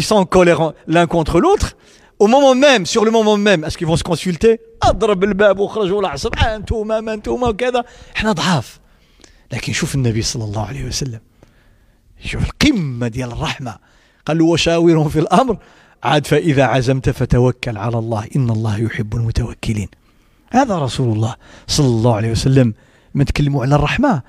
Sont 0.00 0.16
en 0.16 0.26
colère 0.36 0.72
l'un 0.86 1.06
contre 1.06 1.40
l'autre 1.40 1.76
au 2.18 2.26
moment 2.26 2.54
même 2.54 2.84
sur 2.86 3.04
le 3.04 3.10
moment 3.10 3.36
même 3.36 3.64
est-ce 3.64 3.78
qu'ils 3.78 3.86
vont 3.86 3.96
se 3.96 4.02
consulter? 4.02 4.58
أضرب 4.82 5.24
الباب 5.24 5.58
وخرج 5.58 5.92
ولا 5.92 6.08
عصب 6.08 6.34
أنتوما 6.34 7.00
ما 7.00 7.14
أنتوما 7.14 7.48
وكذا. 7.48 7.84
إحنا 8.16 8.32
ضعاف. 8.32 8.80
لكن 9.52 9.72
شوف 9.72 9.94
النبي 9.94 10.22
صلى 10.22 10.44
الله 10.44 10.66
عليه 10.66 10.84
وسلم. 10.84 11.20
شوف 12.24 12.42
القمة 12.44 13.08
ديال 13.08 13.32
الرحمة. 13.32 13.78
قال 14.26 14.38
له 14.38 14.44
وشاورهم 14.44 15.08
في 15.08 15.18
الأمر. 15.18 15.56
عاد 16.02 16.26
فإذا 16.26 16.64
عزمت 16.64 17.10
فتوكل 17.10 17.78
على 17.78 17.98
الله. 17.98 18.28
إن 18.36 18.50
الله 18.50 18.78
يحب 18.78 19.14
المتوكلين. 19.14 19.88
هذا 20.50 20.78
رسول 20.78 21.16
الله 21.16 21.34
صلى 21.66 21.86
الله 21.86 22.16
عليه 22.16 22.30
وسلم. 22.30 22.74
ما 23.18 23.24
تكلموا 23.24 23.62
على 23.62 23.74
الرحمة. 23.74 24.22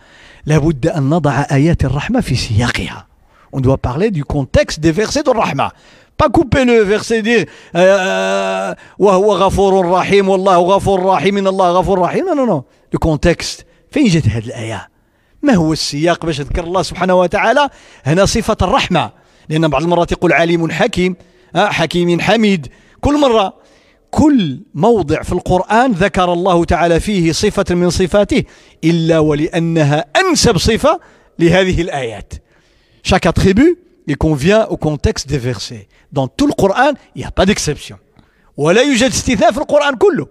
لابد 0.45 0.87
أن 0.87 1.09
نضع 1.09 1.45
آيات 1.51 1.85
الرحمة 1.85 2.21
في 2.21 2.35
سياقها. 2.35 3.05
On 3.55 3.59
doit 3.59 3.77
parler 3.77 4.11
du 4.11 4.23
contexte 4.23 4.79
des 4.79 4.91
versets 4.91 5.23
de 5.23 5.29
الرحمة. 5.29 5.71
Pas 6.17 6.29
couper 6.29 6.65
le 6.65 6.83
verset 6.83 7.21
dire 7.21 7.45
وهو 8.99 9.33
غفور 9.33 9.91
رحيم 9.91 10.29
والله 10.29 10.57
غفور 10.57 11.05
رحيم 11.05 11.37
إن 11.37 11.47
الله 11.47 11.71
غفور 11.71 11.99
رحيم. 11.99 12.25
Non 12.25 12.35
non 12.35 12.47
non. 12.47 12.63
Le 12.93 12.97
contexte. 12.97 13.65
فين 13.91 14.07
جت 14.07 14.27
هذه 14.27 14.45
الآية؟ 14.45 14.89
ما 15.43 15.53
هو 15.53 15.73
السياق 15.73 16.25
باش 16.25 16.41
ذكر 16.41 16.63
الله 16.63 16.81
سبحانه 16.81 17.15
وتعالى؟ 17.15 17.69
هنا 18.05 18.25
صفة 18.25 18.57
الرحمة. 18.61 19.11
لأن 19.49 19.67
بعض 19.67 19.83
المرات 19.83 20.11
يقول 20.11 20.33
عليم 20.33 20.71
حكيم 20.71 21.15
حكيم 21.55 22.21
حميد. 22.21 22.67
كل 23.01 23.19
مرة 23.19 23.53
كل 24.11 24.59
موضع 24.73 25.21
في 25.21 25.31
القرآن 25.31 25.91
ذكر 25.91 26.33
الله 26.33 26.65
تعالى 26.65 26.99
فيه 26.99 27.31
صفة 27.31 27.75
من 27.75 27.89
صفاته 27.89 28.43
إلا 28.83 29.19
ولأنها 29.19 30.05
أنسب 30.15 30.57
صفة 30.57 30.99
لهذه 31.39 31.81
الآيات. 31.81 32.33
Chaque 33.03 33.25
attribut 33.25 33.77
il 34.07 34.17
convient 34.17 34.65
au 34.65 34.77
contexte 34.77 35.27
des 35.27 35.37
versets. 35.37 35.87
Dans 36.11 36.27
tout 36.27 36.47
le 36.47 36.53
Coran 36.53 36.93
il 37.15 37.19
n'y 37.19 37.25
a 37.25 37.31
pas 37.31 37.45
d'exception. 37.45 37.97
ولا 38.57 38.81
يوجد 38.81 39.09
استثناء 39.09 39.51
في 39.51 39.57
القرآن 39.57 39.95
كله. 39.95 40.27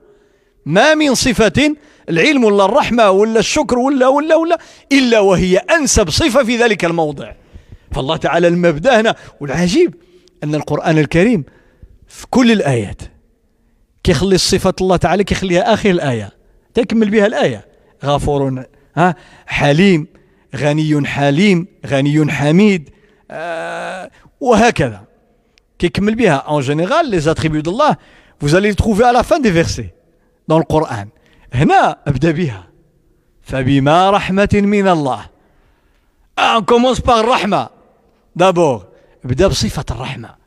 ما 0.66 0.94
من 0.94 1.14
صفة 1.14 1.74
العلم 2.08 2.44
ولا 2.44 2.64
الرحمة 2.64 3.10
ولا 3.10 3.38
الشكر 3.38 3.78
ولا 3.78 4.08
ولا 4.08 4.36
ولا 4.36 4.58
إلا 4.92 5.20
وهي 5.20 5.56
أنسب 5.56 6.10
صفة 6.10 6.44
في 6.44 6.56
ذلك 6.56 6.84
الموضع. 6.84 7.32
فالله 7.92 8.16
تعالى 8.16 8.48
المبدأ 8.48 9.00
هنا 9.00 9.14
والعجيب 9.40 9.94
أن 10.44 10.54
القرآن 10.54 10.98
الكريم 10.98 11.44
في 12.08 12.26
كل 12.30 12.52
الآيات 12.52 13.02
كيخلي 14.08 14.34
الصفة 14.34 14.74
الله 14.80 14.96
تعالى 14.96 15.24
كيخليها 15.24 15.74
آخر 15.74 15.90
الآية. 15.90 16.32
تكمل 16.74 17.10
بها 17.10 17.26
الآية. 17.26 17.66
غفور 18.04 18.64
ها 18.96 19.14
حليم 19.46 20.06
غني 20.56 21.06
حليم 21.06 21.66
غني 21.86 22.32
حميد 22.32 22.90
آه 23.30 24.10
وهكذا. 24.40 25.04
كيكمل 25.78 26.14
بها. 26.14 26.44
Attributs 27.34 27.62
d'Allah 27.62 27.96
vous 28.40 28.54
allez 28.54 28.70
les 28.70 28.74
trouver 28.74 29.04
à 29.04 29.12
la 29.12 29.22
fin 29.22 29.40
des 29.40 29.50
versets 29.50 29.92
dans 30.48 30.58
le 30.58 30.64
Coran. 30.64 31.08
هنا 31.52 31.96
ابدا 32.06 32.30
بها 32.30 32.68
فبما 33.42 34.10
رحمة 34.10 34.48
من 34.54 34.88
الله 34.88 35.20
on 36.38 36.62
commence 36.62 37.00
par 37.00 37.18
الرحمة 37.18 37.68
d'abord 38.38 38.82
ابدا 39.24 39.48
بصفة 39.48 39.84
الرحمة 39.90 40.37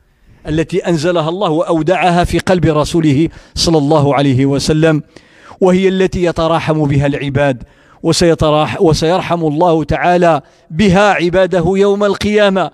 التي 0.48 0.78
أنزلها 0.78 1.28
الله 1.28 1.50
وأودعها 1.50 2.24
في 2.24 2.38
قلب 2.38 2.64
رسوله 2.64 3.28
صلى 3.54 3.78
الله 3.78 4.14
عليه 4.14 4.46
وسلم 4.46 5.02
وهي 5.60 5.88
التي 5.88 6.24
يتراحم 6.24 6.84
بها 6.84 7.06
العباد 7.06 7.62
وسيتراح 8.02 8.82
وسيرحم 8.82 9.46
الله 9.46 9.84
تعالى 9.84 10.40
بها 10.70 11.12
عباده 11.12 11.64
يوم 11.66 12.04
القيامة. 12.04 12.70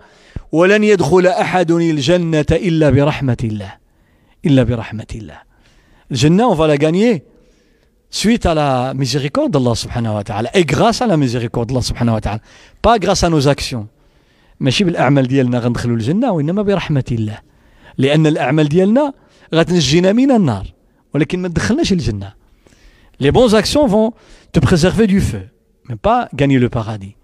ولن 0.52 0.84
يدخل 0.84 1.26
أحد 1.26 1.70
الجنة 1.70 2.46
إلا 2.52 2.90
برحمة 2.90 3.36
الله 3.44 3.72
إلا 4.46 4.62
برحمة 4.62 5.06
الله. 5.14 5.38
الجنة 6.10 6.50
on 6.50 6.54
va 6.54 6.66
la 6.66 6.78
gagner 6.78 7.22
suite 8.10 8.46
à 8.46 8.54
la 8.54 8.94
miséricorde 8.94 9.50
d'Allah 9.50 9.74
subhanahu 9.74 10.14
wa 10.14 10.24
ta'ala 10.24 10.48
et 10.56 10.64
grâce 10.64 11.02
à 11.02 11.06
la 11.06 11.18
miséricorde 11.18 11.68
d'Allah 11.68 11.82
subhanahu 11.82 12.14
wa 12.14 12.20
ta'ala 12.22 12.40
pas 12.80 12.98
grâce 12.98 13.22
à 13.24 13.28
nos 13.28 13.46
actions. 13.46 13.86
ماشي 14.60 14.84
بالأعمال 14.84 15.28
ديالنا 15.28 15.58
غندخلوا 15.58 15.96
الجنة 15.96 16.32
وإنما 16.32 16.62
برحمة 16.62 17.04
الله. 17.12 17.47
لان 17.97 18.27
الاعمال 18.27 18.69
ديالنا 18.69 19.13
غتنجينا 19.55 20.11
من 20.13 20.31
النار 20.31 20.67
ولكن 21.13 21.39
ما 21.39 21.47
تدخلناش 21.47 21.91
الجنه 21.93 22.33
les 23.23 23.31
bonnes 23.31 23.53
actions 23.53 23.87
vont 23.87 24.13
te 24.51 24.59
préserver 24.59 25.07
du 25.07 25.21
feu 25.21 25.43
mais 25.87 25.95
pas 25.95 26.29
gagner 26.33 26.59
le 26.59 26.69
paradis 26.69 27.15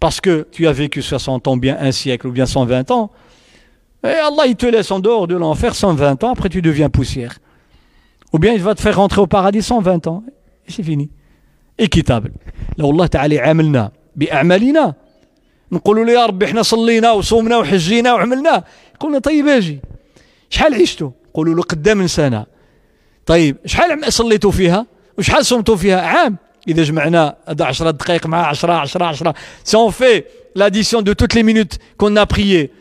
parce 0.00 0.20
que 0.20 0.46
tu 0.52 0.66
as 0.68 0.72
vécu 0.72 1.02
60 1.02 1.48
ans 1.48 1.56
bien 1.56 1.76
un 1.80 1.92
siècle 1.92 2.26
ou 2.28 2.32
bien 2.32 2.46
120 2.46 2.90
ans 2.90 3.10
et 4.04 4.08
Allah 4.08 4.46
il 4.46 4.56
te 4.56 4.66
laisse 4.66 4.90
en 4.90 5.00
dehors 5.00 5.26
de 5.26 5.36
l'enfer 5.36 5.74
120 5.74 6.24
ans 6.24 6.30
après 6.30 6.48
tu 6.48 6.62
deviens 6.62 6.90
poussière 6.90 7.38
ou 8.32 8.38
bien 8.38 8.52
il 8.52 8.62
va 8.62 8.74
te 8.74 8.80
faire 8.80 8.96
rentrer 8.96 9.20
au 9.20 9.26
paradis 9.26 9.62
120 9.62 10.06
ans 10.06 10.22
et 10.68 10.72
c'est 10.72 10.82
fini 10.82 11.10
équitable 11.78 12.32
لو 12.78 12.90
الله 12.90 13.06
تعالى 13.06 13.38
عاملنا 13.38 13.90
بأعمالنا 14.16 14.94
نقولوا 15.72 16.04
له 16.04 16.12
يا 16.12 16.26
ربي 16.26 16.44
احنا 16.44 16.62
صلينا 16.62 17.12
وصومنا 17.12 17.56
وحجينا 17.58 18.14
وعملنا 18.14 18.64
قلنا 19.00 19.18
طيب 19.18 19.48
اجي 19.48 19.80
شحال 20.49 20.81
عشتوا؟ 20.81 21.11
قولوا 21.33 21.55
له 21.55 21.61
قدام 21.61 22.07
سنة. 22.07 22.45
طيب 23.25 23.57
شحال 23.65 24.13
صليتوا 24.13 24.51
فيها؟ 24.51 24.85
وشحال 25.17 25.45
صمتوا 25.45 25.75
فيها؟ 25.75 26.01
عام. 26.01 26.37
إذا 26.67 26.83
جمعنا 26.83 27.35
هذا 27.47 27.65
10 27.65 27.91
دقائق 27.91 28.27
مع 28.27 28.49
10 28.49 28.73
10 28.73 29.03
10 29.03 29.33
si 29.63 29.75
on 29.75 29.91
fait 29.91 30.27
l'addition 30.55 31.01
de 31.01 31.13
toutes 31.13 31.33
les 31.33 31.43
minutes 31.43 31.79
qu'on 31.97 32.15
a 32.15 32.25
prié 32.25 32.71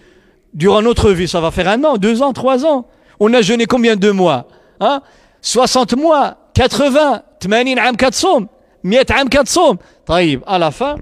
durant 0.54 0.82
notre 0.82 1.12
vie 1.12 1.28
ça 1.28 1.40
va 1.40 1.50
faire 1.50 1.68
un 1.68 1.84
an 1.84 1.96
deux 1.96 2.22
ans 2.22 2.32
trois 2.32 2.64
ans. 2.66 2.86
On 3.20 3.32
a 3.34 3.40
jeûné 3.40 3.66
combien 3.66 3.96
de 3.96 4.10
mois 4.10 4.48
hein? 4.80 5.00
60 5.42 5.96
mois 5.96 6.36
80 6.54 7.22
80 7.40 7.78
عام 7.78 7.94
كتصوم 7.94 8.48
100 8.84 9.06
عام 9.10 9.28
كتصوم 9.28 9.78
طيب 10.06 10.42
la 10.44 10.70
fin 10.70 11.00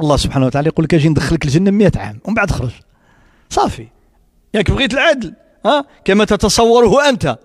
الله 0.00 0.16
سبحانه 0.16 0.46
وتعالى 0.46 0.68
يقول 0.68 0.84
لك 0.84 0.94
أجي 0.94 1.08
ندخلك 1.08 1.44
الجنه 1.44 1.70
100 1.70 1.92
عام 1.96 2.20
ومن 2.24 2.34
بعد 2.34 2.50
خرج 2.50 2.72
صافي 3.50 3.86
ياك 4.54 4.70
بغيت 4.70 4.94
العدل 4.94 5.34
ها؟ 5.66 5.84
كما 6.04 6.24
تتصوره 6.24 7.08
أنت. 7.08 7.38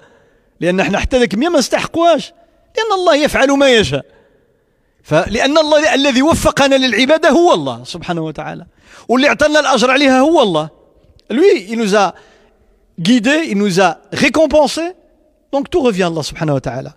لأن 0.60 0.80
إحنا 0.80 1.00
حتى 1.00 1.20
ذاك 1.20 1.36
100 1.36 1.50
ما 1.50 1.60
نستحقوهاش 1.60 2.34
لأن 2.78 3.00
الله 3.00 3.16
يفعل 3.16 3.52
ما 3.52 3.70
يشاء. 3.70 4.06
فلان 5.04 5.58
الله 5.58 5.94
الذي 5.94 6.22
وفقنا 6.22 6.76
للعبادة 6.76 7.30
هو 7.30 7.54
الله 7.54 7.84
سبحانه 7.84 8.22
وتعالى. 8.22 8.66
واللي 9.08 9.28
أعطانا 9.28 9.60
الأجر 9.60 9.92
عليها 9.92 10.20
هو 10.20 10.42
الله. 10.42 10.70
Lui 11.32 11.68
il 11.70 11.78
nous 11.78 11.96
a 11.96 12.14
guidés 13.00 13.42
il 13.52 13.58
nous 13.58 13.80
a 13.82 13.98
récompensés. 14.14 14.94
Donc 15.54 15.70
tout 15.70 15.82
revient 15.82 16.04
à 16.04 16.08
Allah 16.08 16.22
سبحانه 16.22 16.56
وتعالى. 16.56 16.94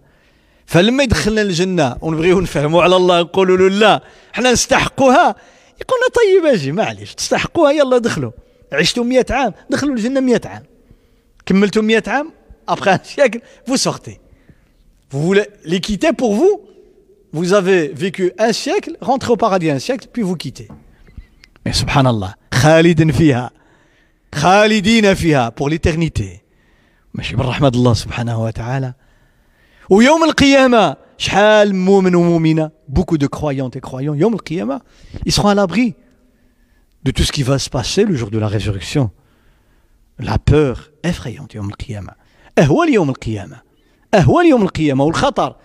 فلما 0.67 1.03
يدخلنا 1.03 1.43
الجنة 1.43 1.97
ونبغيو 2.01 2.41
نفهموا 2.41 2.83
على 2.83 2.97
الله 2.97 3.21
نقولوا 3.21 3.57
له 3.57 3.69
لا 3.69 4.01
إحنا 4.35 4.53
نستحقوها. 4.53 5.35
يقولنا 5.81 6.07
طيب 6.15 6.55
أجي 6.55 6.73
معليش 6.73 7.15
تستحقوها؟ 7.15 7.73
يلا 7.73 7.99
دخلوا. 7.99 8.31
عشتوا 8.73 9.05
100 9.05 9.27
عام 9.31 9.55
دخلوا 9.71 9.95
الجنة 9.95 10.21
100 10.21 10.41
عام. 10.45 10.63
كملتوا 11.46 11.82
100 11.82 12.08
عام 12.08 12.32
après 12.68 12.90
un 12.90 13.04
siècle 13.04 13.40
vous 13.66 13.78
sortez 13.78 14.20
vous 15.12 15.22
voulez 15.22 15.48
les 15.66 15.80
quitter 15.80 16.14
pour 16.14 16.36
vous 16.36 16.62
vous 17.34 17.54
avez 17.54 17.88
vécu 17.88 18.32
un 18.38 18.54
siècle 18.54 18.98
rentrez 19.02 19.32
au 19.32 19.38
paradis 19.38 19.70
un 19.70 19.80
siècle 19.80 20.08
puis 20.12 20.22
vous 20.22 20.36
quittez 20.36 20.68
mais 21.66 21.74
subhanallah 21.74 22.36
خالد 22.54 23.12
فيها 23.12 23.52
خالدين 24.36 25.14
فيها 25.14 25.50
pour 25.50 25.70
l'éternité 25.70 26.42
ماشي 27.14 27.36
بالرحمة 27.36 27.68
الله 27.68 27.94
سبحانه 27.94 28.44
وتعالى 28.44 28.94
ويوم 29.90 30.24
القيامة 30.24 30.96
شحال 31.18 31.76
مؤمن 31.76 32.16
ومؤمنة 32.16 32.72
beaucoup 32.90 33.18
de 33.18 33.28
croyantes 33.28 33.76
et 33.76 33.80
croyants 33.80 34.16
يوم 34.16 34.34
القيامة 34.34 34.82
ils 35.26 35.32
seront 35.32 35.50
à 35.50 35.56
l'abri 35.56 35.96
de 37.04 37.12
tout 37.12 37.24
ce 37.24 37.32
qui 37.32 37.44
va 37.44 37.60
se 37.60 37.70
passer 37.70 38.04
le 38.06 38.16
jour 38.16 38.30
de 38.32 38.38
la 38.38 38.48
résurrection 38.48 39.12
La 40.21 40.39
peur 40.39 40.91
effrayante 41.05 41.55
يوم 41.55 41.69
القيامة. 41.69 42.13
أهوال 42.59 42.95
يوم 42.95 43.11
القيامة. 43.11 43.61
أهوال 44.15 44.47
يوم 44.47 44.63
القيامة 44.63 45.05
والخطر. 45.05 45.57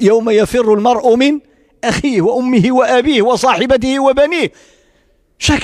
يوم 0.00 0.30
يفر 0.30 0.74
المرء 0.74 1.16
من 1.16 1.40
أخيه 1.84 2.20
وأمه 2.22 2.72
وأبيه 2.72 3.22
وصاحبته 3.22 4.00
وبنيه. 4.00 4.52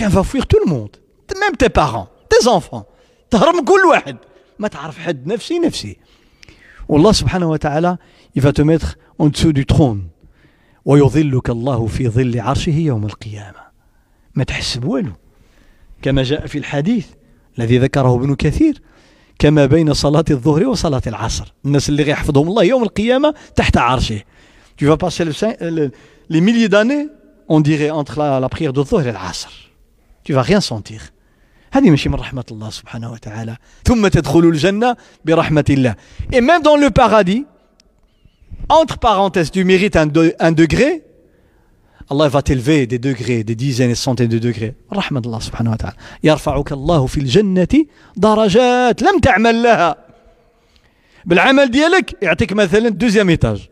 Va 0.08 0.24
fuir 0.24 0.46
tout 0.46 0.58
le 0.64 0.70
monde. 0.70 0.96
Même 1.40 1.56
tes 1.56 1.68
parents 1.68 2.08
tes 2.28 2.48
enfants. 2.48 2.84
تهرم 3.30 3.64
كل 3.64 3.80
واحد. 3.90 4.16
ما 4.58 4.68
تعرف 4.68 4.98
حد 4.98 5.26
نفسي 5.26 5.58
نفسي. 5.58 5.96
والله 6.88 7.12
سبحانه 7.12 7.50
وتعالى 7.50 7.96
va 8.38 8.52
te 8.52 8.62
mettre 8.62 8.96
en 9.18 9.28
dessous 9.28 9.52
du 9.52 9.64
trône. 9.66 10.08
ويظلك 10.84 11.50
الله 11.50 11.86
في 11.86 12.08
ظل 12.08 12.40
عرشه 12.40 12.78
يوم 12.78 13.04
القيامة. 13.06 13.70
ما 14.34 14.44
تحس 14.44 14.76
بوالو. 14.76 15.12
كما 16.02 16.22
جاء 16.22 16.46
في 16.46 16.58
الحديث. 16.58 17.06
الذي 17.60 17.78
ذكره 17.78 18.14
ابن 18.14 18.34
كثير 18.34 18.82
كما 19.38 19.66
بين 19.66 19.94
صلاة 19.94 20.24
الظهر 20.30 20.66
وصلاة 20.66 21.02
العصر. 21.06 21.52
الناس 21.64 21.88
اللي 21.88 22.02
غيحفظهم 22.02 22.48
الله 22.48 22.64
يوم 22.64 22.82
القيامة 22.82 23.34
تحت 23.56 23.76
عرشه. 23.76 24.24
Tu 24.76 24.86
vas 24.86 24.96
passer 24.96 25.24
le, 25.24 25.90
les 26.30 26.40
milliers 26.40 26.68
d'années 26.68 27.08
on 27.48 27.60
dirait 27.60 27.90
entre 27.90 28.18
la, 28.18 28.40
la 28.40 28.48
prière 28.48 28.72
de 28.72 28.78
الظهر 28.78 29.06
et 29.06 29.10
العصر 29.10 29.50
tu 30.24 30.32
vas 30.32 30.42
rien 30.42 30.60
sentir. 30.60 31.00
هذه 31.72 31.90
ماشي 31.90 32.08
من 32.08 32.14
رحمة 32.14 32.44
الله 32.50 32.70
سبحانه 32.70 33.12
وتعالى 33.12 33.56
ثم 33.84 34.08
تدخل 34.08 34.40
الجنة 34.40 34.96
برحمة 35.24 35.64
الله 35.70 35.94
et 36.32 36.40
même 36.40 36.62
dans 36.62 36.76
le 36.76 36.90
paradis 36.90 37.44
entre 38.68 38.98
parenthèses 38.98 39.50
tu 39.50 39.64
mérites 39.64 39.96
un, 39.96 40.06
de, 40.06 40.34
un 40.38 40.52
degré 40.52 41.02
Allah 42.12 42.28
va 42.28 42.42
t'élever 42.42 42.86
des 42.86 42.98
degrés 42.98 43.44
des 43.44 43.54
dizaines 43.54 43.90
et 43.90 43.94
centaines 43.94 44.28
de 44.28 44.38
degrés 44.38 44.74
رحمة 44.92 45.22
الله 45.26 45.40
سبحانه 45.40 45.70
وتعالى. 45.70 45.96
يرفعك 46.24 46.72
الله 46.72 47.06
في 47.06 47.18
الجنة 47.20 47.86
درجات 48.16 49.02
لم 49.02 49.18
تعمل 49.18 49.62
لها. 49.62 49.96
بالعمل 51.24 51.70
ديالك 51.70 52.16
يعطيك 52.22 52.52
مثلا 52.52 52.88
دوزيام 52.88 53.28
إيتاج. 53.28 53.68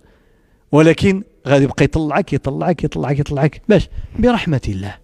ولكن 0.72 1.22
غادي 1.48 1.64
يبقى 1.64 1.84
يطلعك 1.84 2.32
يطلعك 2.32 2.84
يطلعك 2.84 3.18
يطلعك. 3.18 3.62
باش؟ 3.68 3.88
برحمة 4.18 4.60
الله. 4.68 4.94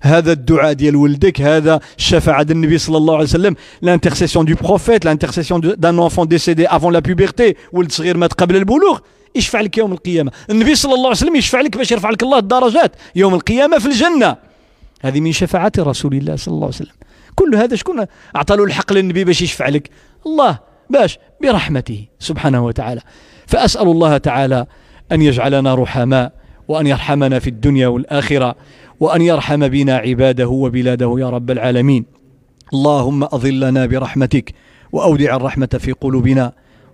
هذا 0.00 0.32
الدعاء 0.32 0.72
ديال 0.72 0.96
ولدك 0.96 1.40
هذا 1.40 1.80
الشفاعة 1.98 2.46
النبي 2.50 2.78
صلى 2.78 2.96
الله 2.96 3.14
عليه 3.14 3.24
وسلم. 3.24 3.56
L'intercession 3.82 4.44
du 4.44 4.54
prophète 4.54 5.04
l'intercession 5.04 5.58
d'un 5.58 5.98
enfant 5.98 6.26
décédé 6.26 6.66
avant 6.66 6.90
la 6.90 7.02
puberté. 7.02 7.56
ولد 7.72 7.92
صغير 7.92 8.16
مات 8.16 8.32
قبل 8.32 8.56
البلوغ. 8.56 8.98
يشفع 9.34 9.60
لك 9.60 9.78
يوم 9.78 9.92
القيامة. 9.92 10.32
النبي 10.50 10.74
صلى 10.74 10.94
الله 10.94 11.06
عليه 11.06 11.16
وسلم 11.16 11.36
يشفع 11.36 11.60
لك 11.60 11.76
باش 11.76 11.92
يرفع 11.92 12.10
لك 12.10 12.22
الله 12.22 12.38
الدرجات. 12.38 12.96
يوم 13.16 13.34
القيامة 13.34 13.78
في 13.78 13.86
الجنة. 13.86 14.36
هذه 15.02 15.20
من 15.20 15.32
شفاعات 15.32 15.78
رسول 15.78 16.14
الله 16.14 16.36
صلى 16.36 16.54
الله 16.54 16.66
عليه 16.66 16.76
وسلم. 16.76 16.94
كل 17.34 17.54
هذا 17.54 17.76
شكون؟ 17.76 18.06
أعطى 18.36 18.56
له 18.56 18.64
الحق 18.64 18.92
للنبي 18.92 19.24
باش 19.24 19.42
يشفع 19.42 19.68
لك. 19.68 19.90
الله 20.26 20.58
باش 20.90 21.18
برحمته 21.42 22.04
سبحانه 22.18 22.64
وتعالى. 22.64 23.00
فأسأل 23.46 23.88
الله 23.88 24.18
تعالى 24.18 24.66
أن 25.12 25.22
يجعلنا 25.22 25.74
رحماء 25.74 26.32
وأن 26.68 26.86
يرحمنا 26.86 27.38
في 27.38 27.50
الدنيا 27.50 27.88
والآخرة 27.88 28.56
وأن 29.00 29.22
يرحم 29.22 29.68
بنا 29.68 29.96
عباده 29.96 30.48
وبلاده 30.48 31.16
يا 31.18 31.30
رب 31.30 31.50
العالمين. 31.50 32.04
اللهم 32.72 33.24
أظلنا 33.24 33.86
برحمتك 33.86 34.54
وأودع 34.92 35.36
الرحمة 35.36 35.78
في 35.78 35.92
قلوبنا. 35.92 36.52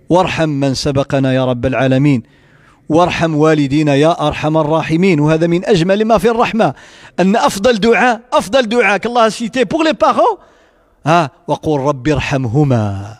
وارحم 0.09 0.49
من 0.49 0.73
سبقنا 0.73 1.33
يا 1.33 1.45
رب 1.45 1.65
العالمين. 1.65 2.23
وارحم 2.89 3.35
والدينا 3.35 3.95
يا 3.95 4.27
أرحم 4.27 4.57
الراحمين. 4.57 5.19
وهذا 5.19 5.47
من 5.47 5.65
أجمل 5.65 6.05
ما 6.05 6.17
في 6.17 6.29
الرحمة 6.29 6.73
أن 7.19 7.35
أفضل 7.35 7.79
دعاء 7.79 8.21
أفضل 8.33 8.69
دعاء. 8.69 8.97
كالله 8.97 9.29
سيتي 9.29 9.63
بور 9.63 9.83
لي 9.83 9.93
بارون 9.93 10.37
ها 11.05 11.29
وقل 11.47 11.79
رب 11.79 12.07
ارحمهما. 12.07 13.15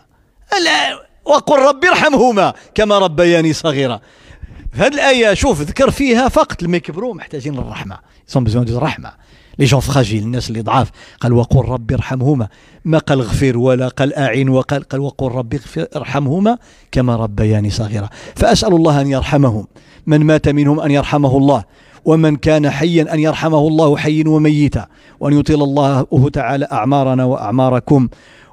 وقل 1.26 1.60
رب 1.60 1.86
ارحمهما 1.86 2.54
كما 2.76 3.00
ربياني 3.00 3.54
صغيرا. 3.54 4.00
هذه 4.74 4.94
الآية 4.94 5.34
شوف 5.34 5.62
ذكر 5.62 5.92
فيها 5.92 6.30
فقط 6.30 6.64
لما 6.64 6.78
يكبروا 6.78 7.14
محتاجين 7.14 7.54
للرحمة. 7.54 8.00
ont 8.28 8.44
besoin 8.44 8.66
de 8.66 8.78
الرحمة 8.78 9.12
les 9.60 9.66
gens 9.66 9.80
fragiles 9.80 10.24
الناس 10.24 10.50
اللي 10.50 10.62
ضعاف. 10.62 10.92
قال 11.20 11.34
وقل 11.34 11.70
ربي 11.70 11.96
ارحمهما. 11.96 12.48
ما 12.86 12.98
قال 12.98 13.20
اغفر 13.20 13.58
ولا 13.58 13.88
قال 13.88 14.14
أعين 14.14 14.50
وقال 14.50 14.84
قال 14.84 15.02
وقل 15.02 15.32
ربي 15.32 15.60
ارحمهما 15.96 16.58
كما 16.92 17.16
ربياني 17.16 17.70
صغيرا. 17.70 18.10
فأسأل 18.36 18.74
الله 18.74 19.02
أن 19.02 19.08
يرحمهم. 19.08 19.68
من 20.08 20.24
مات 20.24 20.50
منهم 20.50 20.80
أن 20.80 20.92
يرحمه 20.92 21.38
الله. 21.38 21.64
ومن 22.06 22.36
كان 22.36 22.70
حيا 22.70 23.14
أن 23.14 23.20
يرحمه 23.20 23.68
الله 23.68 23.98
حي 23.98 24.24
وميتا. 24.28 24.88
وأن 25.20 25.40
يطيل 25.40 25.64
الله 25.64 26.06
تعالى 26.34 26.68
أعمارنا 26.72 27.24
وأعماركم 27.24 28.08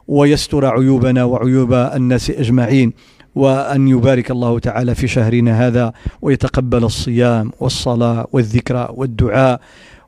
ويستر 0.08 0.66
عيوبنا 0.66 1.24
وعيوب 1.24 1.72
الناس 1.72 2.30
أجمعين. 2.30 2.92
وأن 3.34 3.88
يبارك 3.88 4.30
الله 4.30 4.58
تعالى 4.58 4.94
في 4.94 5.08
شهرنا 5.08 5.66
هذا. 5.66 5.92
ويتقبل 6.22 6.84
الصيام 6.84 7.52
والصلاة 7.60 8.26
والذكرى 8.32 8.88
والدعاء. 8.94 9.60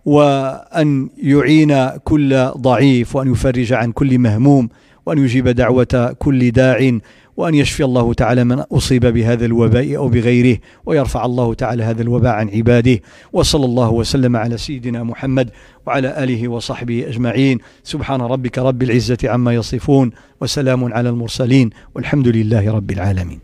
وأن 0.05 1.09
يعين 1.23 1.89
كل 2.05 2.51
ضعيف 2.59 3.17
وأن 3.17 3.33
يفرج 3.33 3.73
عن 3.73 3.93
كل 3.93 4.19
مهموم 4.19 4.69
وأن 5.07 5.19
يجيب 5.19 5.49
دعوة 5.49 6.17
كل 6.19 6.51
داع 6.51 6.99
وأن 7.37 7.55
يشفي 7.55 7.85
الله 7.85 8.15
تعالى 8.15 8.45
من 8.45 8.59
أصيب 8.59 9.07
بهذا 9.07 9.45
الوباء 9.45 9.97
أو 9.97 10.09
بغيره 10.09 10.59
ويرفع 10.87 11.25
الله 11.25 11.55
تعالى 11.55 11.83
هذا 11.83 12.03
الوباء 12.03 12.33
عن 12.33 12.49
عباده. 12.49 13.01
وصلى 13.33 13.65
الله 13.65 13.91
وسلم 13.91 14.37
على 14.37 14.57
سيدنا 14.57 15.03
محمد 15.03 15.51
وعلى 15.87 16.25
آله 16.25 16.49
وصحبه 16.49 17.09
أجمعين. 17.09 17.59
سبحان 17.83 18.21
ربك 18.21 18.59
رب 18.59 18.83
العزة 18.83 19.19
عما 19.25 19.55
يصفون 19.55 20.11
وسلام 20.41 20.95
على 20.95 21.09
المرسلين 21.09 21.71
والحمد 21.95 22.29
لله 22.29 22.73
رب 22.73 22.91
العالمين. 22.91 23.44